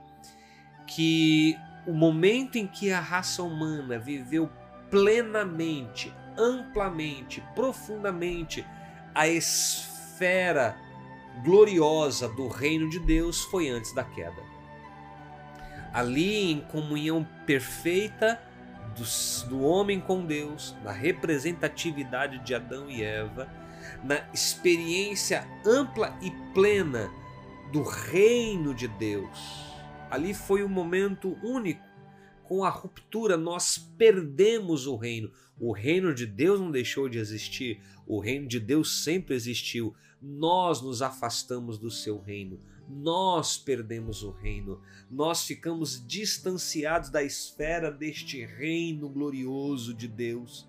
que 0.86 1.56
o 1.86 1.94
momento 1.94 2.58
em 2.58 2.66
que 2.66 2.92
a 2.92 3.00
raça 3.00 3.42
humana 3.42 3.98
viveu 3.98 4.50
plenamente, 4.90 6.12
amplamente, 6.36 7.42
profundamente 7.54 8.62
a 9.14 9.26
esfera 9.26 10.76
gloriosa 11.42 12.28
do 12.28 12.48
reino 12.48 12.88
de 12.88 12.98
Deus 12.98 13.42
foi 13.42 13.68
antes 13.68 13.92
da 13.92 14.04
queda. 14.04 14.42
Ali, 15.92 16.52
em 16.52 16.60
comunhão 16.60 17.26
perfeita 17.46 18.40
do, 18.96 19.48
do 19.48 19.62
homem 19.62 20.00
com 20.00 20.24
Deus, 20.24 20.74
na 20.82 20.92
representatividade 20.92 22.38
de 22.38 22.54
Adão 22.54 22.88
e 22.88 23.02
Eva, 23.02 23.48
na 24.02 24.20
experiência 24.32 25.46
ampla 25.66 26.16
e 26.20 26.30
plena 26.54 27.10
do 27.72 27.82
reino 27.82 28.74
de 28.74 28.88
Deus. 28.88 29.72
Ali 30.10 30.34
foi 30.34 30.62
um 30.62 30.68
momento 30.68 31.36
único. 31.42 31.91
Com 32.52 32.64
a 32.64 32.68
ruptura, 32.68 33.38
nós 33.38 33.78
perdemos 33.78 34.86
o 34.86 34.94
reino. 34.94 35.32
O 35.58 35.72
reino 35.72 36.14
de 36.14 36.26
Deus 36.26 36.60
não 36.60 36.70
deixou 36.70 37.08
de 37.08 37.16
existir, 37.16 37.80
o 38.06 38.20
reino 38.20 38.46
de 38.46 38.60
Deus 38.60 39.02
sempre 39.02 39.34
existiu, 39.34 39.94
nós 40.20 40.82
nos 40.82 41.00
afastamos 41.00 41.78
do 41.78 41.90
seu 41.90 42.20
reino, 42.20 42.60
nós 42.86 43.56
perdemos 43.56 44.22
o 44.22 44.32
reino, 44.32 44.82
nós 45.10 45.46
ficamos 45.46 46.06
distanciados 46.06 47.08
da 47.08 47.22
esfera 47.22 47.90
deste 47.90 48.44
reino 48.44 49.08
glorioso 49.08 49.94
de 49.94 50.06
Deus, 50.06 50.68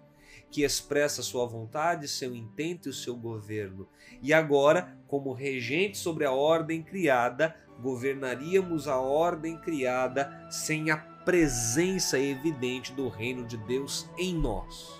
que 0.49 0.63
expressa 0.63 1.21
sua 1.21 1.45
vontade, 1.45 2.07
seu 2.07 2.33
intento 2.33 2.87
e 2.87 2.91
o 2.91 2.93
seu 2.93 3.17
governo. 3.17 3.89
E 4.21 4.31
agora, 4.31 4.97
como 5.05 5.33
regente 5.33 5.97
sobre 5.97 6.23
a 6.23 6.31
ordem 6.31 6.81
criada, 6.81 7.53
governaríamos 7.81 8.87
a 8.87 8.97
ordem 9.01 9.59
criada 9.59 10.47
sem 10.49 10.89
a 10.89 11.12
presença 11.25 12.19
evidente 12.19 12.91
do 12.93 13.07
reino 13.07 13.45
de 13.45 13.57
Deus 13.57 14.07
em 14.17 14.33
nós. 14.33 14.99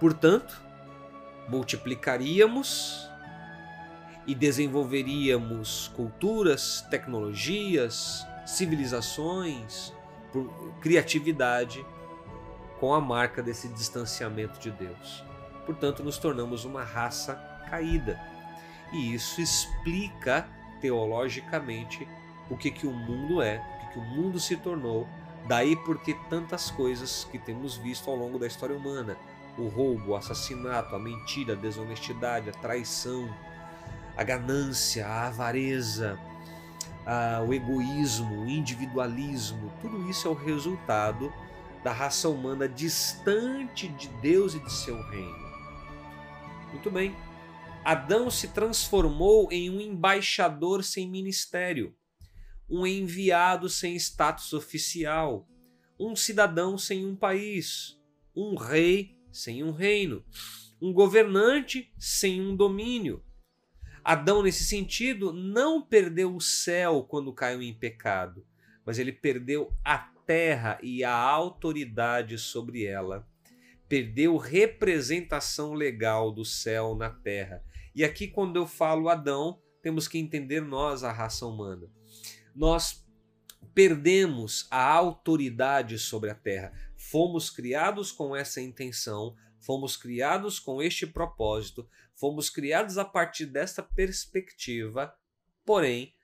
Portanto, 0.00 0.60
multiplicaríamos 1.48 3.08
e 4.26 4.34
desenvolveríamos 4.34 5.88
culturas, 5.94 6.84
tecnologias, 6.90 8.26
civilizações, 8.44 9.92
criatividade 10.80 11.84
com 12.80 12.92
a 12.94 13.00
marca 13.00 13.42
desse 13.42 13.68
distanciamento 13.68 14.58
de 14.58 14.70
Deus. 14.70 15.24
portanto, 15.64 16.02
nos 16.02 16.18
tornamos 16.18 16.64
uma 16.64 16.82
raça 16.82 17.34
caída. 17.70 18.20
E 18.92 19.14
isso 19.14 19.40
explica 19.40 20.48
teologicamente 20.80 22.08
o 22.52 22.56
que, 22.56 22.70
que 22.70 22.86
o 22.86 22.92
mundo 22.92 23.40
é, 23.40 23.58
o 23.58 23.80
que, 23.80 23.92
que 23.94 23.98
o 23.98 24.02
mundo 24.02 24.38
se 24.38 24.56
tornou, 24.56 25.08
daí 25.48 25.74
porque 25.74 26.14
tantas 26.28 26.70
coisas 26.70 27.26
que 27.30 27.38
temos 27.38 27.76
visto 27.76 28.10
ao 28.10 28.16
longo 28.16 28.38
da 28.38 28.46
história 28.46 28.76
humana: 28.76 29.16
o 29.56 29.68
roubo, 29.68 30.10
o 30.10 30.16
assassinato, 30.16 30.94
a 30.94 30.98
mentira, 30.98 31.54
a 31.54 31.56
desonestidade, 31.56 32.50
a 32.50 32.52
traição, 32.52 33.34
a 34.16 34.22
ganância, 34.22 35.06
a 35.06 35.28
avareza, 35.28 36.18
a, 37.06 37.42
o 37.42 37.54
egoísmo, 37.54 38.42
o 38.42 38.48
individualismo, 38.48 39.72
tudo 39.80 40.08
isso 40.10 40.28
é 40.28 40.30
o 40.30 40.34
resultado 40.34 41.32
da 41.82 41.92
raça 41.92 42.28
humana 42.28 42.68
distante 42.68 43.88
de 43.88 44.08
Deus 44.08 44.54
e 44.54 44.60
de 44.60 44.72
seu 44.72 45.02
reino. 45.08 45.52
Muito 46.70 46.90
bem. 46.90 47.16
Adão 47.84 48.30
se 48.30 48.48
transformou 48.48 49.48
em 49.50 49.68
um 49.68 49.80
embaixador 49.80 50.84
sem 50.84 51.08
ministério, 51.08 51.92
um 52.72 52.86
enviado 52.86 53.68
sem 53.68 53.94
status 53.96 54.52
oficial, 54.52 55.46
um 55.98 56.16
cidadão 56.16 56.78
sem 56.78 57.04
um 57.04 57.14
país, 57.14 58.00
um 58.34 58.56
rei 58.56 59.18
sem 59.30 59.62
um 59.62 59.70
reino, 59.70 60.24
um 60.80 60.92
governante 60.92 61.92
sem 61.98 62.40
um 62.40 62.56
domínio. 62.56 63.22
Adão, 64.02 64.42
nesse 64.42 64.64
sentido, 64.64 65.32
não 65.32 65.80
perdeu 65.80 66.34
o 66.34 66.40
céu 66.40 67.04
quando 67.04 67.32
caiu 67.32 67.62
em 67.62 67.72
pecado, 67.72 68.44
mas 68.84 68.98
ele 68.98 69.12
perdeu 69.12 69.72
a 69.84 69.98
terra 70.26 70.78
e 70.82 71.04
a 71.04 71.14
autoridade 71.14 72.38
sobre 72.38 72.84
ela. 72.84 73.28
Perdeu 73.88 74.36
representação 74.36 75.74
legal 75.74 76.32
do 76.32 76.44
céu 76.44 76.96
na 76.96 77.10
terra 77.10 77.62
e 77.94 78.04
aqui, 78.04 78.26
quando 78.26 78.56
eu 78.56 78.66
falo 78.66 79.10
Adão, 79.10 79.60
temos 79.82 80.08
que 80.08 80.18
entender 80.18 80.62
nós, 80.62 81.04
a 81.04 81.12
raça 81.12 81.44
humana. 81.44 81.90
Nós 82.54 83.04
perdemos 83.74 84.66
a 84.70 84.82
autoridade 84.82 85.98
sobre 85.98 86.30
a 86.30 86.34
terra. 86.34 86.72
Fomos 86.96 87.50
criados 87.50 88.12
com 88.12 88.36
essa 88.36 88.60
intenção, 88.60 89.34
fomos 89.60 89.96
criados 89.96 90.58
com 90.58 90.82
este 90.82 91.06
propósito, 91.06 91.88
fomos 92.14 92.50
criados 92.50 92.98
a 92.98 93.04
partir 93.04 93.46
desta 93.46 93.82
perspectiva, 93.82 95.14
porém, 95.64 96.14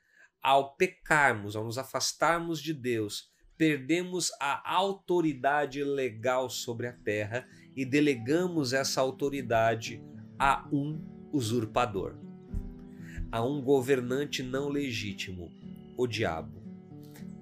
ao 0.43 0.75
pecarmos, 0.77 1.57
ao 1.57 1.65
nos 1.65 1.79
afastarmos 1.79 2.61
de 2.61 2.73
Deus, 2.73 3.31
perdemos 3.57 4.31
a 4.41 4.73
autoridade 4.73 5.83
legal 5.83 6.49
sobre 6.49 6.87
a 6.87 6.93
terra 6.93 7.49
e 7.75 7.85
delegamos 7.85 8.73
essa 8.73 9.01
autoridade 9.01 10.03
a 10.39 10.69
um 10.73 11.29
usurpador, 11.33 12.17
a 13.33 13.43
um 13.43 13.61
governante 13.61 14.43
não 14.43 14.69
legítimo, 14.69 15.51
o 15.99 16.07
diabo, 16.07 16.63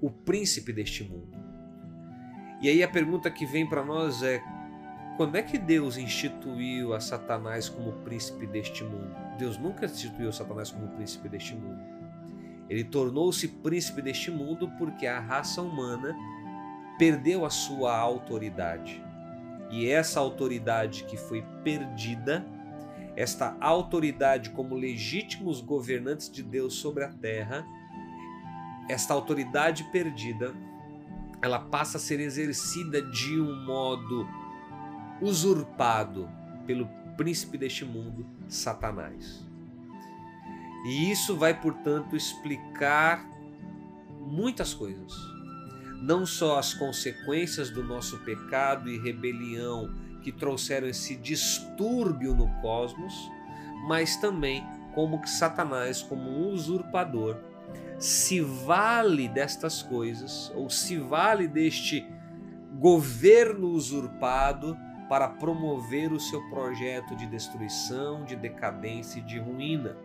o 0.01 0.11
príncipe 0.11 0.73
deste 0.73 1.05
mundo. 1.05 1.37
E 2.63 2.71
aí 2.71 2.83
a 2.83 2.89
pergunta 2.89 3.31
que 3.31 3.45
vem 3.45 3.69
para 3.69 3.85
nós 3.85 4.23
é: 4.23 4.43
quando 5.19 5.37
é 5.37 5.43
que 5.43 5.59
Deus 5.59 5.99
instituiu 5.99 6.95
a 6.95 7.01
Satanás 7.01 7.69
como 7.69 7.93
príncipe 8.03 8.47
deste 8.47 8.83
mundo? 8.83 9.15
Deus 9.39 9.59
nunca 9.59 9.85
instituiu 9.85 10.33
Satanás 10.33 10.71
como 10.71 10.89
príncipe 10.97 11.29
deste 11.29 11.55
mundo. 11.55 11.85
Ele 12.69 12.83
tornou-se 12.83 13.47
príncipe 13.47 14.01
deste 14.01 14.31
mundo 14.31 14.73
porque 14.79 15.07
a 15.07 15.21
raça 15.21 15.61
humana 15.61 16.17
perdeu 16.99 17.45
a 17.45 17.51
sua 17.51 17.97
autoridade. 17.97 19.05
E 19.71 19.89
essa 19.89 20.19
autoridade 20.19 21.05
que 21.05 21.17
foi 21.17 21.43
perdida 21.63 22.45
esta 23.17 23.57
autoridade 23.61 24.51
como 24.51 24.75
legítimos 24.75 25.63
governantes 25.63 26.31
de 26.31 26.43
Deus 26.43 26.75
sobre 26.75 27.03
a 27.03 27.09
terra, 27.09 27.67
esta 28.89 29.15
autoridade 29.15 29.85
perdida, 29.85 30.55
ela 31.43 31.59
passa 31.59 31.99
a 31.99 32.01
ser 32.01 32.21
exercida 32.21 33.03
de 33.03 33.41
um 33.41 33.65
modo 33.65 34.27
usurpado 35.21 36.29
pelo 36.67 36.89
príncipe 37.17 37.57
deste 37.57 37.85
mundo, 37.85 38.27
Satanás. 38.49 39.45
E 40.85 41.11
isso 41.11 41.37
vai, 41.37 41.59
portanto, 41.59 42.15
explicar 42.15 43.29
muitas 44.21 44.73
coisas. 44.73 45.13
Não 46.03 46.27
só 46.27 46.59
as 46.59 46.75
consequências 46.75 47.71
do 47.71 47.83
nosso 47.83 48.19
pecado 48.19 48.89
e 48.89 48.99
rebelião 48.99 49.93
que 50.23 50.31
trouxeram 50.31 50.87
esse 50.87 51.17
distúrbio 51.17 52.35
no 52.35 52.49
cosmos, 52.61 53.15
mas 53.89 54.17
também 54.17 54.65
como 54.95 55.21
que 55.21 55.31
Satanás, 55.31 56.03
como 56.03 56.23
um 56.23 56.53
usurpador, 56.53 57.37
se 57.99 58.41
vale 58.41 59.29
destas 59.29 59.83
coisas, 59.83 60.53
ou 60.55 60.69
se 60.69 60.97
vale 60.99 61.49
deste 61.49 62.07
governo 62.79 63.71
usurpado 63.71 64.77
para 65.09 65.29
promover 65.29 66.13
o 66.13 66.21
seu 66.21 66.43
projeto 66.49 67.15
de 67.17 67.27
destruição, 67.27 68.25
de 68.25 68.37
decadência 68.37 69.21
e 69.21 69.23
de 69.23 69.39
ruína. 69.39 69.97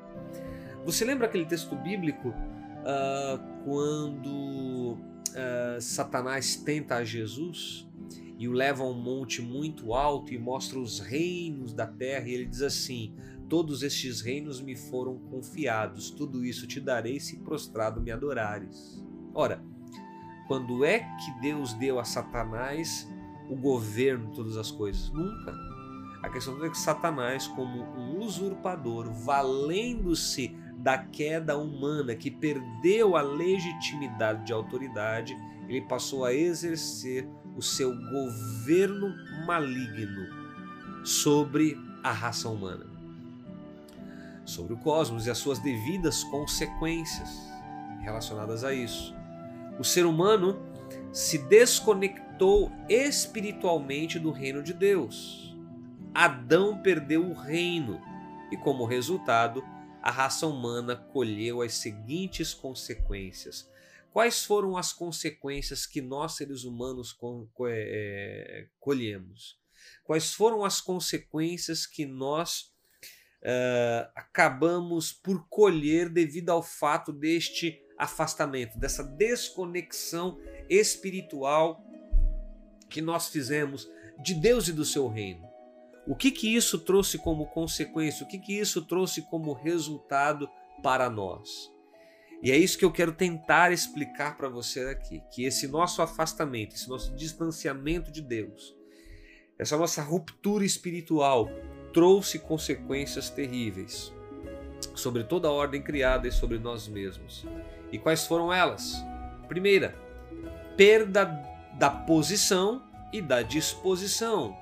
Você 0.86 1.04
lembra 1.04 1.28
aquele 1.28 1.46
texto 1.46 1.76
bíblico 1.76 2.30
uh, 2.30 3.64
quando 3.66 4.94
uh, 4.94 5.82
Satanás 5.82 6.56
tenta 6.56 6.96
a 6.96 7.04
Jesus? 7.04 7.88
e 8.42 8.48
o 8.48 8.54
leva 8.54 8.82
a 8.84 8.88
um 8.88 9.00
monte 9.00 9.40
muito 9.40 9.94
alto 9.94 10.34
e 10.34 10.40
mostra 10.40 10.80
os 10.80 11.00
reinos 11.00 11.74
da 11.74 11.86
terra, 11.86 12.28
e 12.28 12.34
ele 12.34 12.48
diz 12.48 12.64
assim: 12.64 13.14
Todos 13.52 13.84
estes 13.84 14.22
reinos 14.22 14.62
me 14.62 14.78
foram 14.78 15.20
confiados, 15.30 16.10
tudo 16.10 16.46
isso 16.46 16.66
te 16.66 16.80
darei 16.80 17.20
se 17.20 17.36
prostrado 17.40 18.00
me 18.00 18.10
adorares. 18.10 19.04
Ora, 19.34 19.62
quando 20.48 20.86
é 20.86 21.00
que 21.00 21.42
Deus 21.42 21.74
deu 21.74 22.00
a 22.00 22.06
Satanás 22.06 23.06
o 23.50 23.56
governo 23.58 24.28
de 24.30 24.36
todas 24.36 24.56
as 24.56 24.72
coisas? 24.72 25.10
Nunca. 25.10 25.54
A 26.24 26.30
questão 26.30 26.64
é 26.64 26.70
que 26.70 26.78
Satanás, 26.78 27.46
como 27.46 27.84
um 27.84 28.20
usurpador, 28.20 29.12
valendo-se 29.12 30.56
da 30.78 30.98
queda 30.98 31.58
humana, 31.58 32.16
que 32.16 32.32
perdeu 32.32 33.18
a 33.18 33.22
legitimidade 33.22 34.46
de 34.46 34.54
autoridade, 34.54 35.36
ele 35.68 35.82
passou 35.82 36.24
a 36.24 36.34
exercer 36.34 37.28
o 37.58 37.62
seu 37.62 37.94
governo 37.94 39.14
maligno 39.46 40.26
sobre 41.04 41.78
a 42.02 42.14
raça 42.14 42.48
humana, 42.48 42.91
sobre 44.52 44.74
o 44.74 44.78
cosmos 44.78 45.26
e 45.26 45.32
as 45.32 45.38
suas 45.38 45.60
devidas 45.60 46.24
consequências 46.26 47.30
relacionadas 48.02 48.64
a 48.64 48.74
isso. 48.74 49.16
O 49.80 49.84
ser 49.84 50.06
humano 50.06 50.60
se 51.12 51.38
desconectou 51.38 52.72
espiritualmente 52.90 54.20
do 54.20 54.32
reino 54.32 54.62
de 54.62 54.74
Deus. 54.74 55.56
Adão 56.14 56.82
perdeu 56.82 57.26
o 57.26 57.34
reino 57.34 58.02
e, 58.52 58.58
como 58.58 58.86
resultado, 58.86 59.64
a 60.02 60.12
raça 60.12 60.46
humana 60.46 60.96
colheu 60.96 61.62
as 61.62 61.76
seguintes 61.76 62.54
consequências 62.54 63.70
Quais 64.12 64.44
foram 64.44 64.76
as 64.76 64.92
consequências 64.92 65.86
que 65.86 66.02
nós, 66.02 66.34
seres 66.36 66.66
humanos, 66.66 67.18
é, 67.70 68.68
colhemos? 68.78 69.58
Quais 70.04 70.34
foram 70.34 70.66
as 70.66 70.82
consequências 70.82 71.86
que 71.86 72.06
nós 72.06 72.71
uh, 73.44 74.10
acabamos 74.16 75.12
por 75.12 75.48
colher 75.50 76.10
devido 76.10 76.50
ao 76.50 76.62
fato 76.62 77.12
deste 77.12 77.82
afastamento, 77.98 78.80
dessa 78.80 79.04
desconexão 79.04 80.40
espiritual 80.70 81.84
que 82.90 83.02
nós 83.02 83.30
fizemos 83.30 83.90
de 84.22 84.34
Deus 84.34 84.68
e 84.68 84.74
do 84.74 84.86
seu 84.86 85.08
reino? 85.08 85.50
O 86.08 86.16
que 86.16 86.32
que 86.32 86.56
isso 86.56 86.80
trouxe 86.80 87.18
como 87.18 87.48
consequência? 87.48 88.26
O 88.26 88.28
que 88.28 88.40
que 88.40 88.58
isso 88.58 88.82
trouxe 88.86 89.22
como 89.22 89.54
resultado 89.54 90.50
para 90.82 91.10
nós? 91.10 91.72
E 92.42 92.52
é 92.52 92.58
isso 92.58 92.78
que 92.78 92.84
eu 92.84 92.92
quero 92.92 93.12
tentar 93.12 93.72
explicar 93.72 94.36
para 94.36 94.50
você 94.50 94.80
aqui, 94.90 95.22
que 95.32 95.44
esse 95.44 95.68
nosso 95.68 96.02
afastamento, 96.02 96.76
esse 96.76 96.90
nosso 96.90 97.16
distanciamento 97.16 98.12
de 98.12 98.20
Deus, 98.20 98.76
essa 99.60 99.78
nossa 99.78 100.02
ruptura 100.02 100.66
espiritual 100.66 101.48
trouxe 101.94 102.40
consequências 102.40 103.30
terríveis 103.30 104.14
sobre 104.96 105.24
toda 105.24 105.48
a 105.48 105.52
ordem 105.52 105.82
criada 105.82 106.28
e 106.28 106.32
sobre 106.32 106.60
nós 106.60 106.88
mesmos. 106.88 107.46
E 107.92 107.98
quais 107.98 108.26
foram 108.26 108.52
elas? 108.52 108.96
Primeira, 109.48 109.96
perda 110.78 111.26
da 111.74 111.90
posição 111.90 112.84
e 113.12 113.22
da 113.22 113.42
disposição. 113.42 114.58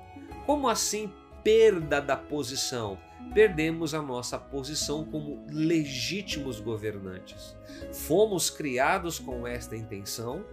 Como 0.46 0.68
assim 0.68 1.12
perda 1.44 2.02
da 2.02 2.16
posição? 2.16 2.98
perdemos 3.34 3.94
a 3.94 4.02
nossa 4.02 4.40
posição 4.40 5.04
como 5.04 5.46
legítimos 5.52 6.60
governantes. 6.60 7.56
Fomos 7.94 8.50
criados 8.50 9.20
com 9.20 9.46
esta 9.46 9.76
intenção, 9.76 10.44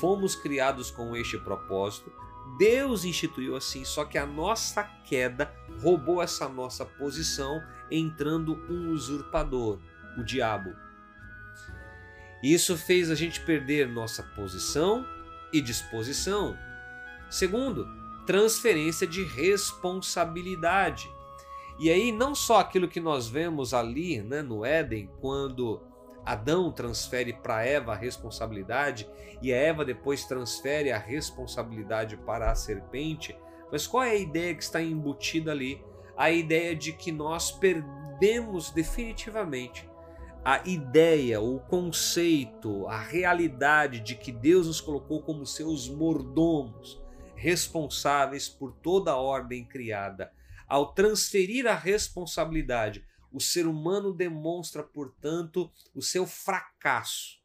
Fomos 0.00 0.34
criados 0.34 0.90
com 0.90 1.16
este 1.16 1.38
propósito. 1.38 2.12
Deus 2.58 3.04
instituiu 3.04 3.56
assim, 3.56 3.84
só 3.84 4.04
que 4.04 4.16
a 4.16 4.26
nossa 4.26 4.82
queda 5.04 5.52
roubou 5.82 6.22
essa 6.22 6.48
nossa 6.48 6.84
posição, 6.84 7.62
entrando 7.90 8.54
um 8.70 8.90
usurpador, 8.90 9.78
o 10.16 10.22
diabo. 10.22 10.74
Isso 12.42 12.76
fez 12.76 13.10
a 13.10 13.14
gente 13.14 13.40
perder 13.40 13.88
nossa 13.88 14.22
posição 14.22 15.04
e 15.52 15.60
disposição. 15.60 16.56
Segundo, 17.28 17.86
transferência 18.26 19.06
de 19.06 19.22
responsabilidade. 19.22 21.10
E 21.78 21.90
aí, 21.90 22.10
não 22.10 22.34
só 22.34 22.60
aquilo 22.60 22.88
que 22.88 23.00
nós 23.00 23.28
vemos 23.28 23.74
ali 23.74 24.22
né, 24.22 24.40
no 24.40 24.64
Éden, 24.64 25.10
quando 25.20 25.82
Adão 26.26 26.72
transfere 26.72 27.32
para 27.32 27.64
Eva 27.64 27.92
a 27.92 27.96
responsabilidade 27.96 29.08
e 29.40 29.52
a 29.52 29.56
Eva 29.56 29.84
depois 29.84 30.24
transfere 30.24 30.90
a 30.90 30.98
responsabilidade 30.98 32.16
para 32.16 32.50
a 32.50 32.54
serpente, 32.56 33.38
mas 33.70 33.86
qual 33.86 34.02
é 34.02 34.10
a 34.10 34.16
ideia 34.16 34.54
que 34.54 34.62
está 34.62 34.82
embutida 34.82 35.52
ali? 35.52 35.80
A 36.16 36.30
ideia 36.30 36.74
de 36.74 36.92
que 36.92 37.12
nós 37.12 37.52
perdemos 37.52 38.70
definitivamente 38.70 39.88
a 40.44 40.62
ideia, 40.64 41.40
o 41.40 41.58
conceito, 41.58 42.86
a 42.86 43.00
realidade 43.00 43.98
de 43.98 44.14
que 44.14 44.30
Deus 44.30 44.68
nos 44.68 44.80
colocou 44.80 45.20
como 45.20 45.44
seus 45.44 45.88
mordomos, 45.88 47.02
responsáveis 47.34 48.48
por 48.48 48.72
toda 48.72 49.10
a 49.10 49.16
ordem 49.16 49.64
criada. 49.64 50.32
Ao 50.68 50.92
transferir 50.92 51.66
a 51.66 51.74
responsabilidade, 51.74 53.04
o 53.36 53.40
ser 53.40 53.66
humano 53.66 54.14
demonstra, 54.14 54.82
portanto, 54.82 55.70
o 55.94 56.00
seu 56.00 56.26
fracasso 56.26 57.36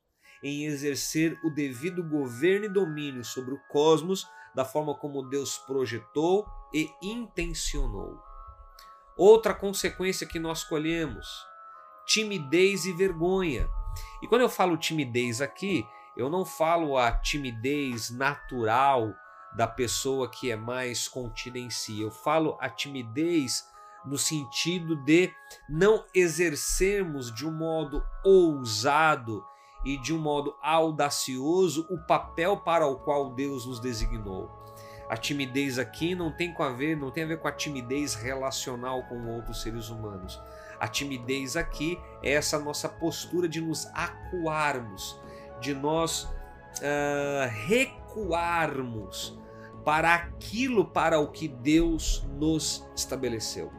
em 0.41 0.63
exercer 0.63 1.37
o 1.43 1.49
devido 1.49 2.01
governo 2.01 2.65
e 2.65 2.69
domínio 2.69 3.25
sobre 3.25 3.53
o 3.53 3.59
cosmos 3.67 4.25
da 4.55 4.63
forma 4.63 4.95
como 4.95 5.27
Deus 5.27 5.57
projetou 5.57 6.47
e 6.73 6.89
intencionou. 7.01 8.17
Outra 9.17 9.53
consequência 9.53 10.25
que 10.25 10.39
nós 10.39 10.63
colhemos 10.63 11.27
timidez 12.05 12.85
e 12.85 12.93
vergonha. 12.93 13.69
E 14.21 14.27
quando 14.27 14.41
eu 14.41 14.49
falo 14.49 14.77
timidez 14.77 15.41
aqui, 15.41 15.85
eu 16.15 16.29
não 16.29 16.45
falo 16.45 16.97
a 16.97 17.11
timidez 17.11 18.09
natural 18.09 19.13
da 19.57 19.67
pessoa 19.67 20.29
que 20.29 20.49
é 20.49 20.55
mais 20.55 21.09
contida 21.09 21.59
em 21.59 21.69
si. 21.69 21.99
Eu 21.99 22.11
falo 22.11 22.57
a 22.61 22.69
timidez 22.69 23.69
no 24.05 24.17
sentido 24.17 24.95
de 24.95 25.31
não 25.69 26.05
exercermos 26.13 27.33
de 27.33 27.47
um 27.47 27.51
modo 27.51 28.03
ousado 28.23 29.43
e 29.85 29.97
de 29.97 30.13
um 30.13 30.19
modo 30.19 30.55
audacioso 30.61 31.87
o 31.89 31.97
papel 32.05 32.57
para 32.57 32.85
o 32.85 32.97
qual 32.97 33.31
Deus 33.31 33.65
nos 33.65 33.79
designou. 33.79 34.49
A 35.09 35.17
timidez 35.17 35.77
aqui 35.77 36.15
não 36.15 36.31
tem 36.31 36.55
a 36.57 36.69
ver, 36.69 36.95
não 36.95 37.11
tem 37.11 37.25
a 37.25 37.27
ver 37.27 37.39
com 37.39 37.47
a 37.47 37.51
timidez 37.51 38.15
relacional 38.15 39.03
com 39.09 39.27
outros 39.27 39.61
seres 39.61 39.89
humanos. 39.89 40.41
A 40.79 40.87
timidez 40.87 41.57
aqui 41.57 41.99
é 42.23 42.31
essa 42.31 42.57
nossa 42.57 42.87
postura 42.87 43.49
de 43.49 43.59
nos 43.59 43.87
acuarmos, 43.87 45.19
de 45.59 45.73
nós 45.73 46.23
uh, 46.23 47.49
recuarmos 47.67 49.37
para 49.83 50.15
aquilo 50.15 50.85
para 50.85 51.19
o 51.19 51.27
que 51.31 51.47
Deus 51.47 52.25
nos 52.37 52.87
estabeleceu, 52.95 53.71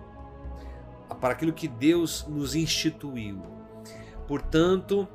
para 1.15 1.33
aquilo 1.35 1.53
que 1.53 1.69
Deus 1.69 2.27
nos 2.29 2.55
instituiu. 2.55 3.43
Portanto, 4.27 5.09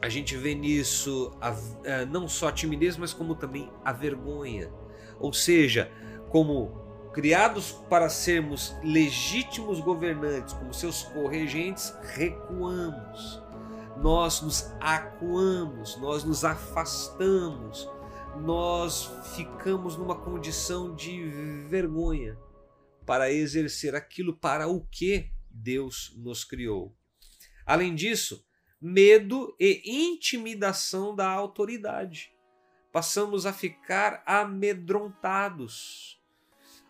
a 0.00 0.08
gente 0.08 0.36
vê 0.36 0.54
nisso 0.54 1.32
a, 1.40 1.50
a, 1.50 2.06
não 2.06 2.28
só 2.28 2.48
a 2.48 2.52
timidez, 2.52 2.96
mas 2.96 3.12
como 3.12 3.34
também 3.34 3.70
a 3.84 3.92
vergonha. 3.92 4.72
Ou 5.18 5.32
seja, 5.32 5.90
como 6.30 6.70
criados 7.12 7.72
para 7.88 8.08
sermos 8.08 8.74
legítimos 8.82 9.80
governantes, 9.80 10.54
como 10.54 10.72
seus 10.72 11.02
corregentes, 11.02 11.94
recuamos. 12.14 13.42
Nós 13.96 14.40
nos 14.40 14.72
acuamos, 14.80 15.98
nós 16.00 16.24
nos 16.24 16.44
afastamos, 16.44 17.90
nós 18.40 19.10
ficamos 19.34 19.96
numa 19.96 20.14
condição 20.14 20.94
de 20.94 21.28
vergonha 21.68 22.38
para 23.10 23.32
exercer 23.32 23.96
aquilo 23.96 24.36
para 24.36 24.68
o 24.68 24.86
que 24.86 25.32
Deus 25.50 26.14
nos 26.16 26.44
criou. 26.44 26.96
Além 27.66 27.92
disso, 27.92 28.46
medo 28.80 29.52
e 29.58 29.82
intimidação 29.84 31.16
da 31.16 31.28
autoridade. 31.28 32.32
Passamos 32.92 33.46
a 33.46 33.52
ficar 33.52 34.22
amedrontados 34.24 36.20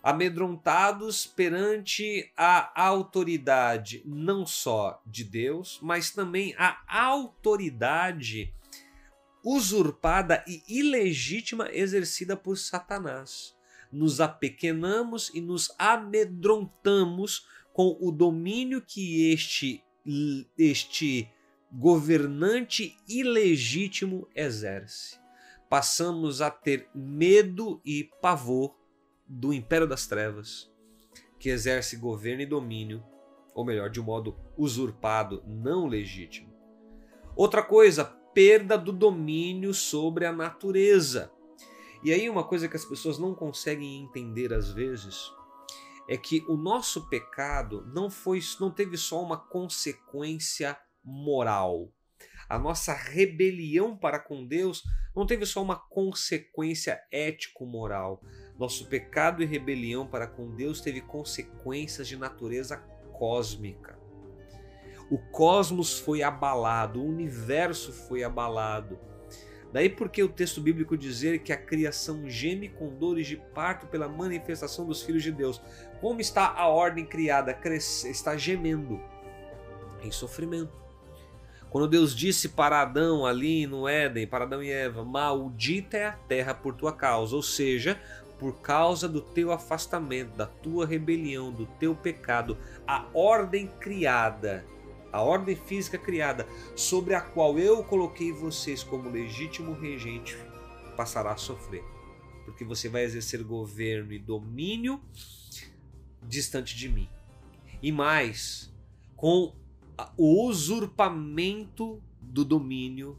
amedrontados 0.02 1.26
perante 1.26 2.30
a 2.36 2.70
autoridade 2.82 4.02
não 4.04 4.44
só 4.44 5.00
de 5.06 5.24
Deus, 5.24 5.78
mas 5.80 6.10
também 6.10 6.54
a 6.58 6.82
autoridade 6.86 8.54
usurpada 9.42 10.44
e 10.46 10.62
ilegítima 10.68 11.70
exercida 11.72 12.36
por 12.36 12.58
Satanás. 12.58 13.58
Nos 13.92 14.20
apequenamos 14.20 15.30
e 15.34 15.40
nos 15.40 15.74
amedrontamos 15.78 17.46
com 17.72 17.96
o 18.00 18.10
domínio 18.10 18.82
que 18.82 19.32
este 19.32 19.82
este 20.58 21.30
governante 21.70 22.96
ilegítimo 23.08 24.28
exerce. 24.34 25.18
Passamos 25.68 26.40
a 26.40 26.50
ter 26.50 26.88
medo 26.94 27.80
e 27.84 28.10
pavor 28.20 28.74
do 29.26 29.52
império 29.52 29.86
das 29.86 30.06
trevas, 30.06 30.68
que 31.38 31.48
exerce 31.48 31.96
governo 31.96 32.42
e 32.42 32.46
domínio, 32.46 33.04
ou 33.54 33.64
melhor, 33.64 33.88
de 33.88 34.00
um 34.00 34.04
modo 34.04 34.36
usurpado, 34.56 35.44
não 35.46 35.86
legítimo. 35.86 36.52
Outra 37.36 37.62
coisa, 37.62 38.04
perda 38.04 38.76
do 38.76 38.92
domínio 38.92 39.72
sobre 39.72 40.26
a 40.26 40.32
natureza. 40.32 41.30
E 42.02 42.12
aí 42.12 42.28
uma 42.28 42.44
coisa 42.44 42.68
que 42.68 42.76
as 42.76 42.84
pessoas 42.84 43.18
não 43.18 43.34
conseguem 43.34 44.02
entender 44.02 44.52
às 44.52 44.70
vezes 44.72 45.30
é 46.08 46.16
que 46.16 46.44
o 46.48 46.56
nosso 46.56 47.08
pecado 47.08 47.86
não 47.94 48.10
foi 48.10 48.40
não 48.58 48.70
teve 48.70 48.96
só 48.96 49.22
uma 49.22 49.36
consequência 49.36 50.76
moral. 51.04 51.92
A 52.48 52.58
nossa 52.58 52.92
rebelião 52.92 53.96
para 53.96 54.18
com 54.18 54.44
Deus 54.44 54.82
não 55.14 55.24
teve 55.24 55.46
só 55.46 55.62
uma 55.62 55.76
consequência 55.76 57.00
ético-moral. 57.12 58.20
Nosso 58.58 58.88
pecado 58.88 59.42
e 59.42 59.46
rebelião 59.46 60.06
para 60.06 60.26
com 60.26 60.54
Deus 60.54 60.80
teve 60.80 61.00
consequências 61.00 62.08
de 62.08 62.16
natureza 62.16 62.76
cósmica. 63.12 63.98
O 65.10 65.18
cosmos 65.30 65.98
foi 65.98 66.22
abalado, 66.22 67.00
o 67.00 67.06
universo 67.06 67.92
foi 67.92 68.24
abalado. 68.24 68.98
Daí 69.72 69.88
porque 69.88 70.22
o 70.22 70.28
texto 70.28 70.60
bíblico 70.60 70.96
dizer 70.96 71.40
que 71.40 71.52
a 71.52 71.56
criação 71.56 72.28
geme 72.28 72.68
com 72.68 72.88
dores 72.88 73.26
de 73.26 73.36
parto 73.36 73.86
pela 73.86 74.08
manifestação 74.08 74.84
dos 74.84 75.02
filhos 75.02 75.22
de 75.22 75.30
Deus. 75.30 75.60
Como 76.00 76.20
está 76.20 76.52
a 76.56 76.66
ordem 76.66 77.04
criada? 77.04 77.56
Está 78.04 78.36
gemendo 78.36 79.00
em 80.02 80.10
sofrimento. 80.10 80.80
Quando 81.70 81.86
Deus 81.86 82.16
disse 82.16 82.48
para 82.48 82.82
Adão 82.82 83.24
ali 83.24 83.64
no 83.64 83.86
Éden, 83.86 84.26
para 84.26 84.44
Adão 84.44 84.60
e 84.60 84.70
Eva, 84.70 85.04
maldita 85.04 85.96
é 85.96 86.06
a 86.06 86.12
terra 86.12 86.52
por 86.52 86.74
tua 86.74 86.92
causa, 86.92 87.36
ou 87.36 87.42
seja, 87.42 87.96
por 88.40 88.60
causa 88.60 89.08
do 89.08 89.20
teu 89.20 89.52
afastamento, 89.52 90.36
da 90.36 90.46
tua 90.46 90.84
rebelião, 90.84 91.52
do 91.52 91.66
teu 91.78 91.94
pecado, 91.94 92.58
a 92.84 93.06
ordem 93.14 93.68
criada, 93.78 94.64
a 95.12 95.20
ordem 95.22 95.56
física 95.56 95.98
criada, 95.98 96.46
sobre 96.76 97.14
a 97.14 97.20
qual 97.20 97.58
eu 97.58 97.82
coloquei 97.82 98.32
vocês 98.32 98.82
como 98.82 99.10
legítimo 99.10 99.72
regente, 99.72 100.36
passará 100.96 101.32
a 101.32 101.36
sofrer. 101.36 101.84
Porque 102.44 102.64
você 102.64 102.88
vai 102.88 103.04
exercer 103.04 103.42
governo 103.42 104.12
e 104.12 104.18
domínio 104.18 105.00
distante 106.22 106.76
de 106.76 106.88
mim. 106.88 107.08
E 107.82 107.90
mais, 107.90 108.72
com 109.16 109.54
o 110.16 110.46
usurpamento 110.46 112.02
do 112.20 112.44
domínio 112.44 113.18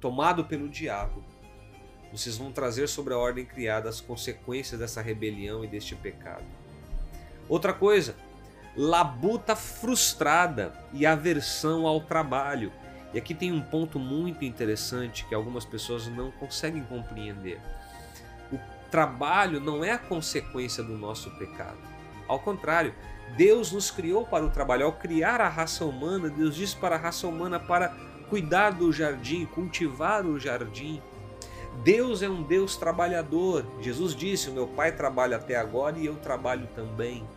tomado 0.00 0.44
pelo 0.44 0.68
diabo, 0.68 1.22
vocês 2.12 2.36
vão 2.36 2.50
trazer 2.50 2.88
sobre 2.88 3.14
a 3.14 3.18
ordem 3.18 3.44
criada 3.44 3.88
as 3.88 4.00
consequências 4.00 4.80
dessa 4.80 5.00
rebelião 5.00 5.64
e 5.64 5.68
deste 5.68 5.94
pecado. 5.94 6.44
Outra 7.48 7.72
coisa, 7.72 8.16
labuta 8.80 9.54
frustrada 9.54 10.72
e 10.90 11.04
aversão 11.04 11.86
ao 11.86 12.00
trabalho. 12.00 12.72
E 13.12 13.18
aqui 13.18 13.34
tem 13.34 13.52
um 13.52 13.60
ponto 13.60 13.98
muito 13.98 14.42
interessante 14.42 15.26
que 15.26 15.34
algumas 15.34 15.66
pessoas 15.66 16.06
não 16.06 16.30
conseguem 16.30 16.82
compreender. 16.84 17.60
O 18.50 18.58
trabalho 18.90 19.60
não 19.60 19.84
é 19.84 19.90
a 19.90 19.98
consequência 19.98 20.82
do 20.82 20.96
nosso 20.96 21.30
pecado. 21.32 21.76
Ao 22.26 22.38
contrário, 22.38 22.94
Deus 23.36 23.70
nos 23.70 23.90
criou 23.90 24.24
para 24.24 24.46
o 24.46 24.50
trabalho. 24.50 24.86
Ao 24.86 24.92
criar 24.92 25.42
a 25.42 25.48
raça 25.48 25.84
humana, 25.84 26.30
Deus 26.30 26.56
disse 26.56 26.74
para 26.74 26.96
a 26.96 26.98
raça 26.98 27.28
humana 27.28 27.60
para 27.60 27.94
cuidar 28.30 28.70
do 28.70 28.90
jardim, 28.90 29.44
cultivar 29.44 30.24
o 30.24 30.40
jardim. 30.40 31.02
Deus 31.84 32.22
é 32.22 32.30
um 32.30 32.42
Deus 32.42 32.78
trabalhador. 32.78 33.66
Jesus 33.82 34.14
disse: 34.16 34.48
O 34.48 34.54
meu 34.54 34.68
Pai 34.68 34.90
trabalha 34.90 35.36
até 35.36 35.56
agora 35.56 35.98
e 35.98 36.06
eu 36.06 36.16
trabalho 36.16 36.66
também. 36.74 37.28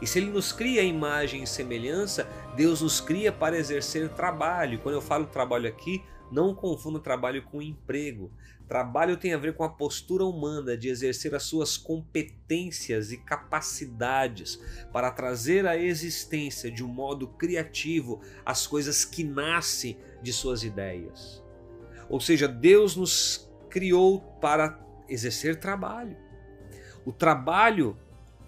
E 0.00 0.06
se 0.06 0.18
Ele 0.18 0.30
nos 0.30 0.52
cria 0.52 0.82
imagem 0.82 1.42
e 1.42 1.46
semelhança, 1.46 2.28
Deus 2.56 2.82
nos 2.82 3.00
cria 3.00 3.32
para 3.32 3.58
exercer 3.58 4.08
trabalho. 4.10 4.78
Quando 4.80 4.94
eu 4.94 5.02
falo 5.02 5.26
trabalho 5.26 5.68
aqui, 5.68 6.02
não 6.30 6.54
confunda 6.54 7.00
trabalho 7.00 7.42
com 7.42 7.62
emprego. 7.62 8.30
Trabalho 8.68 9.16
tem 9.16 9.32
a 9.32 9.38
ver 9.38 9.54
com 9.54 9.64
a 9.64 9.68
postura 9.68 10.24
humana 10.24 10.76
de 10.76 10.88
exercer 10.88 11.34
as 11.34 11.44
suas 11.44 11.76
competências 11.76 13.10
e 13.10 13.16
capacidades 13.16 14.60
para 14.92 15.10
trazer 15.10 15.66
à 15.66 15.76
existência 15.76 16.70
de 16.70 16.84
um 16.84 16.88
modo 16.88 17.28
criativo 17.28 18.20
as 18.44 18.66
coisas 18.66 19.04
que 19.04 19.24
nascem 19.24 19.96
de 20.22 20.32
suas 20.32 20.62
ideias. 20.62 21.42
Ou 22.10 22.20
seja, 22.20 22.46
Deus 22.46 22.94
nos 22.94 23.50
criou 23.70 24.20
para 24.40 24.78
exercer 25.08 25.56
trabalho. 25.56 26.16
O 27.06 27.12
trabalho 27.12 27.96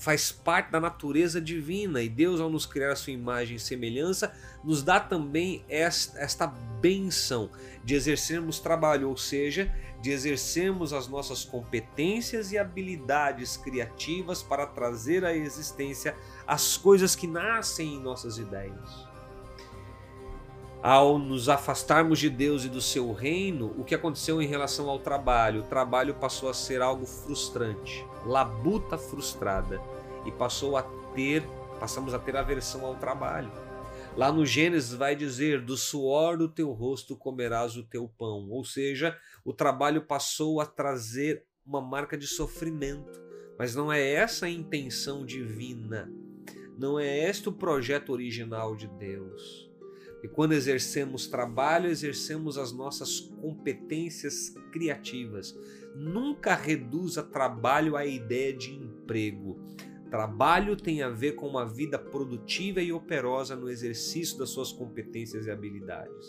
faz 0.01 0.33
parte 0.33 0.71
da 0.71 0.81
natureza 0.81 1.39
divina 1.41 2.01
e 2.03 2.09
Deus, 2.09 2.41
ao 2.41 2.49
nos 2.49 2.65
criar 2.65 2.93
a 2.93 2.97
sua 2.97 3.13
imagem 3.13 3.57
e 3.57 3.61
semelhança, 3.61 4.33
nos 4.65 4.83
dá 4.83 4.99
também 4.99 5.63
esta, 5.69 6.47
benção 6.81 7.51
de 7.85 7.95
exercermos 7.95 8.59
trabalho, 8.59 9.11
ou 9.11 9.17
seja, 9.17 9.71
de 10.01 10.11
exercermos 10.11 10.95
as 10.95 11.07
nossas 11.07 11.45
competências 11.45 12.51
e 12.51 12.57
habilidades 12.57 13.59
criativas 13.59 14.43
para 14.43 14.67
trazer 14.67 15.23
à 15.23 15.37
existência 15.37 16.17
as 16.47 16.79
coisas 16.79 17.15
que 17.15 17.27
nascem 17.27 17.97
em 17.97 18.01
nossas 18.01 18.39
ideias. 18.39 19.10
Ao 20.83 21.19
nos 21.19 21.51
afastarmos 21.51 22.19
de 22.19 22.31
Deus 22.31 22.65
e 22.65 22.69
do 22.71 22.81
seu 22.81 23.13
reino, 23.13 23.75
o 23.77 23.85
que 23.85 23.95
aconteceu 23.95 24.41
em 24.41 24.47
relação 24.47 24.89
ao 24.89 24.99
trabalho? 24.99 25.61
O 25.61 25.67
trabalho 25.67 26.15
passou 26.15 26.49
a 26.49 26.55
ser 26.55 26.81
algo 26.81 27.05
frustrante, 27.05 28.03
labuta 28.25 28.97
frustrada, 28.97 29.79
e 30.25 30.33
passou 30.33 30.79
a 30.79 30.83
ter, 31.15 31.43
passamos 31.79 32.15
a 32.15 32.19
ter 32.19 32.35
aversão 32.35 32.87
ao 32.87 32.95
trabalho. 32.95 33.53
Lá 34.17 34.33
no 34.33 34.47
Gênesis 34.47 34.95
vai 34.95 35.15
dizer: 35.15 35.61
do 35.61 35.77
suor 35.77 36.39
do 36.39 36.49
teu 36.49 36.73
rosto 36.73 37.15
comerás 37.15 37.77
o 37.77 37.83
teu 37.83 38.09
pão. 38.09 38.49
Ou 38.49 38.65
seja, 38.65 39.19
o 39.45 39.53
trabalho 39.53 40.07
passou 40.07 40.63
a 40.63 40.67
trazer 40.67 41.45
uma 41.65 41.83
marca 41.83 42.17
de 42.17 42.27
sofrimento. 42.27 43.21
Mas 43.59 43.75
não 43.75 43.93
é 43.93 44.03
essa 44.13 44.47
a 44.47 44.51
intenção 44.51 45.27
divina. 45.27 46.11
Não 46.79 46.99
é 46.99 47.29
este 47.29 47.51
o 47.51 47.53
projeto 47.53 48.11
original 48.11 48.75
de 48.75 48.89
Deus. 48.89 49.70
E 50.23 50.29
quando 50.29 50.53
exercemos 50.53 51.27
trabalho, 51.27 51.89
exercemos 51.89 52.59
as 52.59 52.73
nossas 52.73 53.21
competências 53.21 54.55
criativas. 54.71 55.57
Nunca 55.97 56.55
reduza 56.55 57.23
trabalho 57.23 57.97
à 57.97 58.05
ideia 58.05 58.53
de 58.53 58.75
emprego. 58.75 59.59
Trabalho 60.11 60.77
tem 60.77 61.03
a 61.03 61.09
ver 61.09 61.33
com 61.33 61.47
uma 61.47 61.65
vida 61.65 61.99
produtiva 61.99 62.83
e 62.83 62.93
operosa 62.93 63.55
no 63.55 63.71
exercício 63.71 64.37
das 64.39 64.51
suas 64.51 64.73
competências 64.73 65.47
e 65.47 65.51
habilidades. 65.51 66.27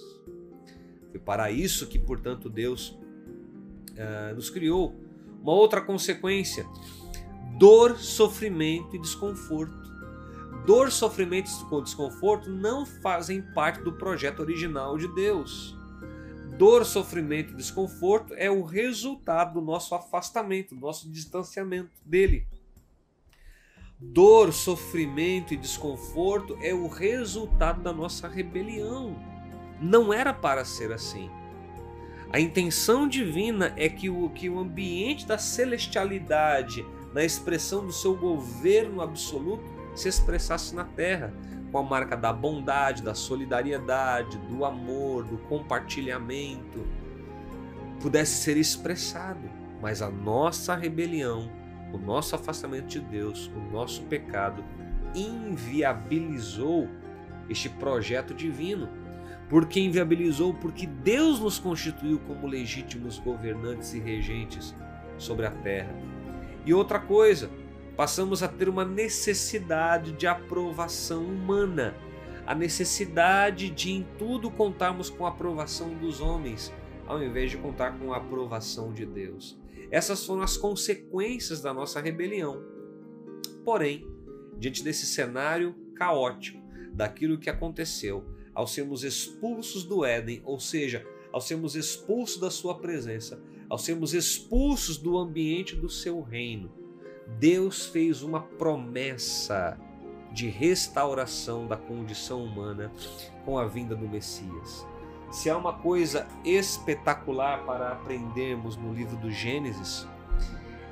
Foi 1.10 1.20
para 1.20 1.52
isso 1.52 1.88
que, 1.88 2.00
portanto, 2.00 2.50
Deus 2.50 2.90
uh, 2.90 4.36
nos 4.36 4.50
criou. 4.50 4.96
Uma 5.42 5.54
outra 5.54 5.82
consequência: 5.82 6.66
dor, 7.58 7.98
sofrimento 7.98 8.96
e 8.96 9.00
desconforto. 9.00 9.81
Dor, 10.66 10.92
sofrimento 10.92 11.50
e 11.50 11.84
desconforto 11.84 12.50
não 12.50 12.86
fazem 12.86 13.42
parte 13.42 13.82
do 13.82 13.94
projeto 13.94 14.42
original 14.42 14.96
de 14.96 15.08
Deus. 15.08 15.76
Dor, 16.56 16.86
sofrimento 16.86 17.54
e 17.54 17.56
desconforto 17.56 18.36
é 18.36 18.52
o 18.52 18.62
resultado 18.62 19.56
do 19.56 19.62
nosso 19.62 19.96
afastamento, 19.96 20.76
do 20.76 20.82
nosso 20.82 21.10
distanciamento 21.10 21.90
dele. 22.06 22.48
Dor, 24.00 24.54
sofrimento 24.54 25.54
e 25.54 25.58
desconforto 25.58 26.56
é 26.62 26.74
o 26.74 26.88
resultado 26.88 27.82
da 27.82 27.92
nossa 27.92 28.28
rebelião. 28.28 29.16
Não 29.82 30.14
era 30.14 30.32
para 30.32 30.64
ser 30.64 30.92
assim. 30.92 31.28
A 32.32 32.40
intenção 32.40 33.08
divina 33.08 33.74
é 33.76 33.90
que 33.90 34.12
o, 34.12 34.30
que 34.30 34.48
o 34.48 34.60
ambiente 34.60 35.26
da 35.26 35.40
celestialidade, 35.40 36.86
na 37.14 37.26
expressão 37.26 37.86
do 37.86 37.92
seu 37.92 38.16
governo 38.16 39.02
absoluto, 39.02 39.81
se 39.96 40.08
expressasse 40.08 40.76
na 40.76 40.84
terra, 40.84 41.34
com 41.72 41.78
a 41.78 41.84
marca 41.84 42.18
da 42.18 42.34
bondade, 42.34 43.02
da 43.02 43.14
solidariedade, 43.14 44.38
do 44.38 44.66
amor, 44.66 45.24
do 45.24 45.38
compartilhamento, 45.38 46.86
pudesse 48.02 48.44
ser 48.44 48.58
expressado. 48.58 49.50
Mas 49.82 50.02
a 50.02 50.10
nossa 50.10 50.76
rebelião 50.76 51.50
o 51.94 51.98
nosso 51.98 52.36
afastamento 52.36 52.88
de 52.88 53.00
Deus, 53.00 53.52
o 53.56 53.72
nosso 53.72 54.04
pecado, 54.04 54.64
inviabilizou 55.14 56.88
este 57.50 57.70
projeto 57.70 58.34
divino. 58.34 58.90
Por 59.50 59.66
que 59.66 59.82
inviabilizou? 59.82 60.54
Porque 60.54 60.88
Deus 60.88 61.40
nos 61.40 61.60
constituiu 61.60 62.20
como 62.20 62.48
legítimos 62.48 63.20
governantes 63.20 63.94
e 63.94 64.00
regentes 64.00 64.74
sobre 65.18 65.46
a 65.46 65.52
terra. 65.52 65.94
E 66.66 66.74
outra 66.74 67.00
coisa, 67.00 67.50
passamos 68.02 68.42
a 68.42 68.48
ter 68.48 68.68
uma 68.68 68.84
necessidade 68.84 70.14
de 70.14 70.26
aprovação 70.26 71.24
humana, 71.24 71.96
a 72.48 72.56
necessidade 72.56 73.70
de 73.70 73.92
em 73.92 74.08
tudo 74.18 74.50
contarmos 74.50 75.08
com 75.08 75.24
a 75.24 75.30
aprovação 75.30 75.94
dos 76.00 76.20
homens, 76.20 76.74
ao 77.06 77.22
invés 77.22 77.52
de 77.52 77.60
contar 77.60 78.00
com 78.00 78.12
a 78.12 78.18
aprovação 78.18 78.92
de 78.92 79.06
Deus. 79.06 79.56
Essas 79.92 80.26
foram 80.26 80.42
as 80.42 80.58
consequências 80.58 81.62
da 81.62 81.76
nossa 81.76 82.02
rebelião. 82.02 82.64
Porém, 83.64 84.04
diante 84.58 84.84
desse 84.84 85.06
cenário 85.06 85.76
caótico, 85.94 86.60
daquilo 86.92 87.38
que 87.38 87.52
aconteceu, 87.52 88.26
ao 88.52 88.66
sermos 88.66 89.04
expulsos 89.04 89.84
do 89.84 90.04
Éden, 90.04 90.42
ou 90.44 90.60
seja, 90.60 91.06
ao 91.32 91.40
sermos 91.40 91.76
expulsos 91.76 92.42
da 92.42 92.50
sua 92.50 92.80
presença, 92.80 93.40
ao 93.70 93.78
sermos 93.78 94.16
expulsos 94.16 94.98
do 94.98 95.20
ambiente 95.20 95.76
do 95.76 95.88
seu 95.88 96.20
reino, 96.20 96.81
Deus 97.40 97.86
fez 97.86 98.22
uma 98.22 98.42
promessa 98.42 99.78
de 100.32 100.48
restauração 100.48 101.68
da 101.68 101.76
condição 101.76 102.44
humana 102.44 102.92
com 103.44 103.58
a 103.58 103.66
vinda 103.66 103.96
do 103.96 104.08
Messias. 104.08 104.86
Se 105.32 105.50
há 105.50 105.58
uma 105.58 105.74
coisa 105.74 106.28
espetacular 106.44 107.66
para 107.66 107.94
aprendermos 107.94 108.76
no 108.76 108.94
livro 108.94 109.16
do 109.18 109.32
Gênesis, 109.32 110.08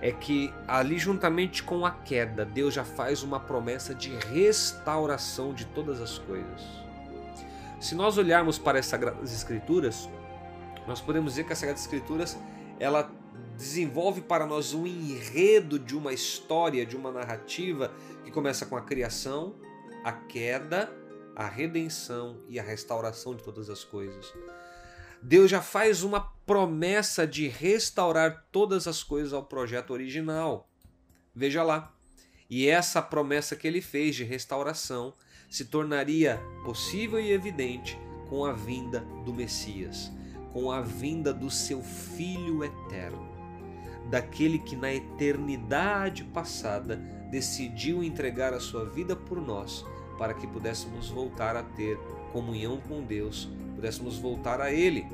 é 0.01 0.11
que 0.11 0.53
ali, 0.67 0.97
juntamente 0.97 1.61
com 1.61 1.85
a 1.85 1.91
queda, 1.91 2.45
Deus 2.45 2.73
já 2.73 2.85
faz 2.85 3.21
uma 3.21 3.39
promessa 3.39 3.93
de 3.93 4.09
restauração 4.09 5.53
de 5.53 5.65
todas 5.65 6.01
as 6.01 6.17
coisas. 6.17 6.61
Se 7.79 7.95
nós 7.95 8.17
olharmos 8.17 8.57
para 8.57 8.79
as 8.79 8.85
Sagradas 8.85 9.33
Escrituras, 9.33 10.09
nós 10.87 11.01
podemos 11.01 11.33
dizer 11.33 11.43
que 11.45 11.53
as 11.53 11.59
Sagradas 11.59 11.81
Escrituras 11.81 12.37
ela 12.79 13.11
desenvolve 13.59 14.21
para 14.21 14.47
nós 14.47 14.73
um 14.73 14.87
enredo 14.87 15.77
de 15.77 15.95
uma 15.95 16.13
história, 16.13 16.85
de 16.85 16.95
uma 16.95 17.11
narrativa 17.11 17.93
que 18.23 18.31
começa 18.31 18.65
com 18.65 18.75
a 18.75 18.81
criação, 18.81 19.53
a 20.03 20.11
queda 20.11 20.97
a 21.39 21.47
redenção 21.47 22.35
e 22.49 22.59
a 22.59 22.63
restauração 22.63 23.33
de 23.33 23.41
todas 23.41 23.69
as 23.69 23.81
coisas. 23.81 24.33
Deus 25.21 25.49
já 25.49 25.61
faz 25.61 26.03
uma 26.03 26.19
promessa 26.45 27.25
de 27.25 27.47
restaurar 27.47 28.45
todas 28.51 28.89
as 28.89 29.01
coisas 29.01 29.31
ao 29.31 29.45
projeto 29.45 29.91
original. 29.91 30.69
Veja 31.33 31.63
lá. 31.63 31.95
E 32.49 32.67
essa 32.67 33.01
promessa 33.01 33.55
que 33.55 33.65
ele 33.65 33.79
fez 33.79 34.17
de 34.17 34.25
restauração 34.25 35.13
se 35.49 35.63
tornaria 35.63 36.41
possível 36.65 37.21
e 37.21 37.31
evidente 37.31 37.97
com 38.27 38.43
a 38.43 38.51
vinda 38.51 38.99
do 39.23 39.33
Messias, 39.33 40.11
com 40.51 40.69
a 40.69 40.81
vinda 40.81 41.33
do 41.33 41.49
seu 41.49 41.81
Filho 41.81 42.65
eterno, 42.65 43.28
daquele 44.09 44.57
que 44.57 44.75
na 44.75 44.93
eternidade 44.93 46.23
passada 46.23 46.97
decidiu 47.29 48.03
entregar 48.03 48.53
a 48.53 48.59
sua 48.59 48.85
vida 48.85 49.15
por 49.15 49.39
nós 49.39 49.85
para 50.17 50.33
que 50.33 50.45
pudéssemos 50.45 51.09
voltar 51.09 51.55
a 51.55 51.63
ter 51.63 51.97
comunhão 52.33 52.77
com 52.87 53.01
Deus, 53.01 53.49
pudéssemos 53.75 54.17
voltar 54.17 54.59
a 54.59 54.71
Ele. 54.71 55.07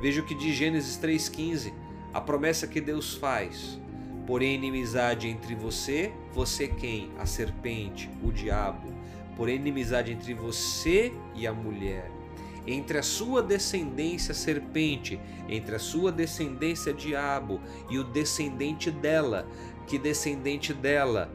Veja 0.00 0.20
o 0.20 0.24
que 0.24 0.34
diz 0.34 0.54
Gênesis 0.54 0.96
3,15, 0.98 1.72
a 2.14 2.20
promessa 2.20 2.66
que 2.68 2.80
Deus 2.80 3.14
faz. 3.14 3.80
Porém, 4.26 4.54
inimizade 4.54 5.26
entre 5.26 5.56
você, 5.56 6.12
você 6.32 6.68
quem? 6.68 7.10
A 7.18 7.26
serpente, 7.26 8.08
o 8.22 8.30
diabo. 8.30 8.92
Porém, 9.36 9.56
inimizade 9.56 10.12
entre 10.12 10.32
você 10.34 11.12
e 11.34 11.46
a 11.46 11.52
mulher. 11.52 12.21
Entre 12.66 12.98
a 12.98 13.02
sua 13.02 13.42
descendência, 13.42 14.32
serpente, 14.32 15.20
entre 15.48 15.74
a 15.74 15.78
sua 15.78 16.12
descendência, 16.12 16.92
diabo, 16.92 17.60
e 17.90 17.98
o 17.98 18.04
descendente 18.04 18.90
dela. 18.90 19.48
Que 19.86 19.98
descendente 19.98 20.72
dela? 20.72 21.30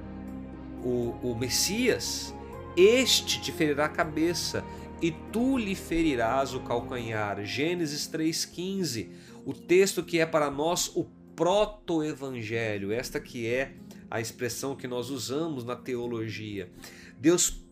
O, 0.84 1.16
o 1.22 1.36
Messias, 1.38 2.34
este 2.78 3.42
te 3.42 3.52
ferirá 3.52 3.86
a 3.86 3.90
cabeça 3.90 4.64
e 5.02 5.12
tu 5.12 5.58
lhe 5.58 5.76
ferirás 5.76 6.54
o 6.54 6.62
calcanhar. 6.62 7.44
Gênesis 7.44 8.08
3,15, 8.08 9.10
o 9.46 9.54
texto 9.54 10.04
que 10.04 10.20
é 10.20 10.26
para 10.26 10.50
nós 10.50 10.92
o 10.96 11.06
proto-evangelho, 11.36 12.92
esta 12.92 13.20
que 13.20 13.48
é 13.48 13.76
a 14.10 14.20
expressão 14.20 14.76
que 14.76 14.88
nós 14.88 15.10
usamos 15.10 15.64
na 15.64 15.76
teologia. 15.76 16.72
Deus 17.20 17.64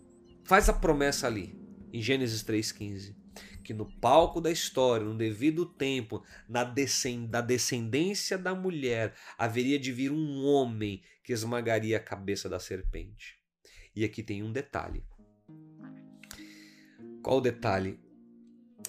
faz 0.44 0.70
a 0.70 0.74
promessa 0.74 1.28
ali, 1.28 1.56
em 1.92 2.02
Gênesis 2.02 2.44
3,15, 2.44 3.16
que 3.66 3.74
no 3.74 3.86
palco 4.00 4.40
da 4.40 4.52
história, 4.52 5.04
no 5.04 5.18
devido 5.18 5.66
tempo, 5.66 6.24
na 6.48 6.64
descendência 6.64 8.38
da 8.38 8.54
mulher, 8.54 9.16
haveria 9.38 9.80
de 9.80 9.92
vir 9.92 10.12
um 10.12 10.46
homem 10.46 11.02
que 11.24 11.34
esmagaria 11.34 11.98
a 11.98 12.00
cabeça 12.00 12.48
da 12.48 12.60
serpente. 12.60 13.40
E 13.96 14.06
aqui 14.06 14.22
tem 14.22 14.44
um 14.44 14.52
detalhe. 14.52 15.04
Qual 17.24 17.40
o 17.40 17.42
detalhe? 17.42 18.00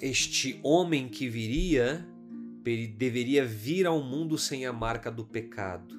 Este 0.03 0.61
homem 0.63 1.09
que 1.09 1.27
viria 1.27 2.07
deveria 2.97 3.47
vir 3.47 3.87
ao 3.87 4.03
mundo 4.03 4.37
sem 4.37 4.67
a 4.67 4.73
marca 4.73 5.11
do 5.11 5.25
pecado. 5.25 5.97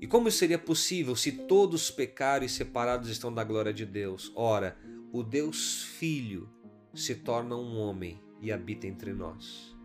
E 0.00 0.06
como 0.06 0.30
seria 0.30 0.58
possível 0.58 1.16
se 1.16 1.32
todos 1.32 1.90
pecaram 1.90 2.46
e 2.46 2.48
separados 2.48 3.08
estão 3.08 3.34
da 3.34 3.42
glória 3.42 3.72
de 3.72 3.84
Deus? 3.84 4.30
Ora, 4.36 4.78
o 5.12 5.24
Deus 5.24 5.82
Filho 5.82 6.48
se 6.94 7.14
torna 7.14 7.56
um 7.56 7.78
homem 7.78 8.20
e 8.40 8.50
habita 8.50 8.86
entre 8.86 9.12
nós. 9.12 9.76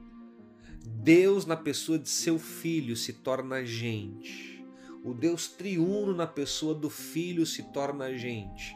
Deus, 0.86 1.46
na 1.46 1.58
pessoa 1.58 1.98
de 1.98 2.10
seu 2.10 2.38
Filho, 2.38 2.96
se 2.96 3.14
torna 3.14 3.66
gente. 3.66 4.66
O 5.04 5.14
Deus 5.14 5.48
triuno, 5.48 6.14
na 6.14 6.28
pessoa 6.28 6.74
do 6.74 6.90
Filho, 6.90 7.46
se 7.46 7.64
torna 7.72 8.16
gente, 8.16 8.76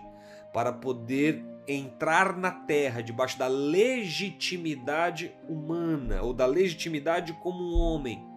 para 0.54 0.72
poder 0.72 1.44
entrar 1.68 2.36
na 2.36 2.52
terra 2.52 3.02
debaixo 3.02 3.38
da 3.38 3.48
legitimidade 3.48 5.32
humana 5.48 6.22
ou 6.24 6.34
da 6.34 6.46
legitimidade 6.46 7.34
como 7.42 7.64
um 7.64 7.80
homem 7.80 8.28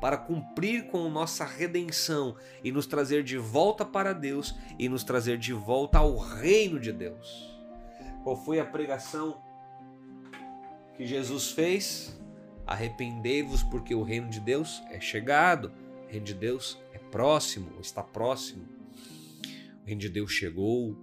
para 0.00 0.16
cumprir 0.16 0.86
com 0.86 1.08
nossa 1.08 1.44
redenção 1.44 2.36
e 2.62 2.70
nos 2.70 2.86
trazer 2.86 3.24
de 3.24 3.36
volta 3.38 3.84
para 3.84 4.12
Deus 4.12 4.54
e 4.78 4.88
nos 4.88 5.02
trazer 5.02 5.38
de 5.38 5.52
volta 5.52 5.98
ao 5.98 6.16
reino 6.16 6.78
de 6.78 6.92
Deus. 6.92 7.55
Qual 8.26 8.34
foi 8.34 8.58
a 8.58 8.64
pregação 8.64 9.40
que 10.96 11.06
Jesus 11.06 11.52
fez? 11.52 12.20
Arrependei-vos 12.66 13.62
porque 13.62 13.94
o 13.94 14.02
reino 14.02 14.28
de 14.28 14.40
Deus 14.40 14.82
é 14.90 14.98
chegado. 14.98 15.72
O 16.02 16.10
reino 16.10 16.26
de 16.26 16.34
Deus 16.34 16.76
é 16.92 16.98
próximo, 16.98 17.70
está 17.80 18.02
próximo. 18.02 18.66
O 19.80 19.86
reino 19.86 20.00
de 20.00 20.08
Deus 20.08 20.32
chegou. 20.32 20.98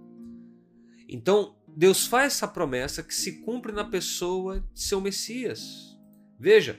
Então, 1.08 1.56
Deus 1.66 2.06
faz 2.06 2.34
essa 2.34 2.46
promessa 2.46 3.02
que 3.02 3.14
se 3.14 3.40
cumpre 3.40 3.72
na 3.72 3.84
pessoa 3.84 4.60
de 4.74 4.82
seu 4.82 5.00
Messias. 5.00 5.98
Veja, 6.38 6.78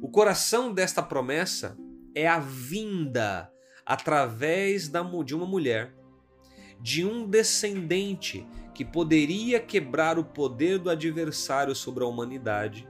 o 0.00 0.08
coração 0.08 0.72
desta 0.72 1.02
promessa 1.02 1.76
é 2.14 2.26
a 2.26 2.38
vinda 2.38 3.52
através 3.84 4.88
da, 4.88 5.02
de 5.22 5.34
uma 5.34 5.44
mulher, 5.44 5.94
de 6.80 7.04
um 7.04 7.28
descendente 7.28 8.46
que 8.74 8.84
poderia 8.84 9.60
quebrar 9.60 10.18
o 10.18 10.24
poder 10.24 10.78
do 10.78 10.90
adversário 10.90 11.74
sobre 11.74 12.02
a 12.02 12.06
humanidade 12.06 12.86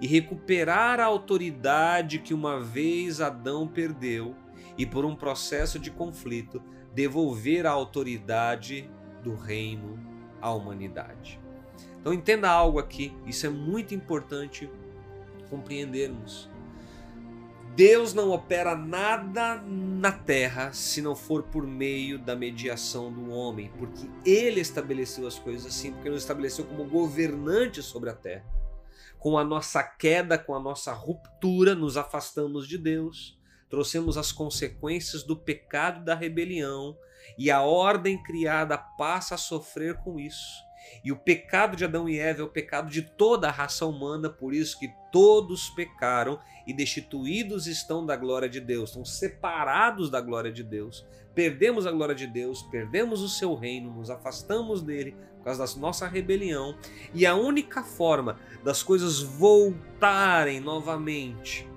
e 0.00 0.06
recuperar 0.06 0.98
a 0.98 1.04
autoridade 1.04 2.18
que 2.18 2.34
uma 2.34 2.58
vez 2.58 3.20
Adão 3.20 3.68
perdeu 3.68 4.34
e, 4.76 4.84
por 4.84 5.04
um 5.04 5.14
processo 5.14 5.78
de 5.78 5.90
conflito, 5.90 6.60
devolver 6.92 7.66
a 7.66 7.70
autoridade 7.70 8.90
do 9.22 9.34
reino 9.34 9.98
à 10.40 10.52
humanidade. 10.52 11.38
Então 12.00 12.12
entenda 12.12 12.50
algo 12.50 12.78
aqui, 12.78 13.12
isso 13.26 13.46
é 13.46 13.50
muito 13.50 13.94
importante 13.94 14.70
compreendermos. 15.48 16.50
Deus 17.74 18.12
não 18.12 18.30
opera 18.30 18.74
nada 18.74 19.62
na 19.64 20.10
terra 20.10 20.72
se 20.72 21.00
não 21.00 21.14
for 21.14 21.44
por 21.44 21.66
meio 21.66 22.18
da 22.18 22.34
mediação 22.34 23.12
do 23.12 23.30
homem, 23.30 23.70
porque 23.78 24.10
ele 24.24 24.60
estabeleceu 24.60 25.26
as 25.26 25.38
coisas 25.38 25.66
assim, 25.66 25.92
porque 25.92 26.10
nos 26.10 26.22
estabeleceu 26.22 26.64
como 26.64 26.84
governante 26.84 27.82
sobre 27.82 28.10
a 28.10 28.14
terra. 28.14 28.44
Com 29.18 29.38
a 29.38 29.44
nossa 29.44 29.82
queda, 29.82 30.36
com 30.36 30.54
a 30.54 30.60
nossa 30.60 30.92
ruptura, 30.92 31.74
nos 31.74 31.96
afastamos 31.96 32.66
de 32.66 32.76
Deus, 32.76 33.38
trouxemos 33.68 34.18
as 34.18 34.32
consequências 34.32 35.22
do 35.22 35.36
pecado 35.36 36.04
da 36.04 36.14
rebelião, 36.14 36.96
e 37.38 37.50
a 37.50 37.62
ordem 37.62 38.22
criada 38.22 38.76
passa 38.76 39.36
a 39.36 39.38
sofrer 39.38 39.96
com 39.98 40.18
isso. 40.18 40.69
E 41.04 41.12
o 41.12 41.16
pecado 41.16 41.76
de 41.76 41.84
Adão 41.84 42.08
e 42.08 42.18
Eva 42.18 42.40
é 42.40 42.44
o 42.44 42.48
pecado 42.48 42.90
de 42.90 43.02
toda 43.02 43.48
a 43.48 43.52
raça 43.52 43.86
humana, 43.86 44.28
por 44.28 44.54
isso 44.54 44.78
que 44.78 44.92
todos 45.10 45.70
pecaram 45.70 46.38
e 46.66 46.72
destituídos 46.72 47.66
estão 47.66 48.04
da 48.04 48.16
glória 48.16 48.48
de 48.48 48.60
Deus, 48.60 48.90
estão 48.90 49.04
separados 49.04 50.10
da 50.10 50.20
glória 50.20 50.52
de 50.52 50.62
Deus. 50.62 51.06
Perdemos 51.34 51.86
a 51.86 51.92
glória 51.92 52.14
de 52.14 52.26
Deus, 52.26 52.62
perdemos 52.64 53.22
o 53.22 53.28
seu 53.28 53.54
reino, 53.54 53.92
nos 53.92 54.10
afastamos 54.10 54.82
dele 54.82 55.14
por 55.38 55.44
causa 55.44 55.66
da 55.66 55.80
nossa 55.80 56.06
rebelião. 56.06 56.76
E 57.14 57.24
a 57.24 57.34
única 57.34 57.82
forma 57.82 58.38
das 58.62 58.82
coisas 58.82 59.20
voltarem 59.20 60.60
novamente 60.60 61.68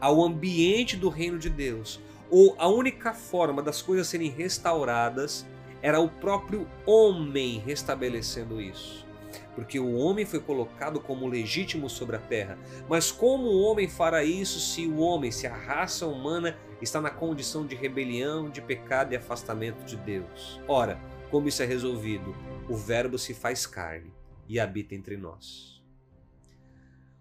ao 0.00 0.24
ambiente 0.24 0.96
do 0.96 1.08
reino 1.08 1.38
de 1.38 1.50
Deus, 1.50 2.00
ou 2.30 2.54
a 2.58 2.68
única 2.68 3.12
forma 3.12 3.62
das 3.62 3.82
coisas 3.82 4.06
serem 4.06 4.30
restauradas 4.30 5.46
era 5.82 6.00
o 6.00 6.08
próprio 6.08 6.68
homem 6.86 7.58
restabelecendo 7.58 8.60
isso. 8.60 9.06
Porque 9.54 9.78
o 9.78 9.94
homem 9.96 10.24
foi 10.24 10.40
colocado 10.40 11.00
como 11.00 11.26
legítimo 11.26 11.90
sobre 11.90 12.16
a 12.16 12.20
terra. 12.20 12.58
Mas 12.88 13.10
como 13.10 13.44
o 13.44 13.60
homem 13.62 13.88
fará 13.88 14.22
isso 14.22 14.60
se 14.60 14.86
o 14.86 14.98
homem, 14.98 15.30
se 15.30 15.46
a 15.46 15.54
raça 15.54 16.06
humana 16.06 16.56
está 16.80 17.00
na 17.00 17.10
condição 17.10 17.66
de 17.66 17.74
rebelião, 17.74 18.48
de 18.48 18.62
pecado 18.62 19.12
e 19.12 19.16
afastamento 19.16 19.84
de 19.84 19.96
Deus? 19.96 20.60
Ora, 20.66 21.00
como 21.30 21.48
isso 21.48 21.62
é 21.62 21.66
resolvido? 21.66 22.34
O 22.68 22.76
Verbo 22.76 23.18
se 23.18 23.34
faz 23.34 23.66
carne 23.66 24.12
e 24.48 24.58
habita 24.58 24.94
entre 24.94 25.16
nós. 25.16 25.82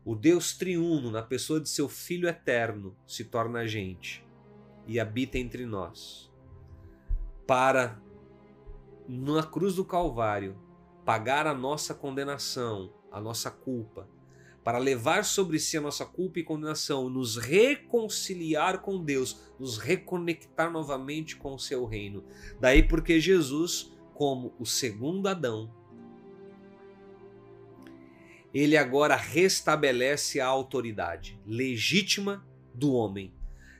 O 0.05 0.15
Deus 0.15 0.53
triuno, 0.55 1.11
na 1.11 1.21
pessoa 1.21 1.59
de 1.59 1.67
seu 1.67 1.89
Filho 1.89 2.29
eterno, 2.29 2.95
se 3.05 3.25
torna 3.25 3.67
gente 3.67 4.25
e 4.87 5.01
habita 5.01 5.37
entre 5.37 5.65
nós, 5.65 6.31
para, 7.45 8.01
na 9.07 9.43
cruz 9.43 9.75
do 9.75 9.85
Calvário, 9.85 10.57
pagar 11.05 11.47
a 11.47 11.53
nossa 11.53 11.93
condenação, 11.93 12.93
a 13.11 13.21
nossa 13.21 13.49
culpa, 13.49 14.09
para 14.63 14.77
levar 14.77 15.23
sobre 15.23 15.59
si 15.59 15.77
a 15.77 15.81
nossa 15.81 16.05
culpa 16.05 16.39
e 16.39 16.43
condenação, 16.43 17.09
nos 17.09 17.37
reconciliar 17.37 18.81
com 18.81 19.01
Deus, 19.01 19.53
nos 19.57 19.77
reconectar 19.77 20.69
novamente 20.69 21.37
com 21.37 21.53
o 21.55 21.59
seu 21.59 21.85
reino. 21.85 22.25
Daí 22.59 22.83
porque 22.83 23.17
Jesus, 23.17 23.93
como 24.13 24.53
o 24.59 24.65
segundo 24.65 25.27
Adão, 25.27 25.71
ele 28.53 28.75
agora 28.75 29.15
restabelece 29.15 30.41
a 30.41 30.47
autoridade 30.47 31.39
legítima 31.45 32.45
do 32.73 32.91
homem 32.91 33.33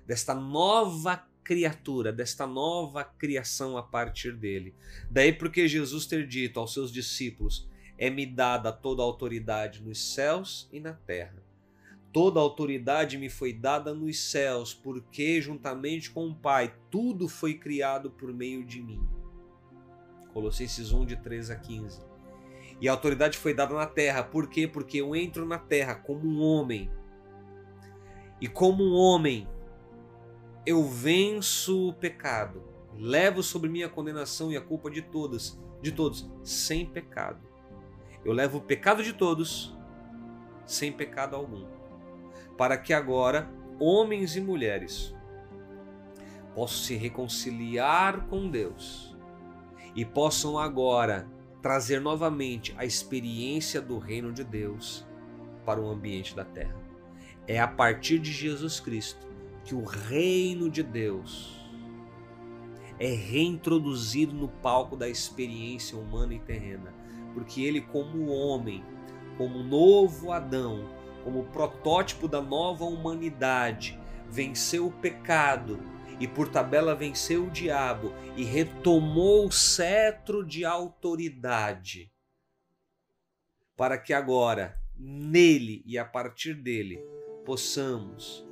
desta 0.05 0.33
nova 0.33 1.26
criatura, 1.47 2.11
desta 2.11 2.45
nova 2.45 3.05
criação 3.05 3.77
a 3.77 3.81
partir 3.81 4.33
dele. 4.33 4.75
Daí 5.09 5.31
porque 5.31 5.65
Jesus 5.65 6.05
ter 6.05 6.27
dito 6.27 6.59
aos 6.59 6.73
seus 6.73 6.91
discípulos: 6.91 7.69
É-me 7.97 8.25
dada 8.25 8.69
toda 8.69 9.01
a 9.01 9.05
autoridade 9.05 9.81
nos 9.81 10.13
céus 10.13 10.67
e 10.73 10.79
na 10.81 10.91
terra. 10.91 11.41
Toda 12.11 12.37
a 12.37 12.43
autoridade 12.43 13.17
me 13.17 13.29
foi 13.29 13.53
dada 13.53 13.93
nos 13.93 14.19
céus, 14.19 14.73
porque 14.73 15.39
juntamente 15.39 16.11
com 16.11 16.27
o 16.27 16.35
Pai 16.35 16.75
tudo 16.91 17.29
foi 17.29 17.53
criado 17.53 18.11
por 18.11 18.33
meio 18.33 18.65
de 18.65 18.81
mim. 18.81 19.01
Colossenses 20.33 20.91
1 20.91 21.05
de 21.05 21.15
3 21.15 21.49
a 21.51 21.55
15. 21.55 22.01
E 22.81 22.89
a 22.89 22.91
autoridade 22.91 23.37
foi 23.37 23.53
dada 23.53 23.73
na 23.73 23.85
terra, 23.85 24.21
por 24.21 24.49
quê? 24.49 24.67
Porque 24.67 24.97
eu 24.97 25.15
entro 25.15 25.45
na 25.45 25.57
terra 25.57 25.95
como 25.95 26.27
um 26.27 26.41
homem. 26.41 26.91
E 28.41 28.47
como 28.47 28.83
um 28.83 28.93
homem, 28.93 29.47
eu 30.67 30.83
venço 30.83 31.87
o 31.87 31.93
pecado, 31.93 32.61
levo 32.93 33.41
sobre 33.41 33.69
mim 33.69 33.83
a 33.83 33.89
condenação 33.89 34.51
e 34.51 34.57
a 34.57 34.61
culpa 34.61 34.91
de 34.91 35.01
todas, 35.01 35.57
de 35.81 35.93
todos, 35.93 36.29
sem 36.43 36.85
pecado. 36.85 37.39
Eu 38.25 38.33
levo 38.33 38.57
o 38.57 38.61
pecado 38.61 39.01
de 39.01 39.13
todos 39.13 39.73
sem 40.65 40.91
pecado 40.91 41.37
algum, 41.37 41.65
para 42.57 42.77
que 42.77 42.91
agora 42.91 43.49
homens 43.79 44.35
e 44.35 44.41
mulheres 44.41 45.15
possam 46.53 46.83
se 46.83 46.95
reconciliar 46.97 48.27
com 48.27 48.49
Deus 48.49 49.15
e 49.95 50.03
possam 50.03 50.59
agora 50.59 51.29
trazer 51.61 52.01
novamente 52.01 52.75
a 52.77 52.83
experiência 52.83 53.81
do 53.81 53.97
reino 53.99 54.33
de 54.33 54.43
Deus 54.43 55.07
para 55.65 55.79
o 55.79 55.89
ambiente 55.89 56.35
da 56.35 56.43
terra. 56.43 56.75
É 57.47 57.57
a 57.57 57.67
partir 57.69 58.19
de 58.19 58.33
Jesus 58.33 58.81
Cristo 58.81 59.26
que 59.67 59.75
o 59.75 59.83
reino 59.83 60.69
de 60.69 60.81
Deus 60.81 61.59
é 62.97 63.09
reintroduzido 63.09 64.33
no 64.33 64.47
palco 64.47 64.95
da 64.95 65.09
experiência 65.09 65.97
humana 65.97 66.33
e 66.33 66.39
terrena, 66.39 66.95
porque 67.33 67.63
ele, 67.63 67.81
como 67.81 68.29
homem, 68.29 68.81
como 69.37 69.61
novo 69.61 70.31
Adão, 70.31 70.89
como 71.21 71.43
protótipo 71.47 72.29
da 72.29 72.41
nova 72.41 72.85
humanidade, 72.85 73.99
venceu 74.29 74.87
o 74.87 74.91
pecado 74.91 75.77
e 76.17 76.29
por 76.29 76.47
tabela 76.47 76.95
venceu 76.95 77.47
o 77.47 77.51
diabo 77.51 78.13
e 78.37 78.45
retomou 78.45 79.47
o 79.47 79.51
cetro 79.51 80.45
de 80.45 80.63
autoridade, 80.63 82.09
para 83.75 83.97
que 83.97 84.13
agora, 84.13 84.81
nele 84.97 85.83
e 85.85 85.97
a 85.97 86.05
partir 86.05 86.53
dele, 86.53 86.99
possamos 87.45 88.46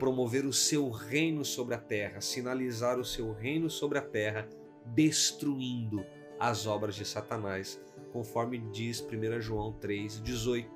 promover 0.00 0.44
o 0.46 0.52
seu 0.52 0.90
reino 0.90 1.44
sobre 1.44 1.74
a 1.74 1.78
terra, 1.78 2.22
sinalizar 2.22 2.98
o 2.98 3.04
seu 3.04 3.32
reino 3.32 3.68
sobre 3.68 3.98
a 3.98 4.02
terra, 4.02 4.48
destruindo 4.86 6.02
as 6.38 6.66
obras 6.66 6.94
de 6.94 7.04
Satanás, 7.04 7.78
conforme 8.10 8.58
diz 8.72 9.00
1 9.00 9.40
João 9.42 9.74
3,18. 9.74 10.66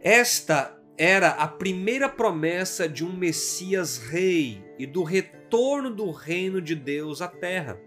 Esta 0.00 0.80
era 0.96 1.32
a 1.32 1.46
primeira 1.46 2.08
promessa 2.08 2.88
de 2.88 3.04
um 3.04 3.12
Messias 3.12 3.98
rei 3.98 4.64
e 4.78 4.86
do 4.86 5.02
retorno 5.02 5.94
do 5.94 6.10
reino 6.10 6.62
de 6.62 6.74
Deus 6.74 7.20
à 7.20 7.28
terra. 7.28 7.78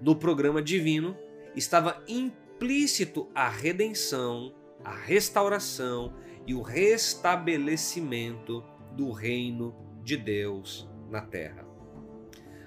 No 0.00 0.16
programa 0.16 0.60
divino 0.60 1.16
estava 1.54 2.02
implícito 2.08 3.30
a 3.32 3.48
redenção, 3.48 4.52
a 4.84 4.92
restauração 4.92 6.12
e 6.44 6.52
o 6.54 6.62
restabelecimento 6.62 8.71
do 8.96 9.10
reino 9.10 9.74
de 10.02 10.16
Deus 10.16 10.88
na 11.10 11.20
terra. 11.20 11.66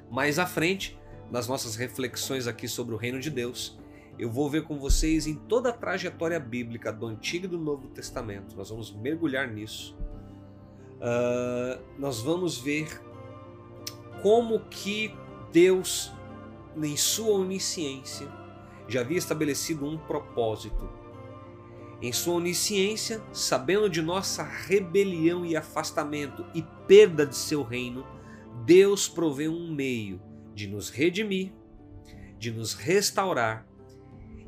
Mais 0.10 0.40
à 0.40 0.46
frente, 0.46 0.98
nas 1.32 1.48
nossas 1.48 1.76
reflexões 1.76 2.48
aqui 2.48 2.68
sobre 2.68 2.94
o 2.94 2.98
reino 2.98 3.20
de 3.20 3.30
Deus, 3.30 3.78
eu 4.18 4.32
vou 4.32 4.50
ver 4.50 4.64
com 4.64 4.80
vocês 4.80 5.28
em 5.28 5.36
toda 5.36 5.70
a 5.70 5.74
trajetória 5.74 6.40
bíblica 6.40 6.92
do 6.92 7.06
Antigo 7.06 7.46
e 7.46 7.50
do 7.50 7.58
Novo 7.58 7.88
Testamento. 7.90 8.56
Nós 8.56 8.70
vamos 8.70 8.96
mergulhar 8.96 9.48
nisso. 9.48 9.98
Uh, 10.96 11.84
nós 12.00 12.22
vamos 12.22 12.58
ver 12.58 12.88
como 14.22 14.60
que 14.62 15.14
Deus, 15.52 16.14
em 16.82 16.96
sua 16.96 17.34
onisciência, 17.34 18.28
já 18.88 19.02
havia 19.02 19.18
estabelecido 19.18 19.86
um 19.86 19.98
propósito. 19.98 20.90
Em 22.02 22.12
sua 22.12 22.36
onisciência, 22.36 23.22
sabendo 23.32 23.90
de 23.90 24.02
nossa 24.02 24.44
rebelião 24.44 25.46
e 25.46 25.56
afastamento 25.56 26.46
e 26.54 26.62
perda 26.88 27.26
de 27.26 27.36
seu 27.36 27.64
reino, 27.64 28.06
Deus 28.66 29.08
provê 29.08 29.48
um 29.48 29.74
meio 29.74 30.22
de 30.54 30.68
nos 30.68 30.90
redimir, 30.90 31.52
de 32.38 32.52
nos 32.52 32.74
restaurar 32.74 33.66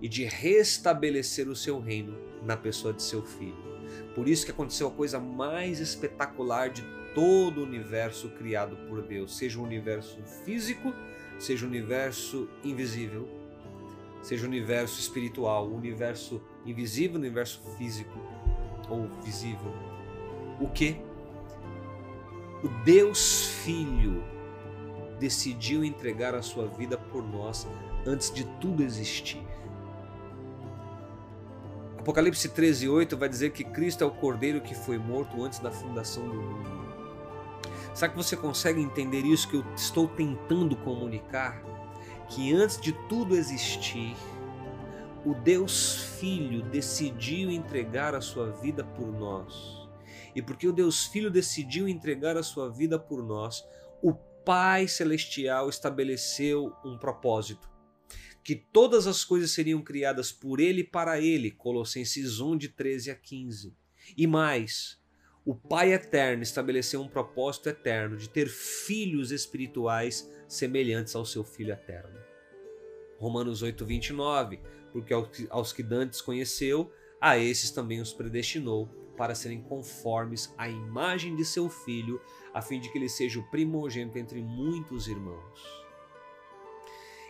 e 0.02 0.10
de 0.10 0.26
restabelecer 0.26 1.48
o 1.48 1.56
seu 1.56 1.80
reino 1.80 2.18
na 2.44 2.58
pessoa 2.58 2.94
de 2.94 3.02
seu 3.02 3.24
filho. 3.24 3.68
Por 4.14 4.28
isso 4.28 4.46
que 4.46 4.52
aconteceu 4.52 4.88
a 4.88 4.92
coisa 4.92 5.20
mais 5.20 5.80
espetacular 5.80 6.70
de 6.70 6.84
todo 7.16 7.62
o 7.62 7.64
universo 7.64 8.30
criado 8.30 8.76
por 8.88 9.02
Deus, 9.02 9.38
seja 9.38 9.60
o 9.60 9.64
universo 9.64 10.22
físico, 10.44 10.94
seja 11.40 11.66
o 11.66 11.70
universo 11.70 12.48
invisível, 12.64 13.28
seja 14.28 14.44
o 14.44 14.50
universo 14.50 15.00
espiritual, 15.00 15.70
o 15.70 15.76
universo 15.78 16.42
invisível, 16.66 17.16
o 17.16 17.20
universo 17.20 17.62
físico 17.78 18.20
ou 18.90 19.08
visível. 19.24 19.74
O 20.60 20.68
que? 20.68 20.98
O 22.62 22.68
Deus 22.84 23.48
Filho 23.64 24.22
decidiu 25.18 25.82
entregar 25.82 26.36
a 26.36 26.42
sua 26.42 26.68
vida 26.68 26.98
por 26.98 27.24
nós 27.26 27.66
antes 28.06 28.30
de 28.30 28.44
tudo 28.60 28.84
existir. 28.84 29.42
Apocalipse 31.98 32.50
13, 32.50 32.90
8 32.90 33.16
vai 33.16 33.30
dizer 33.30 33.52
que 33.52 33.64
Cristo 33.64 34.04
é 34.04 34.08
o 34.08 34.12
Cordeiro 34.12 34.60
que 34.60 34.76
foi 34.76 34.98
morto 34.98 35.42
antes 35.42 35.60
da 35.60 35.72
fundação 35.72 36.28
do 36.28 36.34
mundo. 36.34 36.70
Será 37.94 38.12
que 38.12 38.18
você 38.18 38.36
consegue 38.36 38.82
entender 38.82 39.22
isso 39.22 39.48
que 39.48 39.56
eu 39.56 39.64
estou 39.74 40.06
tentando 40.06 40.76
comunicar? 40.76 41.67
Que 42.30 42.54
antes 42.54 42.80
de 42.80 42.92
tudo 43.08 43.36
existir, 43.36 44.16
o 45.26 45.34
Deus 45.34 46.18
Filho 46.20 46.62
decidiu 46.64 47.50
entregar 47.50 48.14
a 48.16 48.22
sua 48.22 48.52
vida 48.52 48.84
por 48.84 49.08
nós. 49.12 49.88
E 50.36 50.42
porque 50.42 50.68
o 50.68 50.74
Deus 50.74 51.06
Filho 51.06 51.32
decidiu 51.32 51.88
entregar 51.88 52.38
a 52.38 52.44
sua 52.44 52.70
vida 52.70 53.00
por 53.00 53.24
nós, 53.24 53.66
o 54.02 54.14
Pai 54.14 54.88
Celestial 54.88 55.70
estabeleceu 55.70 56.74
um 56.86 56.98
propósito 56.98 57.68
que 58.48 58.56
todas 58.56 59.08
as 59.08 59.26
coisas 59.26 59.52
seriam 59.52 59.82
criadas 59.82 60.32
por 60.32 60.62
ele 60.62 60.80
e 60.80 60.84
para 60.86 61.20
ele, 61.20 61.52
Colossenses 61.52 62.40
1, 62.40 62.56
de 62.56 62.70
13 62.70 63.12
a 63.12 63.16
15. 63.16 63.76
E 64.16 64.26
mais, 64.26 64.98
o 65.44 65.54
Pai 65.54 65.92
Eterno 65.92 66.44
estabeleceu 66.44 67.02
um 67.02 67.10
propósito 67.10 67.68
eterno 67.68 68.16
de 68.16 68.30
ter 68.30 68.48
filhos 68.48 69.32
espirituais 69.32 70.32
semelhantes 70.48 71.16
ao 71.16 71.26
seu 71.26 71.44
Filho 71.44 71.74
eterno. 71.74 72.18
Romanos 73.20 73.62
8, 73.62 73.86
29, 73.86 74.60
porque 74.92 75.14
aos 75.50 75.74
que 75.74 75.84
dantes 75.84 76.22
conheceu, 76.22 76.92
a 77.20 77.38
esses 77.38 77.72
também 77.72 78.00
os 78.00 78.14
predestinou 78.14 78.88
para 79.18 79.34
serem 79.34 79.62
conformes 79.62 80.54
à 80.58 80.70
imagem 80.70 81.36
de 81.36 81.44
seu 81.44 81.68
Filho, 81.70 82.22
a 82.54 82.62
fim 82.62 82.80
de 82.80 82.92
que 82.92 82.98
ele 82.98 83.10
seja 83.10 83.40
o 83.40 83.50
primogênito 83.50 84.18
entre 84.18 84.42
muitos 84.42 85.08
irmãos. 85.08 85.88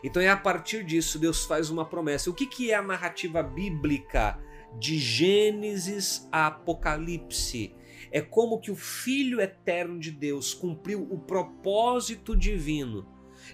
Então 0.03 0.21
é 0.21 0.29
a 0.29 0.37
partir 0.37 0.83
disso 0.83 1.17
Deus 1.17 1.45
faz 1.45 1.69
uma 1.69 1.85
promessa. 1.85 2.29
O 2.29 2.33
que, 2.33 2.45
que 2.45 2.71
é 2.71 2.75
a 2.75 2.81
narrativa 2.81 3.41
bíblica 3.41 4.39
de 4.77 4.99
Gênesis 4.99 6.27
a 6.31 6.47
Apocalipse? 6.47 7.73
É 8.11 8.21
como 8.21 8.59
que 8.59 8.71
o 8.71 8.75
Filho 8.75 9.41
eterno 9.41 9.99
de 9.99 10.11
Deus 10.11 10.53
cumpriu 10.53 11.07
o 11.09 11.19
propósito 11.19 12.35
divino 12.35 13.07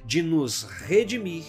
de 0.05 0.21
nos 0.21 0.63
redimir, 0.63 1.45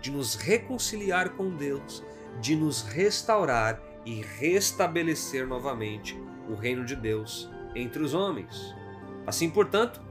de 0.00 0.10
nos 0.10 0.34
reconciliar 0.34 1.30
com 1.30 1.56
Deus, 1.56 2.02
de 2.40 2.56
nos 2.56 2.82
restaurar 2.82 3.82
e 4.04 4.20
restabelecer 4.20 5.46
novamente 5.46 6.18
o 6.48 6.54
reino 6.54 6.84
de 6.84 6.94
Deus 6.94 7.50
entre 7.74 8.02
os 8.02 8.14
homens. 8.14 8.74
Assim, 9.26 9.48
portanto, 9.48 10.02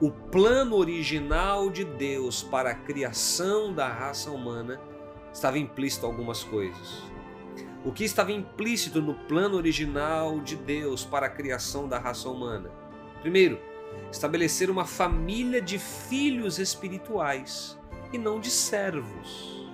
o 0.00 0.10
plano 0.10 0.76
original 0.76 1.70
de 1.70 1.84
Deus 1.84 2.42
para 2.42 2.70
a 2.70 2.74
criação 2.74 3.72
da 3.72 3.88
raça 3.88 4.30
humana 4.30 4.80
estava 5.32 5.58
implícito 5.58 6.06
algumas 6.06 6.42
coisas. 6.42 7.13
O 7.84 7.92
que 7.92 8.02
estava 8.02 8.32
implícito 8.32 9.02
no 9.02 9.14
plano 9.14 9.56
original 9.56 10.40
de 10.40 10.56
Deus 10.56 11.04
para 11.04 11.26
a 11.26 11.30
criação 11.30 11.86
da 11.86 11.98
raça 11.98 12.30
humana? 12.30 12.70
Primeiro, 13.20 13.60
estabelecer 14.10 14.70
uma 14.70 14.86
família 14.86 15.60
de 15.60 15.78
filhos 15.78 16.58
espirituais 16.58 17.78
e 18.10 18.16
não 18.16 18.40
de 18.40 18.50
servos. 18.50 19.68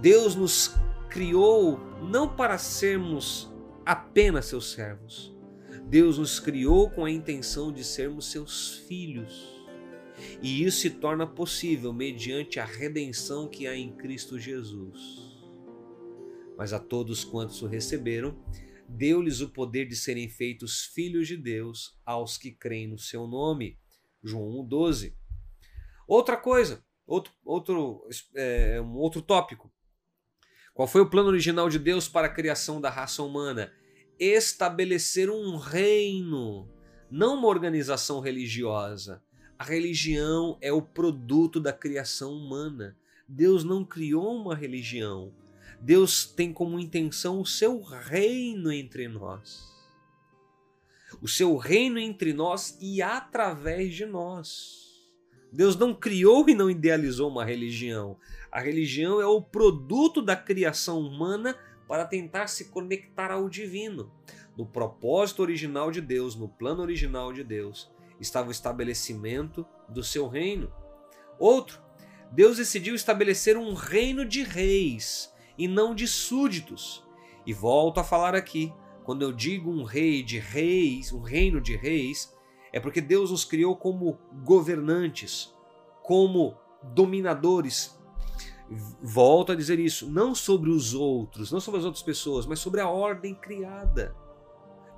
Deus 0.00 0.36
nos 0.36 0.76
criou 1.08 1.80
não 2.00 2.28
para 2.28 2.56
sermos 2.58 3.52
apenas 3.84 4.46
seus 4.46 4.70
servos, 4.70 5.34
Deus 5.82 6.16
nos 6.16 6.38
criou 6.38 6.88
com 6.88 7.04
a 7.04 7.10
intenção 7.10 7.72
de 7.72 7.82
sermos 7.82 8.30
seus 8.30 8.84
filhos. 8.86 9.60
E 10.40 10.64
isso 10.64 10.82
se 10.82 10.90
torna 10.90 11.26
possível 11.26 11.92
mediante 11.92 12.60
a 12.60 12.64
redenção 12.64 13.48
que 13.48 13.66
há 13.66 13.74
em 13.74 13.90
Cristo 13.90 14.38
Jesus. 14.38 15.29
Mas 16.60 16.74
a 16.74 16.78
todos 16.78 17.24
quantos 17.24 17.62
o 17.62 17.66
receberam, 17.66 18.36
deu-lhes 18.86 19.40
o 19.40 19.48
poder 19.48 19.86
de 19.86 19.96
serem 19.96 20.28
feitos 20.28 20.84
filhos 20.84 21.26
de 21.26 21.34
Deus 21.34 21.98
aos 22.04 22.36
que 22.36 22.50
creem 22.50 22.86
no 22.86 22.98
seu 22.98 23.26
nome. 23.26 23.78
João 24.22 24.62
1,12. 24.68 25.14
Outra 26.06 26.36
coisa, 26.36 26.84
outro, 27.06 27.32
outro, 27.46 28.06
é, 28.34 28.78
um 28.78 28.96
outro 28.96 29.22
tópico. 29.22 29.72
Qual 30.74 30.86
foi 30.86 31.00
o 31.00 31.08
plano 31.08 31.30
original 31.30 31.70
de 31.70 31.78
Deus 31.78 32.06
para 32.06 32.26
a 32.26 32.34
criação 32.34 32.78
da 32.78 32.90
raça 32.90 33.22
humana? 33.22 33.72
estabelecer 34.18 35.30
um 35.30 35.56
reino, 35.56 36.68
não 37.10 37.38
uma 37.38 37.48
organização 37.48 38.20
religiosa. 38.20 39.22
A 39.58 39.64
religião 39.64 40.58
é 40.60 40.70
o 40.70 40.82
produto 40.82 41.58
da 41.58 41.72
criação 41.72 42.34
humana. 42.34 42.94
Deus 43.26 43.64
não 43.64 43.82
criou 43.82 44.36
uma 44.36 44.54
religião. 44.54 45.32
Deus 45.80 46.26
tem 46.26 46.52
como 46.52 46.78
intenção 46.78 47.40
o 47.40 47.46
seu 47.46 47.80
reino 47.80 48.70
entre 48.70 49.08
nós. 49.08 49.70
O 51.22 51.26
seu 51.26 51.56
reino 51.56 51.98
entre 51.98 52.34
nós 52.34 52.76
e 52.82 53.00
através 53.00 53.94
de 53.94 54.04
nós. 54.04 54.90
Deus 55.50 55.74
não 55.76 55.94
criou 55.94 56.48
e 56.50 56.54
não 56.54 56.70
idealizou 56.70 57.30
uma 57.30 57.46
religião. 57.46 58.18
A 58.52 58.60
religião 58.60 59.22
é 59.22 59.26
o 59.26 59.40
produto 59.40 60.20
da 60.20 60.36
criação 60.36 61.00
humana 61.00 61.56
para 61.88 62.04
tentar 62.04 62.46
se 62.46 62.66
conectar 62.66 63.32
ao 63.32 63.48
divino. 63.48 64.12
No 64.56 64.66
propósito 64.66 65.40
original 65.40 65.90
de 65.90 66.02
Deus, 66.02 66.36
no 66.36 66.48
plano 66.48 66.82
original 66.82 67.32
de 67.32 67.42
Deus, 67.42 67.90
estava 68.20 68.48
o 68.48 68.52
estabelecimento 68.52 69.66
do 69.88 70.04
seu 70.04 70.28
reino. 70.28 70.70
Outro, 71.38 71.80
Deus 72.30 72.58
decidiu 72.58 72.94
estabelecer 72.94 73.56
um 73.56 73.72
reino 73.72 74.26
de 74.26 74.42
reis 74.42 75.29
e 75.60 75.68
não 75.68 75.94
de 75.94 76.08
súditos. 76.08 77.04
E 77.44 77.52
volto 77.52 78.00
a 78.00 78.04
falar 78.04 78.34
aqui, 78.34 78.72
quando 79.04 79.20
eu 79.20 79.30
digo 79.30 79.70
um 79.70 79.84
rei 79.84 80.22
de 80.22 80.38
reis, 80.38 81.12
um 81.12 81.20
reino 81.20 81.60
de 81.60 81.76
reis, 81.76 82.34
é 82.72 82.80
porque 82.80 82.98
Deus 82.98 83.30
nos 83.30 83.44
criou 83.44 83.76
como 83.76 84.18
governantes, 84.42 85.54
como 86.02 86.56
dominadores. 86.94 88.00
Volto 89.02 89.52
a 89.52 89.54
dizer 89.54 89.78
isso, 89.78 90.10
não 90.10 90.34
sobre 90.34 90.70
os 90.70 90.94
outros, 90.94 91.52
não 91.52 91.60
sobre 91.60 91.80
as 91.80 91.84
outras 91.84 92.02
pessoas, 92.02 92.46
mas 92.46 92.58
sobre 92.58 92.80
a 92.80 92.88
ordem 92.88 93.34
criada. 93.34 94.16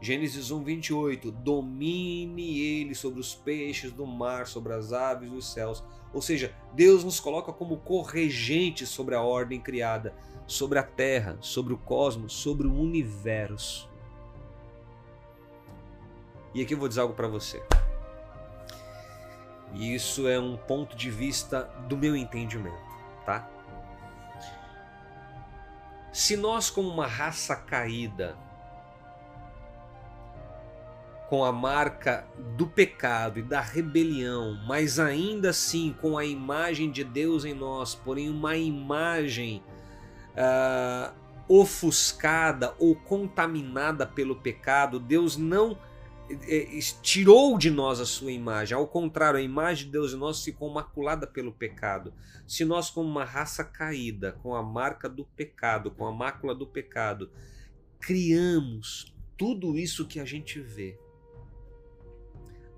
Gênesis 0.03 0.51
1, 0.51 0.65
28. 0.65 1.31
Domine 1.31 2.59
ele 2.59 2.93
sobre 2.93 3.21
os 3.21 3.37
peixes 3.37 3.93
do 3.93 4.05
mar, 4.05 4.49
sobre 4.49 4.73
as 4.73 4.93
aves 4.93 5.31
dos 5.31 5.53
céus. 5.53 5.83
Ou 6.13 6.21
seja, 6.21 6.53
Deus 6.75 7.05
nos 7.05 7.21
coloca 7.21 7.53
como 7.53 7.77
corregentes 7.77 8.89
sobre 8.89 9.15
a 9.15 9.23
ordem 9.23 9.61
criada, 9.61 10.13
sobre 10.45 10.81
a 10.81 10.83
terra, 10.83 11.39
sobre 11.41 11.73
o 11.73 11.79
cosmos, 11.79 12.33
sobre 12.33 12.67
o 12.67 12.75
universo. 12.75 13.89
E 16.53 16.61
aqui 16.61 16.75
eu 16.75 16.79
vou 16.79 16.89
dizer 16.89 17.03
algo 17.03 17.15
para 17.15 17.29
você. 17.29 17.63
E 19.73 19.95
isso 19.95 20.27
é 20.27 20.39
um 20.39 20.57
ponto 20.57 20.97
de 20.97 21.13
vista 21.13 21.63
do 21.89 21.97
meu 21.97 22.17
entendimento, 22.17 22.77
tá? 23.25 23.49
Se 26.13 26.37
nós, 26.37 26.71
como 26.71 26.89
uma 26.89 27.07
raça 27.07 27.55
caída, 27.55 28.37
com 31.33 31.47
a 31.47 31.51
marca 31.51 32.29
do 32.59 32.67
pecado 32.67 33.39
e 33.39 33.43
da 33.43 33.59
rebelião, 33.59 34.63
mas 34.67 34.99
ainda 34.99 35.49
assim 35.49 35.97
com 35.99 36.19
a 36.19 36.27
imagem 36.27 36.91
de 36.91 37.03
Deus 37.03 37.47
em 37.47 37.55
nós, 37.55 37.95
porém 37.95 38.29
uma 38.29 38.55
imagem 38.55 39.63
uh, 40.37 41.11
ofuscada 41.49 42.75
ou 42.79 42.95
contaminada 42.95 44.07
pelo 44.07 44.37
pecado, 44.37 45.01
Deus 45.01 45.39
não 45.39 45.79
é, 46.29 46.79
tirou 47.01 47.57
de 47.57 47.71
nós 47.71 47.99
a 47.99 48.05
sua 48.05 48.31
imagem. 48.31 48.77
Ao 48.77 48.87
contrário, 48.87 49.39
a 49.39 49.43
imagem 49.43 49.87
de 49.87 49.93
Deus 49.93 50.13
em 50.13 50.19
nós 50.19 50.45
ficou 50.45 50.69
maculada 50.69 51.27
pelo 51.27 51.51
pecado. 51.51 52.13
Se 52.47 52.63
nós, 52.63 52.91
como 52.91 53.09
uma 53.09 53.25
raça 53.25 53.65
caída, 53.65 54.33
com 54.43 54.55
a 54.55 54.63
marca 54.63 55.09
do 55.09 55.25
pecado, 55.25 55.91
com 55.93 56.07
a 56.07 56.13
mácula 56.13 56.55
do 56.55 56.67
pecado, 56.67 57.31
criamos 57.99 59.15
tudo 59.35 59.79
isso 59.79 60.07
que 60.07 60.21
a 60.21 60.27
gente 60.27 60.61
vê, 60.61 60.99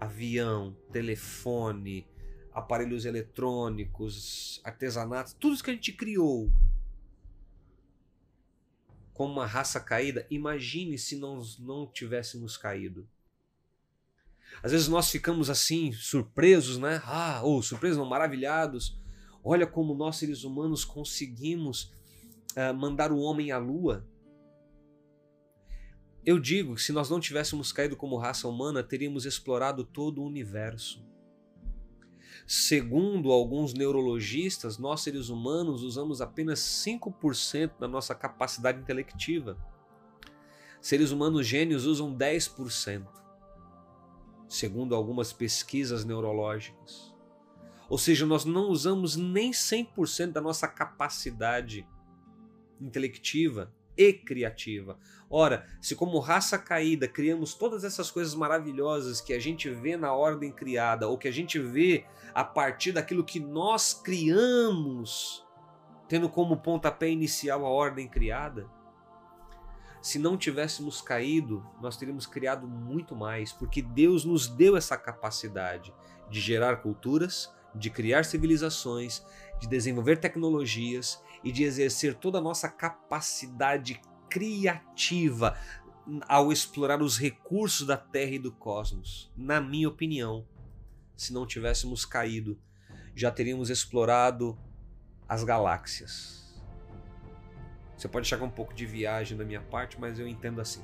avião, 0.00 0.76
telefone, 0.92 2.06
aparelhos 2.52 3.04
eletrônicos, 3.04 4.60
artesanatos, 4.64 5.32
tudo 5.34 5.54
isso 5.54 5.64
que 5.64 5.70
a 5.70 5.74
gente 5.74 5.92
criou 5.92 6.50
como 9.14 9.32
uma 9.32 9.46
raça 9.46 9.78
caída, 9.78 10.26
imagine 10.28 10.98
se 10.98 11.16
nós 11.16 11.56
não 11.58 11.86
tivéssemos 11.86 12.56
caído. 12.56 13.08
Às 14.62 14.72
vezes 14.72 14.88
nós 14.88 15.08
ficamos 15.08 15.48
assim, 15.48 15.92
surpresos, 15.92 16.78
né? 16.78 17.00
Ah, 17.04 17.40
ou 17.42 17.62
surpresos, 17.62 17.96
não, 17.96 18.04
maravilhados. 18.04 18.98
Olha 19.42 19.66
como 19.66 19.94
nós 19.94 20.16
seres 20.16 20.42
humanos 20.42 20.84
conseguimos 20.84 21.92
uh, 22.56 22.74
mandar 22.74 23.12
o 23.12 23.18
homem 23.18 23.52
à 23.52 23.58
lua. 23.58 24.04
Eu 26.26 26.38
digo 26.38 26.74
que 26.74 26.82
se 26.82 26.90
nós 26.90 27.10
não 27.10 27.20
tivéssemos 27.20 27.70
caído 27.70 27.96
como 27.96 28.16
raça 28.16 28.48
humana, 28.48 28.82
teríamos 28.82 29.26
explorado 29.26 29.84
todo 29.84 30.22
o 30.22 30.26
universo. 30.26 31.04
Segundo 32.46 33.30
alguns 33.30 33.74
neurologistas, 33.74 34.78
nós 34.78 35.02
seres 35.02 35.28
humanos 35.28 35.82
usamos 35.82 36.22
apenas 36.22 36.60
5% 36.60 37.78
da 37.78 37.86
nossa 37.86 38.14
capacidade 38.14 38.80
intelectiva. 38.80 39.58
Seres 40.80 41.10
humanos 41.10 41.46
gênios 41.46 41.84
usam 41.84 42.16
10%, 42.16 43.06
segundo 44.48 44.94
algumas 44.94 45.30
pesquisas 45.30 46.06
neurológicas. 46.06 47.14
Ou 47.86 47.98
seja, 47.98 48.24
nós 48.24 48.46
não 48.46 48.70
usamos 48.70 49.14
nem 49.14 49.50
100% 49.50 50.32
da 50.32 50.40
nossa 50.40 50.66
capacidade 50.66 51.86
intelectiva 52.80 53.70
e 53.96 54.12
criativa. 54.12 54.98
Ora, 55.28 55.66
se 55.80 55.94
como 55.94 56.18
raça 56.18 56.58
caída 56.58 57.08
criamos 57.08 57.54
todas 57.54 57.84
essas 57.84 58.10
coisas 58.10 58.34
maravilhosas 58.34 59.20
que 59.20 59.32
a 59.32 59.38
gente 59.38 59.68
vê 59.70 59.96
na 59.96 60.12
ordem 60.12 60.52
criada, 60.52 61.08
ou 61.08 61.18
que 61.18 61.28
a 61.28 61.32
gente 61.32 61.58
vê 61.58 62.04
a 62.32 62.44
partir 62.44 62.92
daquilo 62.92 63.24
que 63.24 63.40
nós 63.40 63.94
criamos, 63.94 65.44
tendo 66.08 66.28
como 66.28 66.56
pontapé 66.56 67.08
inicial 67.08 67.64
a 67.64 67.68
ordem 67.68 68.08
criada, 68.08 68.68
se 70.04 70.18
não 70.18 70.36
tivéssemos 70.36 71.00
caído, 71.00 71.66
nós 71.80 71.96
teríamos 71.96 72.26
criado 72.26 72.68
muito 72.68 73.16
mais, 73.16 73.52
porque 73.52 73.80
Deus 73.80 74.22
nos 74.22 74.46
deu 74.46 74.76
essa 74.76 74.98
capacidade 74.98 75.94
de 76.28 76.40
gerar 76.40 76.82
culturas, 76.82 77.50
de 77.74 77.88
criar 77.88 78.24
civilizações, 78.24 79.24
de 79.58 79.66
desenvolver 79.66 80.18
tecnologias 80.18 81.22
e 81.44 81.52
de 81.52 81.62
exercer 81.62 82.14
toda 82.14 82.38
a 82.38 82.40
nossa 82.40 82.68
capacidade 82.68 84.00
criativa 84.28 85.56
ao 86.26 86.50
explorar 86.50 87.02
os 87.02 87.18
recursos 87.18 87.86
da 87.86 87.96
Terra 87.96 88.32
e 88.32 88.38
do 88.38 88.50
cosmos. 88.50 89.30
Na 89.36 89.60
minha 89.60 89.88
opinião, 89.88 90.46
se 91.16 91.32
não 91.32 91.46
tivéssemos 91.46 92.04
caído, 92.04 92.58
já 93.14 93.30
teríamos 93.30 93.70
explorado 93.70 94.58
as 95.28 95.44
galáxias. 95.44 96.44
Você 97.96 98.08
pode 98.08 98.26
achar 98.26 98.42
um 98.42 98.50
pouco 98.50 98.74
de 98.74 98.84
viagem 98.84 99.36
da 99.36 99.44
minha 99.44 99.60
parte, 99.60 100.00
mas 100.00 100.18
eu 100.18 100.26
entendo 100.26 100.60
assim. 100.60 100.82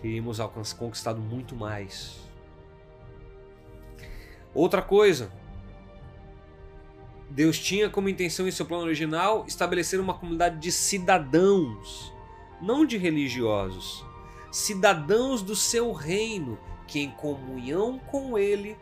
Teríamos 0.00 0.38
conquistado 0.74 1.20
muito 1.20 1.56
mais. 1.56 2.20
Outra 4.54 4.80
coisa, 4.80 5.30
Deus 7.30 7.58
tinha 7.58 7.90
como 7.90 8.08
intenção 8.08 8.48
em 8.48 8.50
seu 8.50 8.64
plano 8.64 8.84
original 8.84 9.44
estabelecer 9.46 10.00
uma 10.00 10.14
comunidade 10.14 10.58
de 10.58 10.72
cidadãos, 10.72 12.12
não 12.60 12.86
de 12.86 12.96
religiosos, 12.96 14.04
cidadãos 14.50 15.42
do 15.42 15.54
seu 15.54 15.92
reino, 15.92 16.58
que 16.86 17.00
em 17.00 17.10
comunhão 17.10 17.98
com 17.98 18.38
ele 18.38 18.76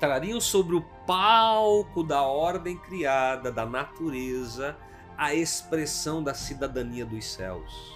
trariam 0.00 0.40
sobre 0.40 0.76
o 0.76 0.80
palco 1.06 2.02
da 2.02 2.22
ordem 2.22 2.76
criada, 2.76 3.52
da 3.52 3.66
natureza, 3.66 4.76
a 5.16 5.34
expressão 5.34 6.22
da 6.22 6.32
cidadania 6.32 7.04
dos 7.04 7.26
céus. 7.26 7.92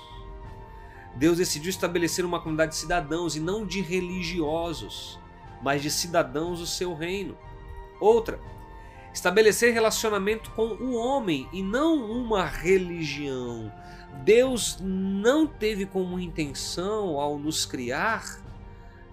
Deus 1.15 1.39
decidiu 1.39 1.71
estabelecer 1.71 2.25
uma 2.25 2.41
comunidade 2.41 2.73
de 2.73 2.79
cidadãos 2.79 3.37
e 3.37 3.41
não 3.41 3.65
de 3.67 3.81
religiosos, 3.81 5.19
mas 5.63 5.81
de 5.83 5.91
cidadãos 5.91 6.59
do 6.59 6.67
seu 6.67 6.95
reino. 6.95 7.37
Outra, 8.01 8.41
estabelecer 9.13 9.73
relacionamento 9.73 10.51
com 10.53 10.69
o 10.69 10.95
homem 10.95 11.49
e 11.53 11.63
não 11.63 12.11
uma 12.11 12.45
religião. 12.47 13.73
Deus 14.25 14.79
não 14.81 15.47
teve 15.47 15.85
como 15.87 16.19
intenção, 16.19 17.19
ao 17.19 17.39
nos 17.39 17.67
criar, 17.67 18.41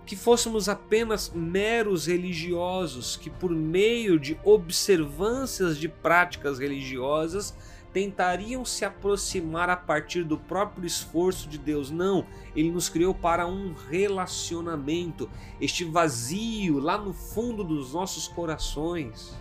que 0.05 0.15
fôssemos 0.15 0.67
apenas 0.67 1.29
meros 1.29 2.07
religiosos 2.07 3.15
que, 3.15 3.29
por 3.29 3.51
meio 3.51 4.19
de 4.19 4.39
observâncias 4.43 5.77
de 5.77 5.87
práticas 5.87 6.59
religiosas, 6.59 7.55
tentariam 7.93 8.63
se 8.63 8.85
aproximar 8.85 9.69
a 9.69 9.75
partir 9.75 10.23
do 10.23 10.37
próprio 10.37 10.85
esforço 10.85 11.49
de 11.49 11.57
Deus. 11.57 11.89
Não, 11.89 12.25
ele 12.55 12.71
nos 12.71 12.87
criou 12.87 13.13
para 13.13 13.47
um 13.47 13.73
relacionamento, 13.89 15.29
este 15.59 15.83
vazio 15.83 16.79
lá 16.79 16.97
no 16.97 17.13
fundo 17.13 17.63
dos 17.63 17.93
nossos 17.93 18.27
corações 18.27 19.37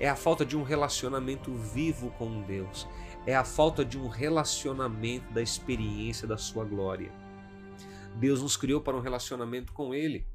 é 0.00 0.08
a 0.08 0.16
falta 0.16 0.46
de 0.46 0.56
um 0.56 0.62
relacionamento 0.62 1.54
vivo 1.54 2.10
com 2.12 2.42
Deus, 2.42 2.88
é 3.26 3.36
a 3.36 3.44
falta 3.44 3.84
de 3.84 3.98
um 3.98 4.08
relacionamento 4.08 5.30
da 5.34 5.42
experiência 5.42 6.26
da 6.26 6.38
sua 6.38 6.64
glória. 6.64 7.12
Deus 8.16 8.42
nos 8.42 8.56
criou 8.56 8.80
para 8.80 8.96
um 8.96 9.00
relacionamento 9.00 9.74
com 9.74 9.94
Ele. 9.94 10.26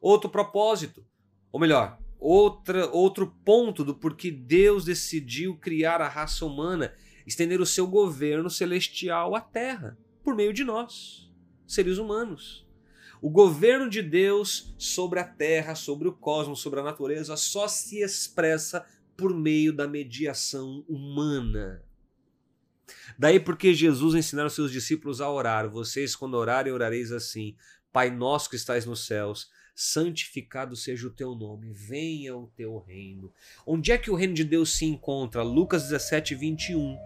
Outro 0.00 0.30
propósito, 0.30 1.04
ou 1.52 1.60
melhor, 1.60 1.98
outra, 2.18 2.88
outro 2.90 3.26
ponto 3.44 3.84
do 3.84 3.94
porquê 3.94 4.30
Deus 4.30 4.86
decidiu 4.86 5.58
criar 5.58 6.00
a 6.00 6.08
raça 6.08 6.46
humana, 6.46 6.94
estender 7.26 7.60
o 7.60 7.66
seu 7.66 7.86
governo 7.86 8.48
celestial 8.48 9.36
à 9.36 9.42
Terra, 9.42 9.98
por 10.24 10.34
meio 10.34 10.54
de 10.54 10.64
nós, 10.64 11.30
seres 11.66 11.98
humanos. 11.98 12.66
O 13.22 13.28
governo 13.28 13.88
de 13.88 14.00
Deus 14.00 14.74
sobre 14.78 15.20
a 15.20 15.24
terra, 15.24 15.74
sobre 15.74 16.08
o 16.08 16.12
cosmos, 16.12 16.60
sobre 16.60 16.80
a 16.80 16.82
natureza 16.82 17.36
só 17.36 17.68
se 17.68 18.00
expressa 18.00 18.84
por 19.16 19.34
meio 19.34 19.72
da 19.72 19.86
mediação 19.86 20.84
humana. 20.88 21.82
Daí 23.18 23.38
porque 23.38 23.74
Jesus 23.74 24.14
ensinou 24.14 24.44
aos 24.44 24.54
seus 24.54 24.72
discípulos 24.72 25.20
a 25.20 25.30
orar: 25.30 25.68
vocês, 25.68 26.16
quando 26.16 26.34
orarem, 26.34 26.72
orareis 26.72 27.12
assim. 27.12 27.54
Pai 27.92 28.08
nosso 28.08 28.48
que 28.48 28.56
estais 28.56 28.86
nos 28.86 29.04
céus, 29.04 29.50
santificado 29.74 30.76
seja 30.76 31.08
o 31.08 31.10
teu 31.10 31.34
nome, 31.34 31.72
venha 31.72 32.36
o 32.36 32.46
teu 32.56 32.78
reino. 32.78 33.32
Onde 33.66 33.90
é 33.90 33.98
que 33.98 34.10
o 34.10 34.14
reino 34.14 34.32
de 34.32 34.44
Deus 34.44 34.76
se 34.76 34.84
encontra? 34.84 35.42
Lucas 35.42 35.88
17, 35.88 36.36
21. 36.36 36.96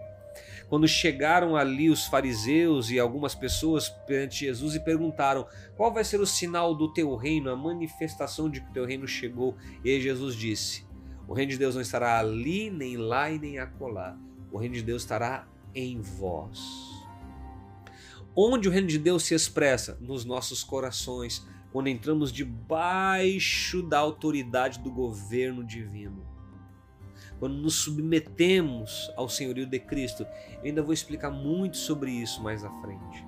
Quando 0.67 0.87
chegaram 0.87 1.55
ali 1.55 1.89
os 1.89 2.05
fariseus 2.05 2.89
e 2.89 2.99
algumas 2.99 3.35
pessoas 3.35 3.89
perante 3.89 4.45
Jesus 4.45 4.75
e 4.75 4.79
perguntaram: 4.79 5.45
Qual 5.75 5.93
vai 5.93 6.03
ser 6.03 6.19
o 6.19 6.25
sinal 6.25 6.73
do 6.73 6.91
teu 6.91 7.15
reino, 7.15 7.49
a 7.49 7.55
manifestação 7.55 8.49
de 8.49 8.61
que 8.61 8.69
o 8.69 8.73
teu 8.73 8.85
reino 8.85 9.07
chegou? 9.07 9.55
E 9.83 9.99
Jesus 10.01 10.35
disse: 10.35 10.85
O 11.27 11.33
reino 11.33 11.51
de 11.51 11.57
Deus 11.57 11.75
não 11.75 11.81
estará 11.81 12.19
ali, 12.19 12.69
nem 12.69 12.97
lá 12.97 13.29
e 13.29 13.37
nem 13.37 13.59
acolá. 13.59 14.17
O 14.51 14.57
reino 14.57 14.75
de 14.75 14.81
Deus 14.81 15.03
estará 15.03 15.47
em 15.73 16.01
vós. 16.01 16.59
Onde 18.35 18.67
o 18.67 18.71
reino 18.71 18.87
de 18.87 18.97
Deus 18.97 19.23
se 19.23 19.33
expressa? 19.33 19.97
Nos 20.01 20.25
nossos 20.25 20.63
corações, 20.63 21.45
quando 21.71 21.87
entramos 21.87 22.31
debaixo 22.31 23.81
da 23.81 23.99
autoridade 23.99 24.79
do 24.79 24.91
governo 24.91 25.63
divino 25.63 26.34
quando 27.39 27.55
nos 27.55 27.75
submetemos 27.75 29.11
ao 29.15 29.29
senhorio 29.29 29.65
de 29.65 29.79
Cristo. 29.79 30.25
Eu 30.57 30.65
ainda 30.65 30.81
vou 30.81 30.93
explicar 30.93 31.29
muito 31.29 31.77
sobre 31.77 32.11
isso 32.11 32.41
mais 32.41 32.63
à 32.63 32.69
frente. 32.81 33.25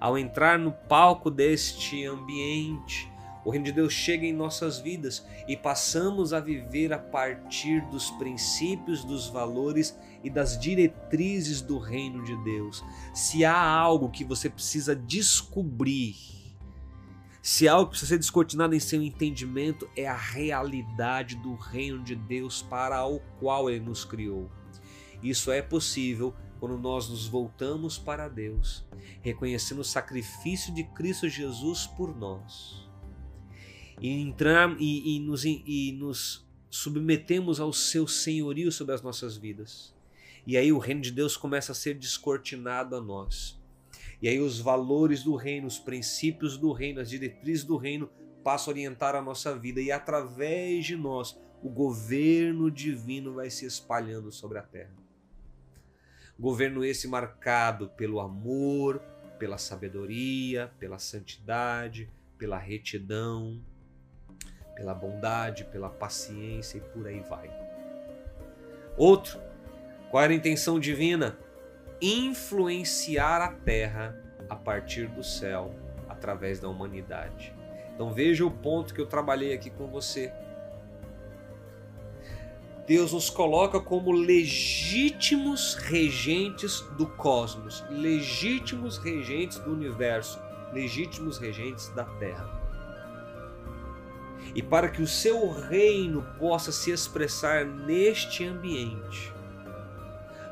Ao 0.00 0.18
entrar 0.18 0.58
no 0.58 0.72
palco 0.72 1.30
deste 1.30 2.04
ambiente, 2.04 3.10
o 3.44 3.50
reino 3.50 3.66
de 3.66 3.72
Deus 3.72 3.92
chega 3.92 4.24
em 4.24 4.32
nossas 4.32 4.78
vidas 4.78 5.24
e 5.46 5.56
passamos 5.56 6.32
a 6.32 6.40
viver 6.40 6.92
a 6.92 6.98
partir 6.98 7.82
dos 7.88 8.10
princípios, 8.12 9.04
dos 9.04 9.28
valores 9.28 9.98
e 10.22 10.30
das 10.30 10.58
diretrizes 10.58 11.60
do 11.60 11.78
reino 11.78 12.24
de 12.24 12.34
Deus. 12.42 12.82
Se 13.12 13.44
há 13.44 13.56
algo 13.56 14.10
que 14.10 14.24
você 14.24 14.48
precisa 14.48 14.96
descobrir, 14.96 16.16
se 17.44 17.68
algo 17.68 17.90
precisa 17.90 18.08
ser 18.08 18.18
descortinado 18.18 18.74
em 18.74 18.80
seu 18.80 19.02
entendimento, 19.02 19.86
é 19.94 20.08
a 20.08 20.16
realidade 20.16 21.36
do 21.36 21.54
reino 21.54 22.02
de 22.02 22.16
Deus 22.16 22.62
para 22.62 23.06
o 23.06 23.20
qual 23.38 23.68
ele 23.68 23.84
nos 23.84 24.02
criou. 24.02 24.50
Isso 25.22 25.52
é 25.52 25.60
possível 25.60 26.34
quando 26.58 26.78
nós 26.78 27.06
nos 27.10 27.26
voltamos 27.26 27.98
para 27.98 28.28
Deus, 28.28 28.82
reconhecendo 29.20 29.80
o 29.80 29.84
sacrifício 29.84 30.72
de 30.72 30.84
Cristo 30.84 31.28
Jesus 31.28 31.86
por 31.86 32.16
nós. 32.16 32.88
E, 34.00 34.08
entrar, 34.08 34.74
e, 34.80 35.16
e, 35.16 35.20
nos, 35.20 35.44
e 35.44 35.94
nos 35.98 36.48
submetemos 36.70 37.60
ao 37.60 37.74
seu 37.74 38.08
senhorio 38.08 38.72
sobre 38.72 38.94
as 38.94 39.02
nossas 39.02 39.36
vidas. 39.36 39.94
E 40.46 40.56
aí 40.56 40.72
o 40.72 40.78
reino 40.78 41.02
de 41.02 41.10
Deus 41.10 41.36
começa 41.36 41.72
a 41.72 41.74
ser 41.74 41.98
descortinado 41.98 42.96
a 42.96 43.02
nós. 43.02 43.62
E 44.20 44.28
aí 44.28 44.38
os 44.38 44.58
valores 44.58 45.22
do 45.22 45.34
reino, 45.34 45.66
os 45.66 45.78
princípios 45.78 46.56
do 46.56 46.72
reino, 46.72 47.00
as 47.00 47.10
diretrizes 47.10 47.64
do 47.64 47.76
reino 47.76 48.10
passam 48.42 48.70
a 48.70 48.74
orientar 48.74 49.14
a 49.14 49.22
nossa 49.22 49.56
vida 49.56 49.80
e 49.80 49.90
através 49.90 50.84
de 50.84 50.96
nós 50.96 51.38
o 51.62 51.68
governo 51.68 52.70
divino 52.70 53.34
vai 53.34 53.48
se 53.48 53.64
espalhando 53.64 54.30
sobre 54.30 54.58
a 54.58 54.62
terra. 54.62 54.92
Governo 56.38 56.84
esse 56.84 57.08
marcado 57.08 57.88
pelo 57.90 58.20
amor, 58.20 59.00
pela 59.38 59.56
sabedoria, 59.56 60.70
pela 60.78 60.98
santidade, 60.98 62.10
pela 62.36 62.58
retidão, 62.58 63.62
pela 64.74 64.94
bondade, 64.94 65.64
pela 65.64 65.88
paciência 65.88 66.78
e 66.78 66.80
por 66.80 67.06
aí 67.06 67.20
vai. 67.20 67.50
Outro, 68.96 69.40
qual 70.10 70.22
era 70.22 70.32
a 70.32 70.36
intenção 70.36 70.78
divina? 70.78 71.38
Influenciar 72.04 73.40
a 73.40 73.48
terra 73.48 74.14
a 74.48 74.54
partir 74.54 75.08
do 75.08 75.24
céu, 75.24 75.74
através 76.08 76.60
da 76.60 76.68
humanidade. 76.68 77.54
Então 77.94 78.12
veja 78.12 78.44
o 78.44 78.50
ponto 78.50 78.92
que 78.92 79.00
eu 79.00 79.06
trabalhei 79.06 79.54
aqui 79.54 79.70
com 79.70 79.86
você. 79.86 80.32
Deus 82.86 83.14
nos 83.14 83.30
coloca 83.30 83.80
como 83.80 84.12
legítimos 84.12 85.74
regentes 85.74 86.80
do 86.98 87.06
cosmos, 87.06 87.82
legítimos 87.88 88.98
regentes 88.98 89.58
do 89.58 89.72
universo, 89.72 90.38
legítimos 90.72 91.38
regentes 91.38 91.88
da 91.90 92.04
terra. 92.04 92.62
E 94.54 94.62
para 94.62 94.90
que 94.90 95.00
o 95.00 95.06
seu 95.06 95.50
reino 95.50 96.22
possa 96.38 96.70
se 96.70 96.90
expressar 96.90 97.64
neste 97.64 98.44
ambiente, 98.44 99.33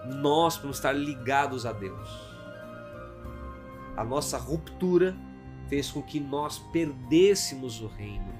nós 0.06 0.56
vamos 0.56 0.78
estar 0.78 0.92
ligados 0.92 1.64
a 1.64 1.72
Deus. 1.72 2.08
A 3.96 4.04
nossa 4.04 4.38
ruptura 4.38 5.16
fez 5.68 5.90
com 5.90 6.02
que 6.02 6.18
nós 6.18 6.58
perdêssemos 6.58 7.80
o 7.80 7.86
reino. 7.86 8.32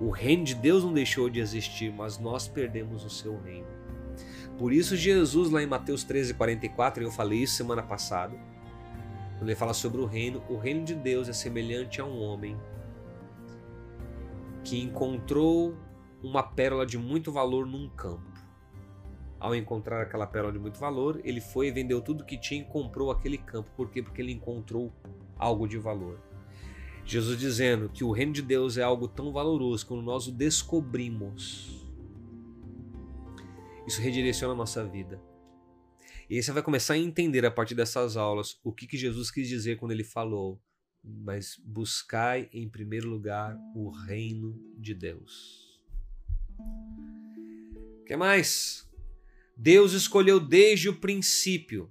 O 0.00 0.10
reino 0.10 0.44
de 0.44 0.54
Deus 0.54 0.84
não 0.84 0.92
deixou 0.92 1.28
de 1.28 1.40
existir, 1.40 1.92
mas 1.92 2.18
nós 2.18 2.46
perdemos 2.46 3.04
o 3.04 3.10
seu 3.10 3.40
reino. 3.40 3.66
Por 4.58 4.72
isso, 4.72 4.96
Jesus, 4.96 5.50
lá 5.50 5.62
em 5.62 5.66
Mateus 5.66 6.04
13, 6.04 6.34
44, 6.34 7.02
eu 7.02 7.10
falei 7.10 7.40
isso 7.40 7.56
semana 7.56 7.82
passada, 7.82 8.36
quando 9.38 9.48
ele 9.48 9.56
fala 9.56 9.74
sobre 9.74 10.00
o 10.00 10.06
reino, 10.06 10.42
o 10.48 10.56
reino 10.56 10.84
de 10.84 10.94
Deus 10.94 11.28
é 11.28 11.32
semelhante 11.32 12.00
a 12.00 12.04
um 12.04 12.22
homem 12.22 12.56
que 14.64 14.80
encontrou 14.80 15.76
uma 16.22 16.42
pérola 16.42 16.86
de 16.86 16.96
muito 16.96 17.30
valor 17.30 17.66
num 17.66 17.88
campo 17.90 18.35
ao 19.38 19.54
encontrar 19.54 20.02
aquela 20.02 20.26
pérola 20.26 20.52
de 20.52 20.58
muito 20.58 20.78
valor, 20.78 21.20
ele 21.24 21.40
foi 21.40 21.68
e 21.68 21.70
vendeu 21.70 22.00
tudo 22.00 22.24
que 22.24 22.38
tinha 22.38 22.62
e 22.62 22.64
comprou 22.64 23.10
aquele 23.10 23.38
campo. 23.38 23.70
Por 23.76 23.90
quê? 23.90 24.02
Porque 24.02 24.20
ele 24.20 24.32
encontrou 24.32 24.92
algo 25.36 25.68
de 25.68 25.78
valor. 25.78 26.20
Jesus 27.04 27.38
dizendo 27.38 27.88
que 27.88 28.02
o 28.02 28.10
reino 28.10 28.32
de 28.32 28.42
Deus 28.42 28.76
é 28.76 28.82
algo 28.82 29.06
tão 29.06 29.32
valoroso 29.32 29.86
quando 29.86 30.02
nós 30.02 30.26
o 30.26 30.32
descobrimos. 30.32 31.86
Isso 33.86 34.00
redireciona 34.00 34.54
a 34.54 34.56
nossa 34.56 34.84
vida. 34.84 35.20
E 36.28 36.34
aí 36.34 36.42
você 36.42 36.50
vai 36.50 36.62
começar 36.62 36.94
a 36.94 36.98
entender 36.98 37.46
a 37.46 37.50
partir 37.50 37.76
dessas 37.76 38.16
aulas 38.16 38.58
o 38.64 38.72
que, 38.72 38.86
que 38.88 38.96
Jesus 38.96 39.30
quis 39.30 39.48
dizer 39.48 39.76
quando 39.78 39.92
ele 39.92 40.02
falou: 40.02 40.60
Mas 41.04 41.60
buscai 41.64 42.48
em 42.52 42.68
primeiro 42.68 43.08
lugar 43.08 43.56
o 43.76 43.90
reino 43.90 44.60
de 44.76 44.92
Deus. 44.92 45.80
O 48.00 48.04
que 48.04 48.16
mais? 48.16 48.85
Deus 49.56 49.92
escolheu 49.94 50.38
desde 50.38 50.90
o 50.90 51.00
princípio 51.00 51.90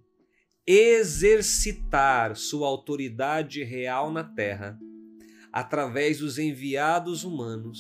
exercitar 0.67 2.35
sua 2.35 2.67
autoridade 2.67 3.63
real 3.63 4.11
na 4.11 4.23
terra 4.23 4.77
através 5.51 6.19
dos 6.19 6.37
enviados 6.37 7.23
humanos, 7.23 7.79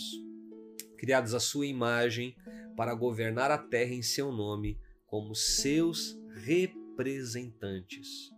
criados 0.97 1.35
à 1.35 1.39
sua 1.39 1.67
imagem, 1.67 2.35
para 2.75 2.95
governar 2.95 3.51
a 3.51 3.57
terra 3.57 3.93
em 3.93 4.01
seu 4.01 4.31
nome, 4.31 4.79
como 5.05 5.35
seus 5.35 6.17
representantes. 6.43 8.31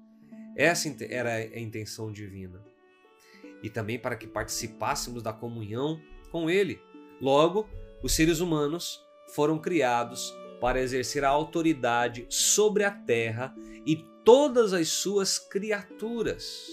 Essa 0.55 0.93
era 1.09 1.35
a 1.35 1.59
intenção 1.59 2.11
divina. 2.11 2.61
E 3.63 3.69
também 3.69 3.97
para 3.97 4.15
que 4.15 4.27
participássemos 4.27 5.23
da 5.23 5.31
comunhão 5.31 6.01
com 6.31 6.49
Ele. 6.49 6.79
Logo, 7.21 7.69
os 8.03 8.13
seres 8.13 8.39
humanos 8.39 8.99
foram 9.33 9.59
criados 9.59 10.33
para 10.59 10.81
exercer 10.81 11.23
a 11.23 11.29
autoridade 11.29 12.25
sobre 12.29 12.83
a 12.83 12.91
terra 12.91 13.55
e 13.85 13.95
todas 14.23 14.73
as 14.73 14.89
suas 14.89 15.37
criaturas. 15.37 16.67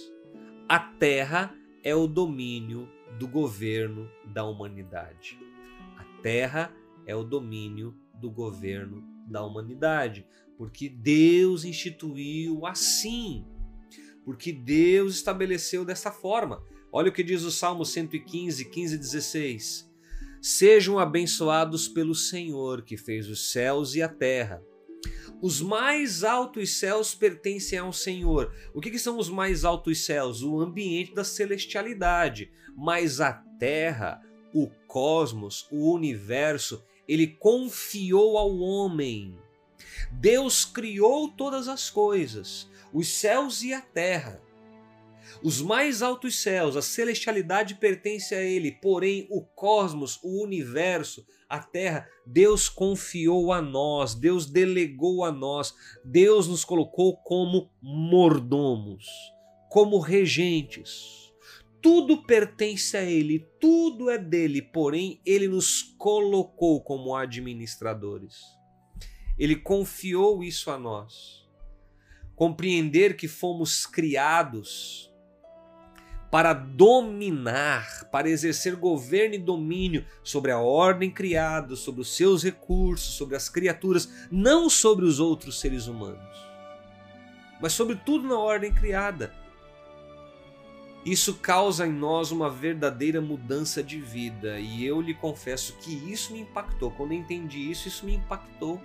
A 0.68 0.78
terra 0.78 1.54
é 1.82 1.94
o 1.94 2.06
domínio 2.06 2.88
do 3.18 3.28
governo 3.28 4.10
da 4.24 4.44
humanidade. 4.44 5.38
A 5.96 6.04
terra 6.22 6.74
é 7.06 7.14
o 7.14 7.22
domínio 7.22 7.94
do 8.14 8.30
governo 8.30 9.04
da 9.28 9.44
humanidade, 9.44 10.26
porque 10.56 10.88
Deus 10.88 11.64
instituiu 11.64 12.66
assim, 12.66 13.44
porque 14.24 14.52
Deus 14.52 15.14
estabeleceu 15.14 15.84
dessa 15.84 16.10
forma. 16.10 16.62
Olha 16.90 17.10
o 17.10 17.12
que 17.12 17.22
diz 17.22 17.42
o 17.42 17.50
Salmo 17.50 17.84
115, 17.84 18.70
15 18.70 18.94
e 18.94 18.98
16. 18.98 19.93
Sejam 20.46 20.98
abençoados 20.98 21.88
pelo 21.88 22.14
Senhor 22.14 22.82
que 22.82 22.98
fez 22.98 23.30
os 23.30 23.50
céus 23.50 23.94
e 23.94 24.02
a 24.02 24.08
terra. 24.10 24.62
Os 25.40 25.62
mais 25.62 26.22
altos 26.22 26.78
céus 26.78 27.14
pertencem 27.14 27.78
ao 27.78 27.94
Senhor. 27.94 28.54
O 28.74 28.78
que, 28.78 28.90
que 28.90 28.98
são 28.98 29.18
os 29.18 29.30
mais 29.30 29.64
altos 29.64 30.04
céus? 30.04 30.42
O 30.42 30.60
ambiente 30.60 31.14
da 31.14 31.24
celestialidade. 31.24 32.52
Mas 32.76 33.22
a 33.22 33.32
terra, 33.58 34.20
o 34.52 34.68
cosmos, 34.86 35.66
o 35.70 35.90
universo, 35.90 36.84
ele 37.08 37.26
confiou 37.26 38.36
ao 38.36 38.54
homem. 38.58 39.38
Deus 40.12 40.66
criou 40.66 41.26
todas 41.30 41.68
as 41.68 41.88
coisas, 41.88 42.70
os 42.92 43.08
céus 43.08 43.62
e 43.62 43.72
a 43.72 43.80
terra. 43.80 44.43
Os 45.44 45.60
mais 45.60 46.00
altos 46.00 46.40
céus, 46.40 46.74
a 46.74 46.80
celestialidade 46.80 47.74
pertence 47.74 48.34
a 48.34 48.40
ele, 48.40 48.72
porém 48.72 49.26
o 49.30 49.42
cosmos, 49.42 50.18
o 50.22 50.42
universo, 50.42 51.22
a 51.46 51.58
terra, 51.58 52.08
Deus 52.26 52.66
confiou 52.66 53.52
a 53.52 53.60
nós, 53.60 54.14
Deus 54.14 54.46
delegou 54.46 55.22
a 55.22 55.30
nós, 55.30 55.74
Deus 56.02 56.48
nos 56.48 56.64
colocou 56.64 57.18
como 57.18 57.70
mordomos, 57.82 59.04
como 59.68 59.98
regentes. 59.98 61.30
tudo 61.82 62.22
pertence 62.22 62.96
a 62.96 63.02
Ele, 63.02 63.46
tudo 63.60 64.08
é 64.08 64.16
dele, 64.16 64.62
porém 64.62 65.20
Ele 65.26 65.46
nos 65.46 65.82
colocou 65.98 66.82
como 66.82 67.14
administradores. 67.14 68.38
Ele 69.38 69.56
confiou 69.56 70.42
isso 70.42 70.70
a 70.70 70.78
nós. 70.78 71.46
Compreender 72.34 73.14
que 73.14 73.28
fomos 73.28 73.84
criados 73.84 75.13
para 76.34 76.52
dominar, 76.52 78.08
para 78.10 78.28
exercer 78.28 78.74
governo 78.74 79.36
e 79.36 79.38
domínio 79.38 80.04
sobre 80.20 80.50
a 80.50 80.58
ordem 80.58 81.08
criada, 81.08 81.76
sobre 81.76 82.00
os 82.00 82.16
seus 82.16 82.42
recursos, 82.42 83.14
sobre 83.14 83.36
as 83.36 83.48
criaturas, 83.48 84.26
não 84.32 84.68
sobre 84.68 85.04
os 85.04 85.20
outros 85.20 85.60
seres 85.60 85.86
humanos, 85.86 86.36
mas 87.60 87.72
sobre 87.72 87.94
tudo 87.94 88.26
na 88.26 88.36
ordem 88.36 88.74
criada 88.74 89.32
isso 91.04 91.34
causa 91.34 91.86
em 91.86 91.92
nós 91.92 92.32
uma 92.32 92.50
verdadeira 92.50 93.20
mudança 93.20 93.80
de 93.80 94.00
vida 94.00 94.58
e 94.58 94.84
eu 94.84 95.00
lhe 95.00 95.14
confesso 95.14 95.76
que 95.76 95.92
isso 96.10 96.32
me 96.32 96.40
impactou. 96.40 96.90
Quando 96.90 97.12
eu 97.12 97.18
entendi 97.18 97.70
isso, 97.70 97.86
isso 97.86 98.04
me 98.04 98.14
impactou. 98.14 98.82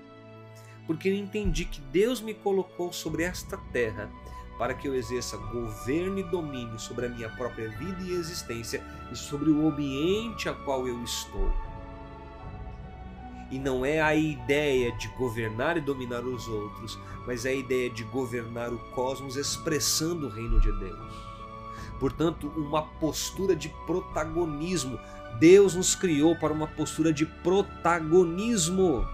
Porque 0.85 1.07
eu 1.07 1.15
entendi 1.15 1.65
que 1.65 1.79
Deus 1.79 2.19
me 2.19 2.33
colocou 2.33 2.93
sobre 2.93 3.23
esta 3.23 3.57
terra 3.71 4.07
para 4.59 4.75
que 4.75 4.87
eu 4.87 4.93
exerça 4.93 5.37
governo 5.37 6.19
e 6.19 6.23
domínio 6.23 6.77
sobre 6.77 7.07
a 7.07 7.09
minha 7.09 7.29
própria 7.29 7.69
vida 7.69 8.03
e 8.03 8.11
existência 8.11 8.83
e 9.11 9.15
sobre 9.15 9.49
o 9.49 9.67
ambiente 9.67 10.47
a 10.47 10.53
qual 10.53 10.87
eu 10.87 11.03
estou. 11.03 11.51
E 13.49 13.57
não 13.57 13.83
é 13.83 13.99
a 13.99 14.13
ideia 14.13 14.91
de 14.91 15.07
governar 15.17 15.75
e 15.77 15.81
dominar 15.81 16.23
os 16.23 16.47
outros, 16.47 16.99
mas 17.25 17.45
é 17.45 17.49
a 17.49 17.55
ideia 17.55 17.89
de 17.89 18.03
governar 18.03 18.71
o 18.71 18.77
cosmos 18.91 19.35
expressando 19.35 20.27
o 20.27 20.29
reino 20.29 20.59
de 20.59 20.71
Deus 20.73 21.29
portanto, 21.99 22.47
uma 22.55 22.81
postura 22.81 23.55
de 23.55 23.69
protagonismo. 23.85 24.97
Deus 25.37 25.75
nos 25.75 25.93
criou 25.93 26.35
para 26.35 26.53
uma 26.53 26.67
postura 26.67 27.13
de 27.13 27.25
protagonismo 27.25 29.05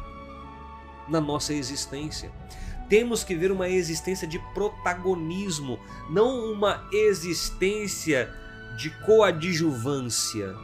na 1.10 1.20
nossa 1.20 1.54
existência. 1.54 2.32
Temos 2.88 3.24
que 3.24 3.36
ver 3.36 3.52
uma 3.52 3.68
existência 3.68 4.28
de 4.28 4.40
protagonismo, 4.54 5.80
não 6.10 6.52
uma 6.52 6.88
existência 6.92 8.32
de 8.78 8.90
coadjuvância 9.06 10.56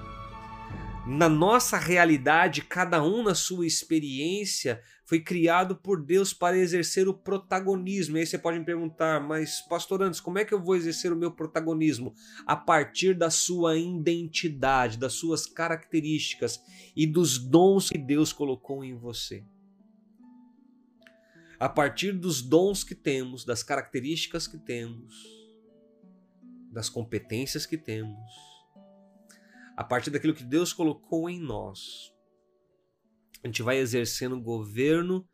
na 1.06 1.28
nossa 1.28 1.78
realidade, 1.78 2.62
cada 2.62 3.04
um 3.04 3.24
na 3.24 3.34
sua 3.34 3.66
experiência, 3.66 4.82
foi 5.04 5.20
criado 5.20 5.76
por 5.76 6.02
Deus 6.02 6.32
para 6.32 6.58
exercer 6.58 7.08
o 7.08 7.14
protagonismo. 7.14 8.18
E 8.18 8.20
aí 8.20 8.26
você 8.26 8.38
pode 8.38 8.60
me 8.60 8.66
perguntar, 8.66 9.20
mas 9.20 9.62
pastor 9.62 10.04
Antes, 10.04 10.20
como 10.20 10.38
é 10.38 10.46
que 10.46 10.54
eu 10.54 10.64
vou 10.64 10.76
exercer 10.76 11.12
o 11.12 11.16
meu 11.16 11.32
protagonismo? 11.32 12.14
A 12.46 12.56
partir 12.56 13.16
da 13.16 13.30
sua 13.30 13.78
identidade, 13.78 14.98
das 14.98 15.14
suas 15.14 15.46
características 15.48 16.60
e 16.96 17.08
dos 17.08 17.38
dons 17.38 17.90
que 17.90 17.98
Deus 17.98 18.32
colocou 18.32 18.84
em 18.84 18.96
você. 18.96 19.44
A 21.62 21.70
partir 21.70 22.12
dos 22.12 22.42
dons 22.42 22.84
que 22.84 22.96
temos, 22.96 23.46
das 23.46 23.62
características 23.62 24.48
que 24.48 24.58
temos, 24.58 25.14
das 26.72 26.90
competências 26.90 27.68
que 27.68 27.78
temos, 27.78 28.18
a 29.78 29.84
partir 29.84 30.10
daquilo 30.10 30.34
que 30.34 30.44
Deus 30.44 30.74
colocou 30.74 31.30
em 31.30 31.40
nós. 31.40 32.12
A 33.44 33.48
gente 33.48 33.62
vai 33.62 33.78
exercendo 33.78 34.42
governo 34.42 35.30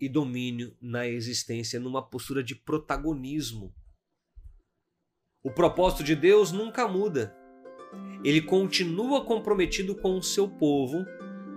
e 0.00 0.08
domínio 0.08 0.74
na 0.80 1.06
existência 1.06 1.78
numa 1.78 2.00
postura 2.00 2.42
de 2.42 2.54
protagonismo. 2.54 3.74
O 5.42 5.50
propósito 5.50 6.02
de 6.02 6.16
Deus 6.16 6.52
nunca 6.52 6.88
muda. 6.88 7.36
Ele 8.24 8.40
continua 8.40 9.26
comprometido 9.26 9.94
com 9.94 10.16
o 10.16 10.22
seu 10.22 10.48
povo 10.48 11.04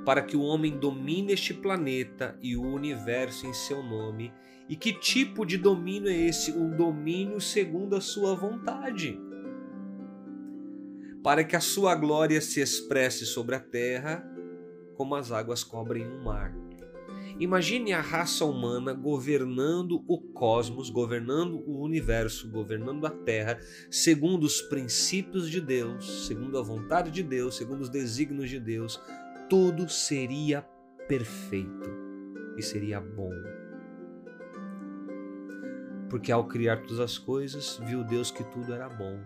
para 0.06 0.22
que 0.22 0.36
o 0.36 0.42
homem 0.42 0.78
domine 0.78 1.34
este 1.34 1.54
planeta 1.54 2.38
e 2.42 2.56
o 2.56 2.64
universo 2.64 3.48
em 3.48 3.54
seu 3.54 3.82
nome. 3.82 4.34
E 4.70 4.76
que 4.76 4.94
tipo 4.94 5.46
de 5.46 5.58
domínio 5.58 6.10
é 6.10 6.16
esse? 6.16 6.52
Um 6.52 6.76
domínio 6.76 7.40
segundo 7.40 7.96
a 7.96 8.02
sua 8.02 8.36
vontade 8.36 9.20
para 11.24 11.44
que 11.46 11.56
a 11.56 11.62
sua 11.62 11.96
glória 11.96 12.42
se 12.42 12.60
expresse 12.60 13.26
sobre 13.26 13.56
a 13.56 13.60
terra 13.60 14.30
como 14.98 15.16
as 15.16 15.32
águas 15.32 15.64
cobrem 15.64 16.06
o 16.06 16.24
mar. 16.24 16.54
Imagine 17.40 17.94
a 17.94 18.02
raça 18.02 18.46
humana 18.46 18.94
governando 18.94 20.04
o 20.08 20.20
cosmos, 20.20 20.90
governando 20.90 21.64
o 21.66 21.82
universo, 21.82 22.52
governando 22.52 23.08
a 23.08 23.10
terra, 23.10 23.58
segundo 23.90 24.44
os 24.44 24.62
princípios 24.62 25.50
de 25.50 25.60
Deus, 25.60 26.28
segundo 26.28 26.60
a 26.60 26.62
vontade 26.62 27.10
de 27.10 27.24
Deus, 27.24 27.56
segundo 27.56 27.82
os 27.82 27.90
desígnios 27.90 28.50
de 28.50 28.60
Deus. 28.60 29.02
Tudo 29.56 29.88
seria 29.88 30.64
perfeito 31.08 31.88
e 32.58 32.64
seria 32.64 33.00
bom. 33.00 33.30
Porque 36.10 36.32
ao 36.32 36.48
criar 36.48 36.78
todas 36.78 37.00
as 37.00 37.20
coisas, 37.20 37.80
viu 37.86 38.04
Deus 38.04 38.32
que 38.32 38.44
tudo 38.46 38.74
era 38.74 38.90
bom 38.90 39.24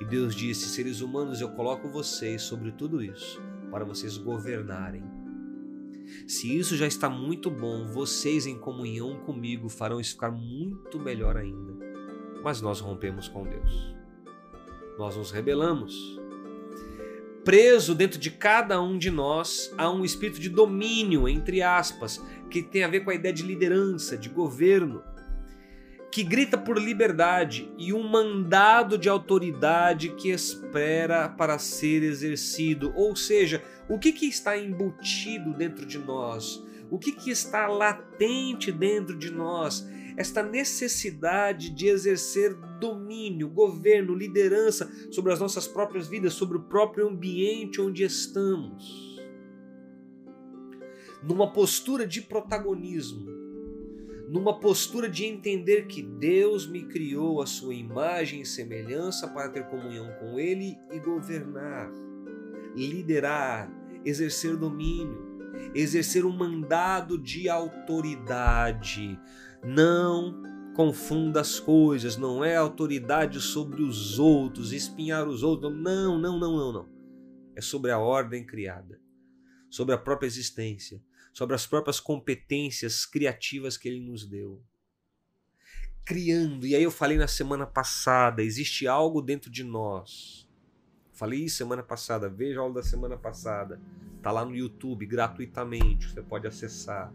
e 0.00 0.04
Deus 0.04 0.34
disse: 0.34 0.68
Seres 0.68 1.00
humanos, 1.00 1.40
eu 1.40 1.48
coloco 1.50 1.88
vocês 1.88 2.42
sobre 2.42 2.72
tudo 2.72 3.00
isso, 3.00 3.40
para 3.70 3.84
vocês 3.84 4.16
governarem. 4.16 5.04
Se 6.26 6.58
isso 6.58 6.76
já 6.76 6.88
está 6.88 7.08
muito 7.08 7.48
bom, 7.48 7.86
vocês 7.86 8.48
em 8.48 8.58
comunhão 8.58 9.20
comigo 9.20 9.68
farão 9.68 10.00
isso 10.00 10.14
ficar 10.14 10.32
muito 10.32 10.98
melhor 10.98 11.36
ainda. 11.36 11.72
Mas 12.42 12.60
nós 12.60 12.80
rompemos 12.80 13.28
com 13.28 13.44
Deus. 13.44 13.94
Nós 14.98 15.16
nos 15.16 15.30
rebelamos. 15.30 16.20
Preso 17.44 17.94
dentro 17.94 18.18
de 18.18 18.30
cada 18.30 18.80
um 18.80 18.96
de 18.96 19.10
nós 19.10 19.72
há 19.76 19.90
um 19.90 20.04
espírito 20.04 20.40
de 20.40 20.48
domínio, 20.48 21.28
entre 21.28 21.60
aspas, 21.60 22.22
que 22.50 22.62
tem 22.62 22.84
a 22.84 22.88
ver 22.88 23.00
com 23.00 23.10
a 23.10 23.14
ideia 23.14 23.34
de 23.34 23.42
liderança, 23.42 24.16
de 24.16 24.28
governo 24.28 25.02
que 26.12 26.22
grita 26.22 26.58
por 26.58 26.78
liberdade 26.78 27.72
e 27.78 27.90
um 27.90 28.06
mandado 28.06 28.98
de 28.98 29.08
autoridade 29.08 30.10
que 30.10 30.28
espera 30.28 31.26
para 31.26 31.58
ser 31.58 32.02
exercido. 32.02 32.92
Ou 32.94 33.16
seja, 33.16 33.64
o 33.88 33.98
que, 33.98 34.12
que 34.12 34.26
está 34.26 34.58
embutido 34.58 35.54
dentro 35.54 35.86
de 35.86 35.98
nós? 35.98 36.62
O 36.90 36.98
que, 36.98 37.12
que 37.12 37.30
está 37.30 37.66
latente 37.66 38.70
dentro 38.70 39.16
de 39.16 39.30
nós? 39.30 39.88
Esta 40.16 40.42
necessidade 40.42 41.70
de 41.70 41.86
exercer 41.88 42.54
domínio, 42.78 43.48
governo, 43.48 44.14
liderança 44.14 44.90
sobre 45.10 45.32
as 45.32 45.40
nossas 45.40 45.66
próprias 45.66 46.08
vidas, 46.08 46.34
sobre 46.34 46.56
o 46.56 46.62
próprio 46.62 47.08
ambiente 47.08 47.80
onde 47.80 48.04
estamos. 48.04 49.20
Numa 51.22 51.52
postura 51.52 52.06
de 52.06 52.20
protagonismo, 52.20 53.30
numa 54.28 54.58
postura 54.58 55.08
de 55.08 55.26
entender 55.26 55.86
que 55.86 56.02
Deus 56.02 56.66
me 56.66 56.84
criou 56.84 57.42
a 57.42 57.46
sua 57.46 57.74
imagem 57.74 58.40
e 58.40 58.46
semelhança 58.46 59.28
para 59.28 59.50
ter 59.50 59.66
comunhão 59.66 60.10
com 60.18 60.40
Ele 60.40 60.76
e 60.90 60.98
governar, 60.98 61.92
liderar, 62.74 63.70
exercer 64.04 64.56
domínio, 64.56 65.32
exercer 65.74 66.24
um 66.24 66.32
mandado 66.32 67.18
de 67.18 67.48
autoridade. 67.48 69.20
Não 69.64 70.42
confunda 70.74 71.40
as 71.40 71.60
coisas, 71.60 72.16
não 72.16 72.44
é 72.44 72.56
autoridade 72.56 73.40
sobre 73.40 73.82
os 73.82 74.18
outros, 74.18 74.72
espinhar 74.72 75.28
os 75.28 75.42
outros. 75.42 75.72
Não, 75.72 76.18
não, 76.18 76.38
não, 76.38 76.56
não, 76.56 76.72
não. 76.72 76.88
É 77.54 77.60
sobre 77.60 77.90
a 77.90 77.98
ordem 77.98 78.44
criada, 78.44 79.00
sobre 79.70 79.94
a 79.94 79.98
própria 79.98 80.26
existência 80.26 81.02
sobre 81.32 81.54
as 81.54 81.66
próprias 81.66 81.98
competências 81.98 83.06
criativas 83.06 83.76
que 83.76 83.88
ele 83.88 84.00
nos 84.00 84.26
deu. 84.26 84.62
Criando, 86.04 86.66
e 86.66 86.74
aí 86.74 86.82
eu 86.82 86.90
falei 86.90 87.16
na 87.16 87.28
semana 87.28 87.64
passada, 87.64 88.42
existe 88.42 88.86
algo 88.86 89.22
dentro 89.22 89.50
de 89.50 89.64
nós. 89.64 90.48
Falei 91.12 91.44
isso 91.44 91.56
semana 91.56 91.82
passada, 91.82 92.28
veja 92.28 92.58
a 92.58 92.62
aula 92.62 92.74
da 92.74 92.82
semana 92.82 93.16
passada. 93.16 93.80
Tá 94.20 94.30
lá 94.30 94.44
no 94.44 94.54
YouTube 94.54 95.06
gratuitamente, 95.06 96.10
você 96.10 96.22
pode 96.22 96.46
acessar. 96.46 97.12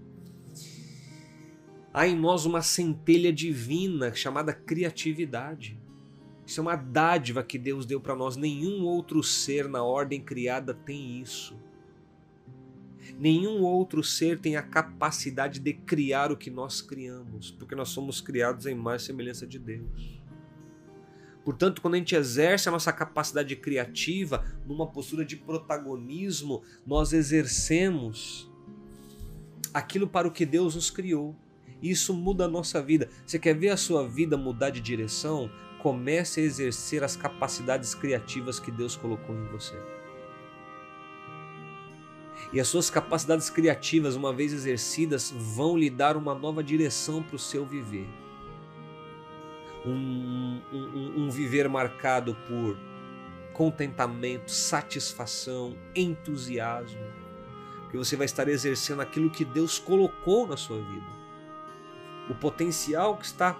Há 1.97 2.07
em 2.07 2.15
nós 2.15 2.45
uma 2.45 2.61
centelha 2.61 3.33
divina 3.33 4.13
chamada 4.13 4.53
criatividade. 4.53 5.75
Isso 6.45 6.59
é 6.59 6.61
uma 6.61 6.75
dádiva 6.75 7.41
que 7.41 7.57
Deus 7.57 7.87
deu 7.87 7.99
para 7.99 8.15
nós. 8.15 8.37
Nenhum 8.37 8.83
outro 8.83 9.23
ser 9.23 9.67
na 9.67 9.83
ordem 9.83 10.21
criada 10.21 10.75
tem 10.75 11.19
isso. 11.19 11.57
Nenhum 13.17 13.63
outro 13.63 14.03
ser 14.03 14.39
tem 14.39 14.55
a 14.55 14.61
capacidade 14.61 15.59
de 15.59 15.73
criar 15.73 16.31
o 16.31 16.37
que 16.37 16.51
nós 16.51 16.83
criamos, 16.83 17.49
porque 17.49 17.73
nós 17.73 17.89
somos 17.89 18.21
criados 18.21 18.67
em 18.67 18.75
mais 18.75 19.01
semelhança 19.01 19.47
de 19.47 19.57
Deus. 19.57 20.21
Portanto, 21.43 21.81
quando 21.81 21.95
a 21.95 21.97
gente 21.97 22.15
exerce 22.15 22.69
a 22.69 22.71
nossa 22.71 22.93
capacidade 22.93 23.55
criativa 23.55 24.45
numa 24.67 24.85
postura 24.85 25.25
de 25.25 25.35
protagonismo, 25.35 26.61
nós 26.85 27.11
exercemos 27.11 28.47
aquilo 29.73 30.07
para 30.07 30.27
o 30.27 30.31
que 30.31 30.45
Deus 30.45 30.75
nos 30.75 30.91
criou. 30.91 31.35
E 31.81 31.91
isso 31.91 32.13
muda 32.13 32.45
a 32.45 32.47
nossa 32.47 32.81
vida. 32.81 33.09
Você 33.25 33.37
quer 33.37 33.55
ver 33.55 33.69
a 33.69 33.77
sua 33.77 34.07
vida 34.07 34.37
mudar 34.37 34.69
de 34.69 34.81
direção? 34.81 35.49
Comece 35.79 36.41
a 36.41 36.43
exercer 36.43 37.03
as 37.03 37.15
capacidades 37.15 37.93
criativas 37.93 38.59
que 38.59 38.71
Deus 38.71 38.95
colocou 38.95 39.35
em 39.35 39.45
você. 39.45 39.77
E 42.51 42.59
as 42.59 42.67
suas 42.67 42.89
capacidades 42.89 43.49
criativas, 43.49 44.15
uma 44.15 44.33
vez 44.33 44.53
exercidas, 44.53 45.33
vão 45.35 45.77
lhe 45.77 45.89
dar 45.89 46.15
uma 46.15 46.33
nova 46.33 46.63
direção 46.63 47.21
para 47.21 47.35
o 47.35 47.39
seu 47.39 47.65
viver. 47.65 48.07
Um, 49.85 50.61
um, 50.73 51.13
um, 51.23 51.29
viver 51.29 51.69
marcado 51.69 52.35
por 52.47 52.77
contentamento, 53.53 54.51
satisfação, 54.51 55.77
entusiasmo, 55.95 56.99
porque 57.83 57.97
você 57.97 58.15
vai 58.15 58.25
estar 58.25 58.47
exercendo 58.49 59.01
aquilo 59.01 59.29
que 59.29 59.45
Deus 59.45 59.79
colocou 59.79 60.45
na 60.45 60.57
sua 60.57 60.77
vida, 60.77 61.07
o 62.29 62.35
potencial 62.35 63.17
que 63.17 63.25
está 63.25 63.57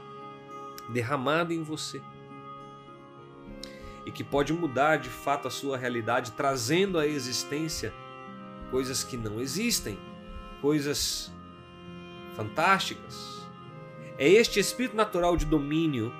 derramado 0.90 1.54
em 1.54 1.64
você 1.64 2.02
e 4.06 4.12
que 4.12 4.24
pode 4.24 4.54
mudar 4.54 4.98
de 4.98 5.10
fato 5.10 5.48
a 5.48 5.52
sua 5.52 5.78
realidade, 5.78 6.32
trazendo 6.32 6.98
à 6.98 7.06
existência 7.06 7.94
coisas 8.72 9.04
que 9.04 9.18
não 9.18 9.42
existem, 9.42 10.00
coisas 10.62 11.32
fantásticas. 12.36 13.46
É 14.18 14.28
este 14.28 14.60
espírito 14.60 14.96
natural 14.96 15.36
de 15.36 15.46
domínio 15.46 16.14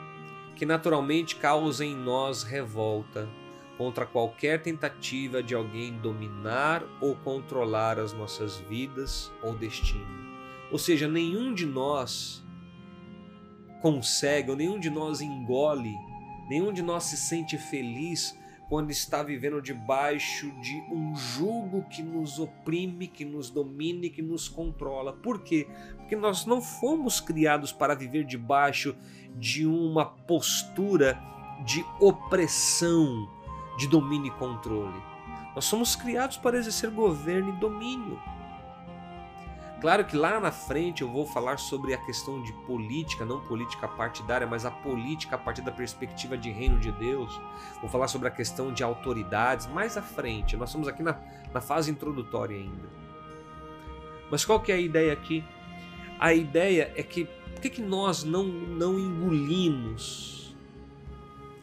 que 0.56 0.66
naturalmente 0.66 1.36
causa 1.38 1.86
em 1.86 1.96
nós 1.96 2.44
revolta 2.44 3.30
contra 3.78 4.06
qualquer 4.06 4.62
tentativa 4.62 5.42
de 5.42 5.54
alguém 5.54 5.94
dominar 5.94 6.84
ou 7.00 7.16
controlar 7.16 8.00
as 8.00 8.12
nossas 8.12 8.58
vidas 8.58 9.32
ou 9.42 9.54
destino. 9.56 10.27
Ou 10.72 10.78
seja, 10.78 11.08
nenhum 11.08 11.54
de 11.54 11.66
nós 11.66 12.44
consegue, 13.82 14.52
ou 14.52 14.58
nenhum 14.58 14.80
de 14.80 14.90
nós 14.90 15.22
engole, 15.22 15.96
nenhum 16.50 16.74
de 16.74 16.82
nós 16.82 17.04
se 17.06 17.18
sente 17.18 17.58
feliz 17.58 18.38
quando 18.70 18.92
está 18.92 19.24
vivendo 19.24 19.62
debaixo 19.62 20.52
de 20.60 20.76
um 20.92 21.16
jugo 21.16 21.84
que 21.90 22.04
nos 22.04 22.38
oprime, 22.38 23.08
que 23.08 23.24
nos 23.24 23.50
domine, 23.50 24.10
que 24.10 24.22
nos 24.22 24.50
controla. 24.50 25.14
Por 25.14 25.42
quê? 25.42 25.68
Porque 25.96 26.16
nós 26.16 26.46
não 26.46 26.62
fomos 26.62 27.22
criados 27.22 27.72
para 27.72 27.96
viver 27.96 28.26
debaixo 28.26 28.96
de 29.38 29.66
uma 29.66 30.06
postura 30.06 31.18
de 31.66 31.84
opressão, 32.00 33.28
de 33.78 33.88
domínio 33.88 34.28
e 34.28 34.38
controle. 34.38 35.02
Nós 35.56 35.66
somos 35.66 35.96
criados 35.96 36.38
para 36.38 36.58
exercer 36.58 36.92
governo 36.92 37.50
e 37.50 37.60
domínio. 37.60 38.20
Claro 39.80 40.06
que 40.06 40.16
lá 40.16 40.40
na 40.40 40.52
frente 40.52 41.04
eu 41.04 41.10
vou 41.10 41.26
falar 41.26 41.60
sobre 41.60 41.94
a 41.94 41.98
questão 41.98 42.42
de 42.42 42.52
política, 42.52 43.24
não 43.24 43.40
política 43.42 43.88
partidária, 43.88 44.48
mas 44.48 44.66
a 44.66 44.72
política 44.72 45.36
a 45.36 45.40
partir 45.40 45.62
da 45.62 45.72
perspectiva 45.72 46.36
de 46.36 46.50
reino 46.50 46.80
de 46.80 46.92
Deus. 46.92 47.40
Vou 47.80 47.90
falar 47.90 48.08
sobre 48.08 48.28
a 48.28 48.32
questão 48.32 48.74
de 48.74 48.84
autoridades 48.84 49.68
mais 49.68 49.96
à 49.96 50.02
frente. 50.02 50.58
Nós 50.58 50.70
estamos 50.70 50.88
aqui 50.88 51.04
na, 51.04 51.20
na 51.54 51.62
fase 51.62 51.92
introdutória 51.92 52.58
ainda. 52.58 52.90
Mas 54.32 54.44
qual 54.44 54.60
que 54.60 54.72
é 54.72 54.76
a 54.76 54.80
ideia 54.80 55.14
aqui? 55.14 55.44
A 56.20 56.34
ideia 56.34 56.92
é 56.96 57.04
que 57.04 57.26
por 57.26 57.62
que, 57.62 57.70
que 57.70 57.82
nós 57.82 58.24
não, 58.24 58.44
não 58.44 59.00
engolimos 59.00 60.56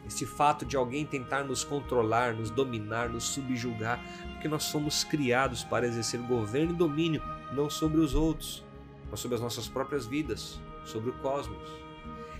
esse 0.05 0.25
fato 0.25 0.65
de 0.65 0.75
alguém 0.75 1.05
tentar 1.05 1.43
nos 1.43 1.63
controlar, 1.63 2.33
nos 2.33 2.49
dominar, 2.49 3.09
nos 3.09 3.23
subjugar? 3.25 3.99
Porque 4.45 4.53
nós 4.53 4.65
somos 4.65 5.03
criados 5.03 5.63
para 5.63 5.87
exercer 5.87 6.19
governo 6.19 6.71
e 6.71 6.75
domínio 6.75 7.19
não 7.51 7.67
sobre 7.67 7.99
os 7.99 8.13
outros, 8.13 8.63
mas 9.09 9.19
sobre 9.19 9.33
as 9.33 9.41
nossas 9.41 9.67
próprias 9.67 10.05
vidas, 10.05 10.61
sobre 10.85 11.09
o 11.09 11.13
cosmos. 11.13 11.67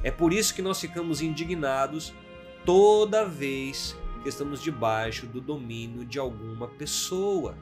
É 0.03 0.11
por 0.11 0.31
isso 0.31 0.53
que 0.53 0.61
nós 0.61 0.79
ficamos 0.79 1.19
indignados 1.19 2.13
toda 2.63 3.25
vez 3.25 3.97
que 4.21 4.29
estamos 4.29 4.61
debaixo 4.61 5.25
do 5.25 5.41
domínio 5.41 6.05
de 6.05 6.19
alguma 6.19 6.67
pessoa. 6.67 7.57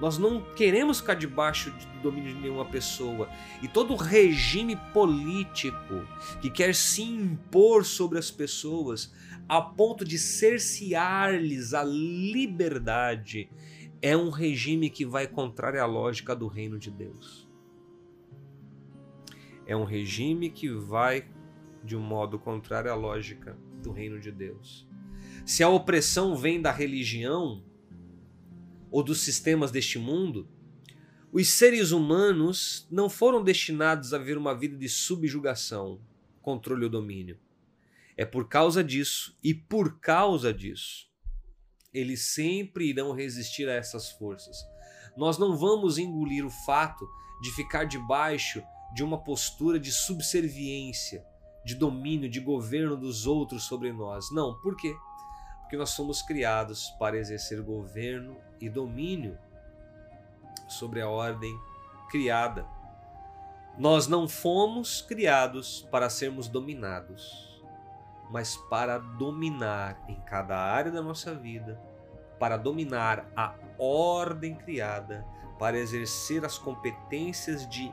Nós 0.00 0.18
não 0.18 0.40
queremos 0.56 0.98
ficar 0.98 1.14
debaixo 1.14 1.70
do 1.70 2.02
domínio 2.02 2.34
de 2.34 2.40
nenhuma 2.40 2.64
pessoa. 2.64 3.28
E 3.62 3.68
todo 3.68 3.94
regime 3.94 4.74
político 4.92 6.04
que 6.40 6.50
quer 6.50 6.74
se 6.74 7.02
impor 7.02 7.84
sobre 7.84 8.18
as 8.18 8.32
pessoas 8.32 9.12
a 9.50 9.60
ponto 9.60 10.04
de 10.04 10.16
cercear-lhes 10.16 11.74
a 11.74 11.82
liberdade 11.82 13.50
é 14.02 14.16
um 14.16 14.30
regime 14.30 14.88
que 14.88 15.04
vai 15.04 15.26
contrário 15.26 15.82
à 15.82 15.86
lógica 15.86 16.34
do 16.34 16.46
reino 16.46 16.78
de 16.78 16.90
Deus. 16.90 17.48
É 19.66 19.76
um 19.76 19.84
regime 19.84 20.50
que 20.50 20.70
vai 20.70 21.28
de 21.84 21.96
um 21.96 22.00
modo 22.00 22.38
contrário 22.38 22.90
à 22.90 22.94
lógica 22.94 23.56
do 23.82 23.92
reino 23.92 24.18
de 24.18 24.32
Deus. 24.32 24.88
Se 25.44 25.62
a 25.62 25.68
opressão 25.68 26.34
vem 26.34 26.60
da 26.60 26.72
religião 26.72 27.62
ou 28.90 29.02
dos 29.02 29.20
sistemas 29.20 29.70
deste 29.70 29.98
mundo, 29.98 30.48
os 31.30 31.48
seres 31.48 31.92
humanos 31.92 32.88
não 32.90 33.08
foram 33.08 33.44
destinados 33.44 34.12
a 34.12 34.18
ver 34.18 34.36
uma 34.36 34.54
vida 34.54 34.76
de 34.76 34.88
subjugação, 34.88 36.00
controle 36.42 36.84
ou 36.84 36.90
domínio. 36.90 37.38
É 38.16 38.24
por 38.24 38.48
causa 38.48 38.82
disso 38.82 39.38
e 39.42 39.54
por 39.54 40.00
causa 40.00 40.52
disso 40.52 41.09
eles 41.92 42.34
sempre 42.34 42.88
irão 42.88 43.12
resistir 43.12 43.68
a 43.68 43.74
essas 43.74 44.10
forças. 44.10 44.64
Nós 45.16 45.38
não 45.38 45.56
vamos 45.56 45.98
engolir 45.98 46.44
o 46.44 46.50
fato 46.50 47.06
de 47.42 47.50
ficar 47.52 47.84
debaixo 47.84 48.62
de 48.94 49.02
uma 49.02 49.18
postura 49.22 49.78
de 49.78 49.90
subserviência, 49.90 51.24
de 51.64 51.74
domínio, 51.74 52.28
de 52.28 52.40
governo 52.40 52.96
dos 52.96 53.26
outros 53.26 53.64
sobre 53.64 53.92
nós. 53.92 54.30
Não, 54.32 54.58
por 54.60 54.76
quê? 54.76 54.94
Porque 55.60 55.76
nós 55.76 55.90
somos 55.90 56.22
criados 56.22 56.90
para 56.98 57.18
exercer 57.18 57.62
governo 57.62 58.36
e 58.60 58.68
domínio 58.68 59.38
sobre 60.68 61.00
a 61.00 61.08
ordem 61.08 61.56
criada. 62.10 62.66
Nós 63.78 64.06
não 64.06 64.28
fomos 64.28 65.00
criados 65.02 65.86
para 65.90 66.10
sermos 66.10 66.48
dominados 66.48 67.49
mas 68.30 68.56
para 68.56 68.98
dominar 68.98 70.02
em 70.08 70.14
cada 70.20 70.56
área 70.56 70.90
da 70.90 71.02
nossa 71.02 71.34
vida, 71.34 71.80
para 72.38 72.56
dominar 72.56 73.30
a 73.36 73.54
ordem 73.78 74.54
criada, 74.54 75.26
para 75.58 75.78
exercer 75.78 76.44
as 76.44 76.56
competências 76.56 77.68
de 77.68 77.92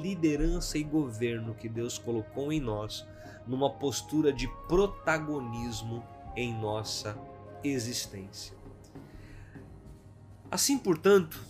liderança 0.00 0.78
e 0.78 0.82
governo 0.82 1.54
que 1.54 1.68
Deus 1.68 1.98
colocou 1.98 2.52
em 2.52 2.60
nós, 2.60 3.06
numa 3.46 3.68
postura 3.68 4.32
de 4.32 4.48
protagonismo 4.68 6.02
em 6.34 6.54
nossa 6.54 7.18
existência. 7.62 8.56
Assim, 10.50 10.78
portanto, 10.78 11.42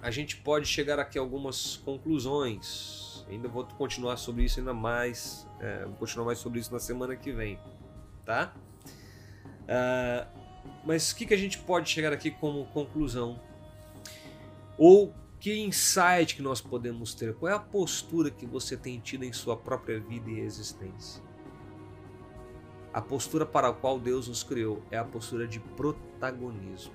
a 0.00 0.10
gente 0.10 0.36
pode 0.38 0.66
chegar 0.66 0.98
aqui 0.98 1.18
a 1.18 1.22
algumas 1.22 1.76
conclusões 1.76 3.12
Ainda 3.32 3.48
vou 3.48 3.64
continuar 3.64 4.16
sobre 4.16 4.44
isso 4.44 4.58
ainda 4.58 4.74
mais. 4.74 5.46
É, 5.62 5.84
vou 5.84 5.94
continuar 5.94 6.26
mais 6.26 6.38
sobre 6.38 6.58
isso 6.58 6.72
na 6.72 6.80
semana 6.80 7.14
que 7.14 7.30
vem, 7.30 7.56
tá? 8.24 8.52
Uh, 9.62 10.26
mas 10.84 11.12
o 11.12 11.16
que, 11.16 11.24
que 11.24 11.34
a 11.34 11.36
gente 11.36 11.58
pode 11.58 11.88
chegar 11.88 12.12
aqui 12.12 12.32
como 12.32 12.66
conclusão? 12.66 13.40
Ou 14.76 15.14
que 15.38 15.60
insight 15.60 16.34
que 16.34 16.42
nós 16.42 16.60
podemos 16.60 17.14
ter? 17.14 17.34
Qual 17.34 17.50
é 17.50 17.54
a 17.54 17.60
postura 17.60 18.28
que 18.28 18.44
você 18.44 18.76
tem 18.76 18.98
tido 18.98 19.24
em 19.24 19.32
sua 19.32 19.56
própria 19.56 20.00
vida 20.00 20.28
e 20.28 20.40
existência? 20.40 21.22
A 22.92 23.00
postura 23.00 23.46
para 23.46 23.68
a 23.68 23.72
qual 23.72 24.00
Deus 24.00 24.26
nos 24.26 24.42
criou 24.42 24.82
é 24.90 24.98
a 24.98 25.04
postura 25.04 25.46
de 25.46 25.60
protagonismo 25.60 26.92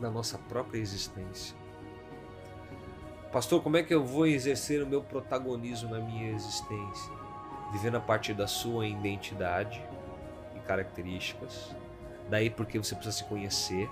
na 0.00 0.10
nossa 0.10 0.38
própria 0.38 0.80
existência. 0.80 1.54
Pastor, 3.30 3.62
como 3.62 3.76
é 3.76 3.82
que 3.82 3.92
eu 3.92 4.02
vou 4.02 4.26
exercer 4.26 4.82
o 4.82 4.86
meu 4.86 5.02
protagonismo 5.02 5.90
na 5.90 6.00
minha 6.00 6.30
existência? 6.30 7.17
Vivendo 7.72 7.96
a 7.96 8.00
partir 8.00 8.34
da 8.34 8.46
sua 8.46 8.86
identidade 8.86 9.82
e 10.56 10.60
características. 10.60 11.74
Daí 12.30 12.50
porque 12.50 12.78
você 12.78 12.94
precisa 12.94 13.16
se 13.16 13.24
conhecer, 13.24 13.88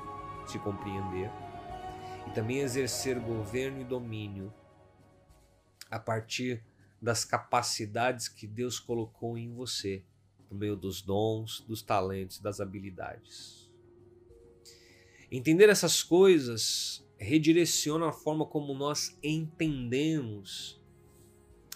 se 0.46 0.58
compreender. 0.58 1.30
E 2.26 2.30
também 2.30 2.58
exercer 2.58 3.18
governo 3.20 3.80
e 3.80 3.84
domínio 3.84 4.52
a 5.90 5.98
partir 5.98 6.64
das 7.00 7.24
capacidades 7.24 8.28
que 8.28 8.46
Deus 8.46 8.80
colocou 8.80 9.36
em 9.36 9.52
você, 9.52 10.02
por 10.48 10.56
meio 10.56 10.76
dos 10.76 11.02
dons, 11.02 11.60
dos 11.60 11.82
talentos, 11.82 12.40
das 12.40 12.60
habilidades. 12.60 13.70
Entender 15.30 15.68
essas 15.68 16.02
coisas 16.02 17.04
redireciona 17.18 18.08
a 18.08 18.12
forma 18.12 18.46
como 18.46 18.74
nós 18.74 19.18
entendemos 19.22 20.75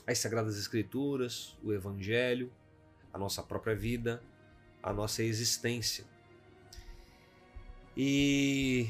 as 0.07 0.19
Sagradas 0.19 0.59
Escrituras, 0.59 1.57
o 1.63 1.73
Evangelho, 1.73 2.53
a 3.13 3.19
nossa 3.19 3.43
própria 3.43 3.75
vida, 3.75 4.23
a 4.83 4.93
nossa 4.93 5.23
existência. 5.23 6.05
E 7.97 8.89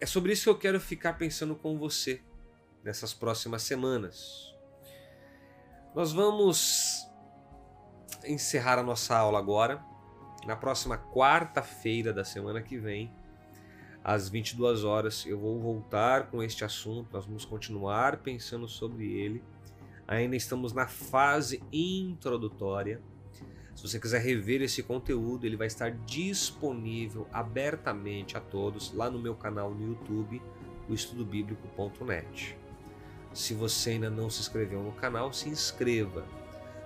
é 0.00 0.06
sobre 0.06 0.32
isso 0.32 0.44
que 0.44 0.50
eu 0.50 0.58
quero 0.58 0.80
ficar 0.80 1.14
pensando 1.14 1.54
com 1.54 1.78
você 1.78 2.20
nessas 2.82 3.12
próximas 3.12 3.62
semanas. 3.62 4.54
Nós 5.94 6.12
vamos 6.12 7.06
encerrar 8.24 8.78
a 8.78 8.82
nossa 8.82 9.16
aula 9.16 9.38
agora. 9.38 9.82
Na 10.46 10.56
próxima 10.56 10.96
quarta-feira 10.96 12.12
da 12.12 12.24
semana 12.24 12.62
que 12.62 12.78
vem, 12.78 13.12
às 14.02 14.28
22 14.28 14.84
horas, 14.84 15.26
eu 15.26 15.38
vou 15.38 15.60
voltar 15.60 16.30
com 16.30 16.42
este 16.42 16.64
assunto. 16.64 17.08
Nós 17.12 17.26
vamos 17.26 17.44
continuar 17.44 18.18
pensando 18.18 18.68
sobre 18.68 19.12
ele. 19.12 19.42
Ainda 20.08 20.34
estamos 20.36 20.72
na 20.72 20.86
fase 20.86 21.62
introdutória. 21.70 22.98
Se 23.76 23.86
você 23.86 24.00
quiser 24.00 24.22
rever 24.22 24.62
esse 24.62 24.82
conteúdo, 24.82 25.44
ele 25.44 25.54
vai 25.54 25.66
estar 25.66 25.90
disponível 25.90 27.28
abertamente 27.30 28.34
a 28.34 28.40
todos 28.40 28.90
lá 28.94 29.10
no 29.10 29.18
meu 29.18 29.34
canal 29.34 29.70
no 29.70 29.86
YouTube, 29.86 30.40
o 30.88 30.94
estudobiblico.net. 30.94 32.56
Se 33.34 33.52
você 33.52 33.90
ainda 33.90 34.08
não 34.08 34.30
se 34.30 34.40
inscreveu 34.40 34.82
no 34.82 34.92
canal, 34.92 35.30
se 35.30 35.50
inscreva. 35.50 36.24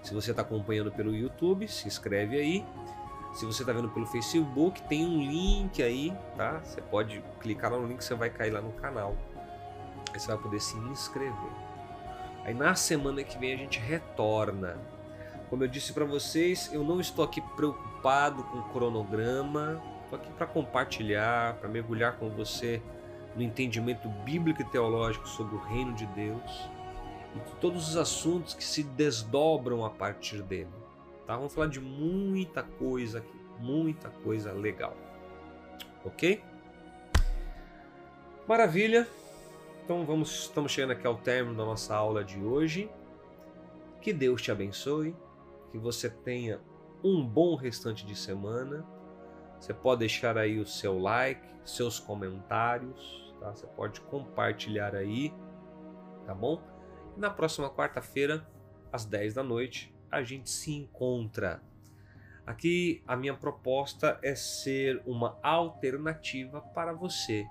Se 0.03 0.13
você 0.13 0.33
está 0.33 0.43
acompanhando 0.43 0.91
pelo 0.91 1.15
YouTube, 1.15 1.69
se 1.69 1.87
inscreve 1.87 2.37
aí. 2.37 2.67
Se 3.35 3.47
você 3.47 3.63
está 3.63 3.73
vendo 3.73 3.89
pelo 3.89 4.05
Facebook, 4.07 4.83
tem 4.89 5.07
um 5.07 5.19
link 5.19 5.81
aí, 5.81 6.13
tá? 6.37 6.59
Você 6.59 6.83
pode 6.83 7.23
clicar 7.41 7.71
no 7.71 7.87
link, 7.87 8.03
você 8.03 8.17
vai 8.17 8.31
cair 8.31 8.51
lá 8.51 8.61
no 8.61 8.73
canal. 8.73 9.17
Aí 10.13 10.19
você 10.19 10.27
vai 10.27 10.39
poder 10.39 10.61
se 10.61 10.77
inscrever. 10.77 11.62
Aí 12.45 12.55
na 12.55 12.75
semana 12.75 13.23
que 13.23 13.39
vem 13.39 13.55
a 13.55 13.57
gente 13.57 13.79
retorna. 13.79 14.77
Como 15.49 15.63
eu 15.65 15.69
disse 15.69 15.93
para 15.93 16.05
vocês, 16.05 16.73
eu 16.73 16.83
não 16.83 17.01
estou 17.01 17.25
aqui 17.25 17.41
preocupado 17.41 18.43
com 18.45 18.59
o 18.59 18.69
cronograma. 18.71 19.83
Estou 20.05 20.19
aqui 20.19 20.33
para 20.33 20.47
compartilhar, 20.47 21.55
para 21.55 21.69
mergulhar 21.69 22.17
com 22.17 22.29
você 22.31 22.83
no 23.37 23.43
entendimento 23.43 24.09
bíblico 24.09 24.63
e 24.63 24.65
teológico 24.65 25.27
sobre 25.29 25.55
o 25.55 25.59
reino 25.59 25.95
de 25.95 26.07
Deus 26.07 26.69
e 27.35 27.61
todos 27.61 27.89
os 27.89 27.97
assuntos 27.97 28.55
que 28.55 28.65
se 28.65 28.83
desdobram 28.83 29.85
a 29.85 29.91
partir 29.91 30.43
dele. 30.43 30.71
Tá? 31.27 31.37
Vamos 31.37 31.55
falar 31.55 31.69
de 31.69 31.81
muita 31.81 32.63
coisa 32.63 33.19
aqui, 33.19 33.41
muita 33.59 34.11
coisa 34.11 34.53
legal. 34.53 34.97
Ok? 36.05 36.43
Maravilha. 38.47 39.09
Então 39.85 40.07
vamos, 40.07 40.43
estamos 40.43 40.71
chegando 40.71 40.93
aqui 40.93 41.05
ao 41.05 41.17
término 41.17 41.57
da 41.57 41.65
nossa 41.65 41.93
aula 41.97 42.23
de 42.23 42.39
hoje. 42.39 42.89
Que 44.01 44.13
Deus 44.13 44.41
te 44.41 44.53
abençoe, 44.53 45.17
que 45.73 45.79
você 45.79 46.09
tenha 46.09 46.61
um 47.03 47.27
bom 47.27 47.57
restante 47.57 48.07
de 48.07 48.15
semana. 48.15 48.87
Você 49.59 49.75
pode 49.75 49.99
deixar 49.99 50.39
aí 50.39 50.61
o 50.61 50.67
seu 50.67 51.01
like, 51.01 51.45
seus 51.65 51.99
comentários, 51.99 53.35
tá? 53.41 53.51
Você 53.51 53.67
pode 53.67 54.01
compartilhar 54.03 54.95
aí, 54.95 55.35
tá 56.27 56.33
bom? 56.33 56.63
E 57.17 57.21
na 57.21 57.29
próxima 57.29 57.69
quarta-feira, 57.69 58.47
às 58.93 59.05
10 59.05 59.35
da 59.35 59.43
noite, 59.43 59.93
a 60.13 60.23
gente 60.23 60.49
se 60.49 60.73
encontra. 60.73 61.61
Aqui 62.47 63.03
a 63.05 63.17
minha 63.17 63.35
proposta 63.35 64.17
é 64.23 64.37
ser 64.37 65.03
uma 65.05 65.41
alternativa 65.43 66.61
para 66.61 66.93
você 66.93 67.45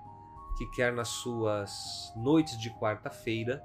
que 0.66 0.76
quer 0.76 0.92
nas 0.92 1.08
suas 1.08 2.12
noites 2.14 2.56
de 2.58 2.70
quarta-feira, 2.70 3.62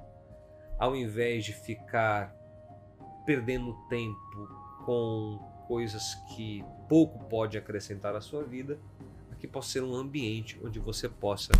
ao 0.80 0.96
invés 0.96 1.46
de 1.46 1.54
ficar 1.54 2.34
perdendo 3.26 3.74
tempo 3.88 4.48
com 4.86 5.40
coisas 5.68 6.16
que 6.36 6.64
pouco 6.88 7.24
pode 7.26 7.58
acrescentar 7.58 8.16
à 8.16 8.22
sua 8.22 8.44
vida, 8.44 8.80
aqui 9.32 9.48
possa 9.48 9.74
ser 9.74 9.84
um 9.84 9.94
ambiente 9.94 10.60
onde 10.64 10.80
você 10.80 11.08
possa 11.08 11.52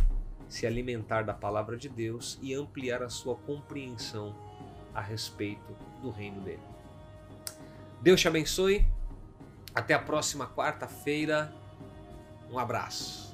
se 0.48 0.66
alimentar 0.66 1.24
da 1.24 1.34
palavra 1.34 1.78
de 1.78 1.90
Deus 1.90 2.40
e 2.42 2.54
ampliar 2.54 3.04
a 3.04 3.10
sua 3.10 3.36
compreensão 3.36 4.36
a 4.96 5.02
respeito 5.02 5.76
do 6.02 6.10
reino 6.10 6.42
dele. 6.42 6.64
Deus 8.02 8.22
te 8.22 8.28
abençoe. 8.28 8.88
Até 9.76 9.94
a 9.94 10.00
próxima 10.00 10.48
quarta-feira. 10.48 11.54
Um 12.50 12.58
abraço. 12.58 13.27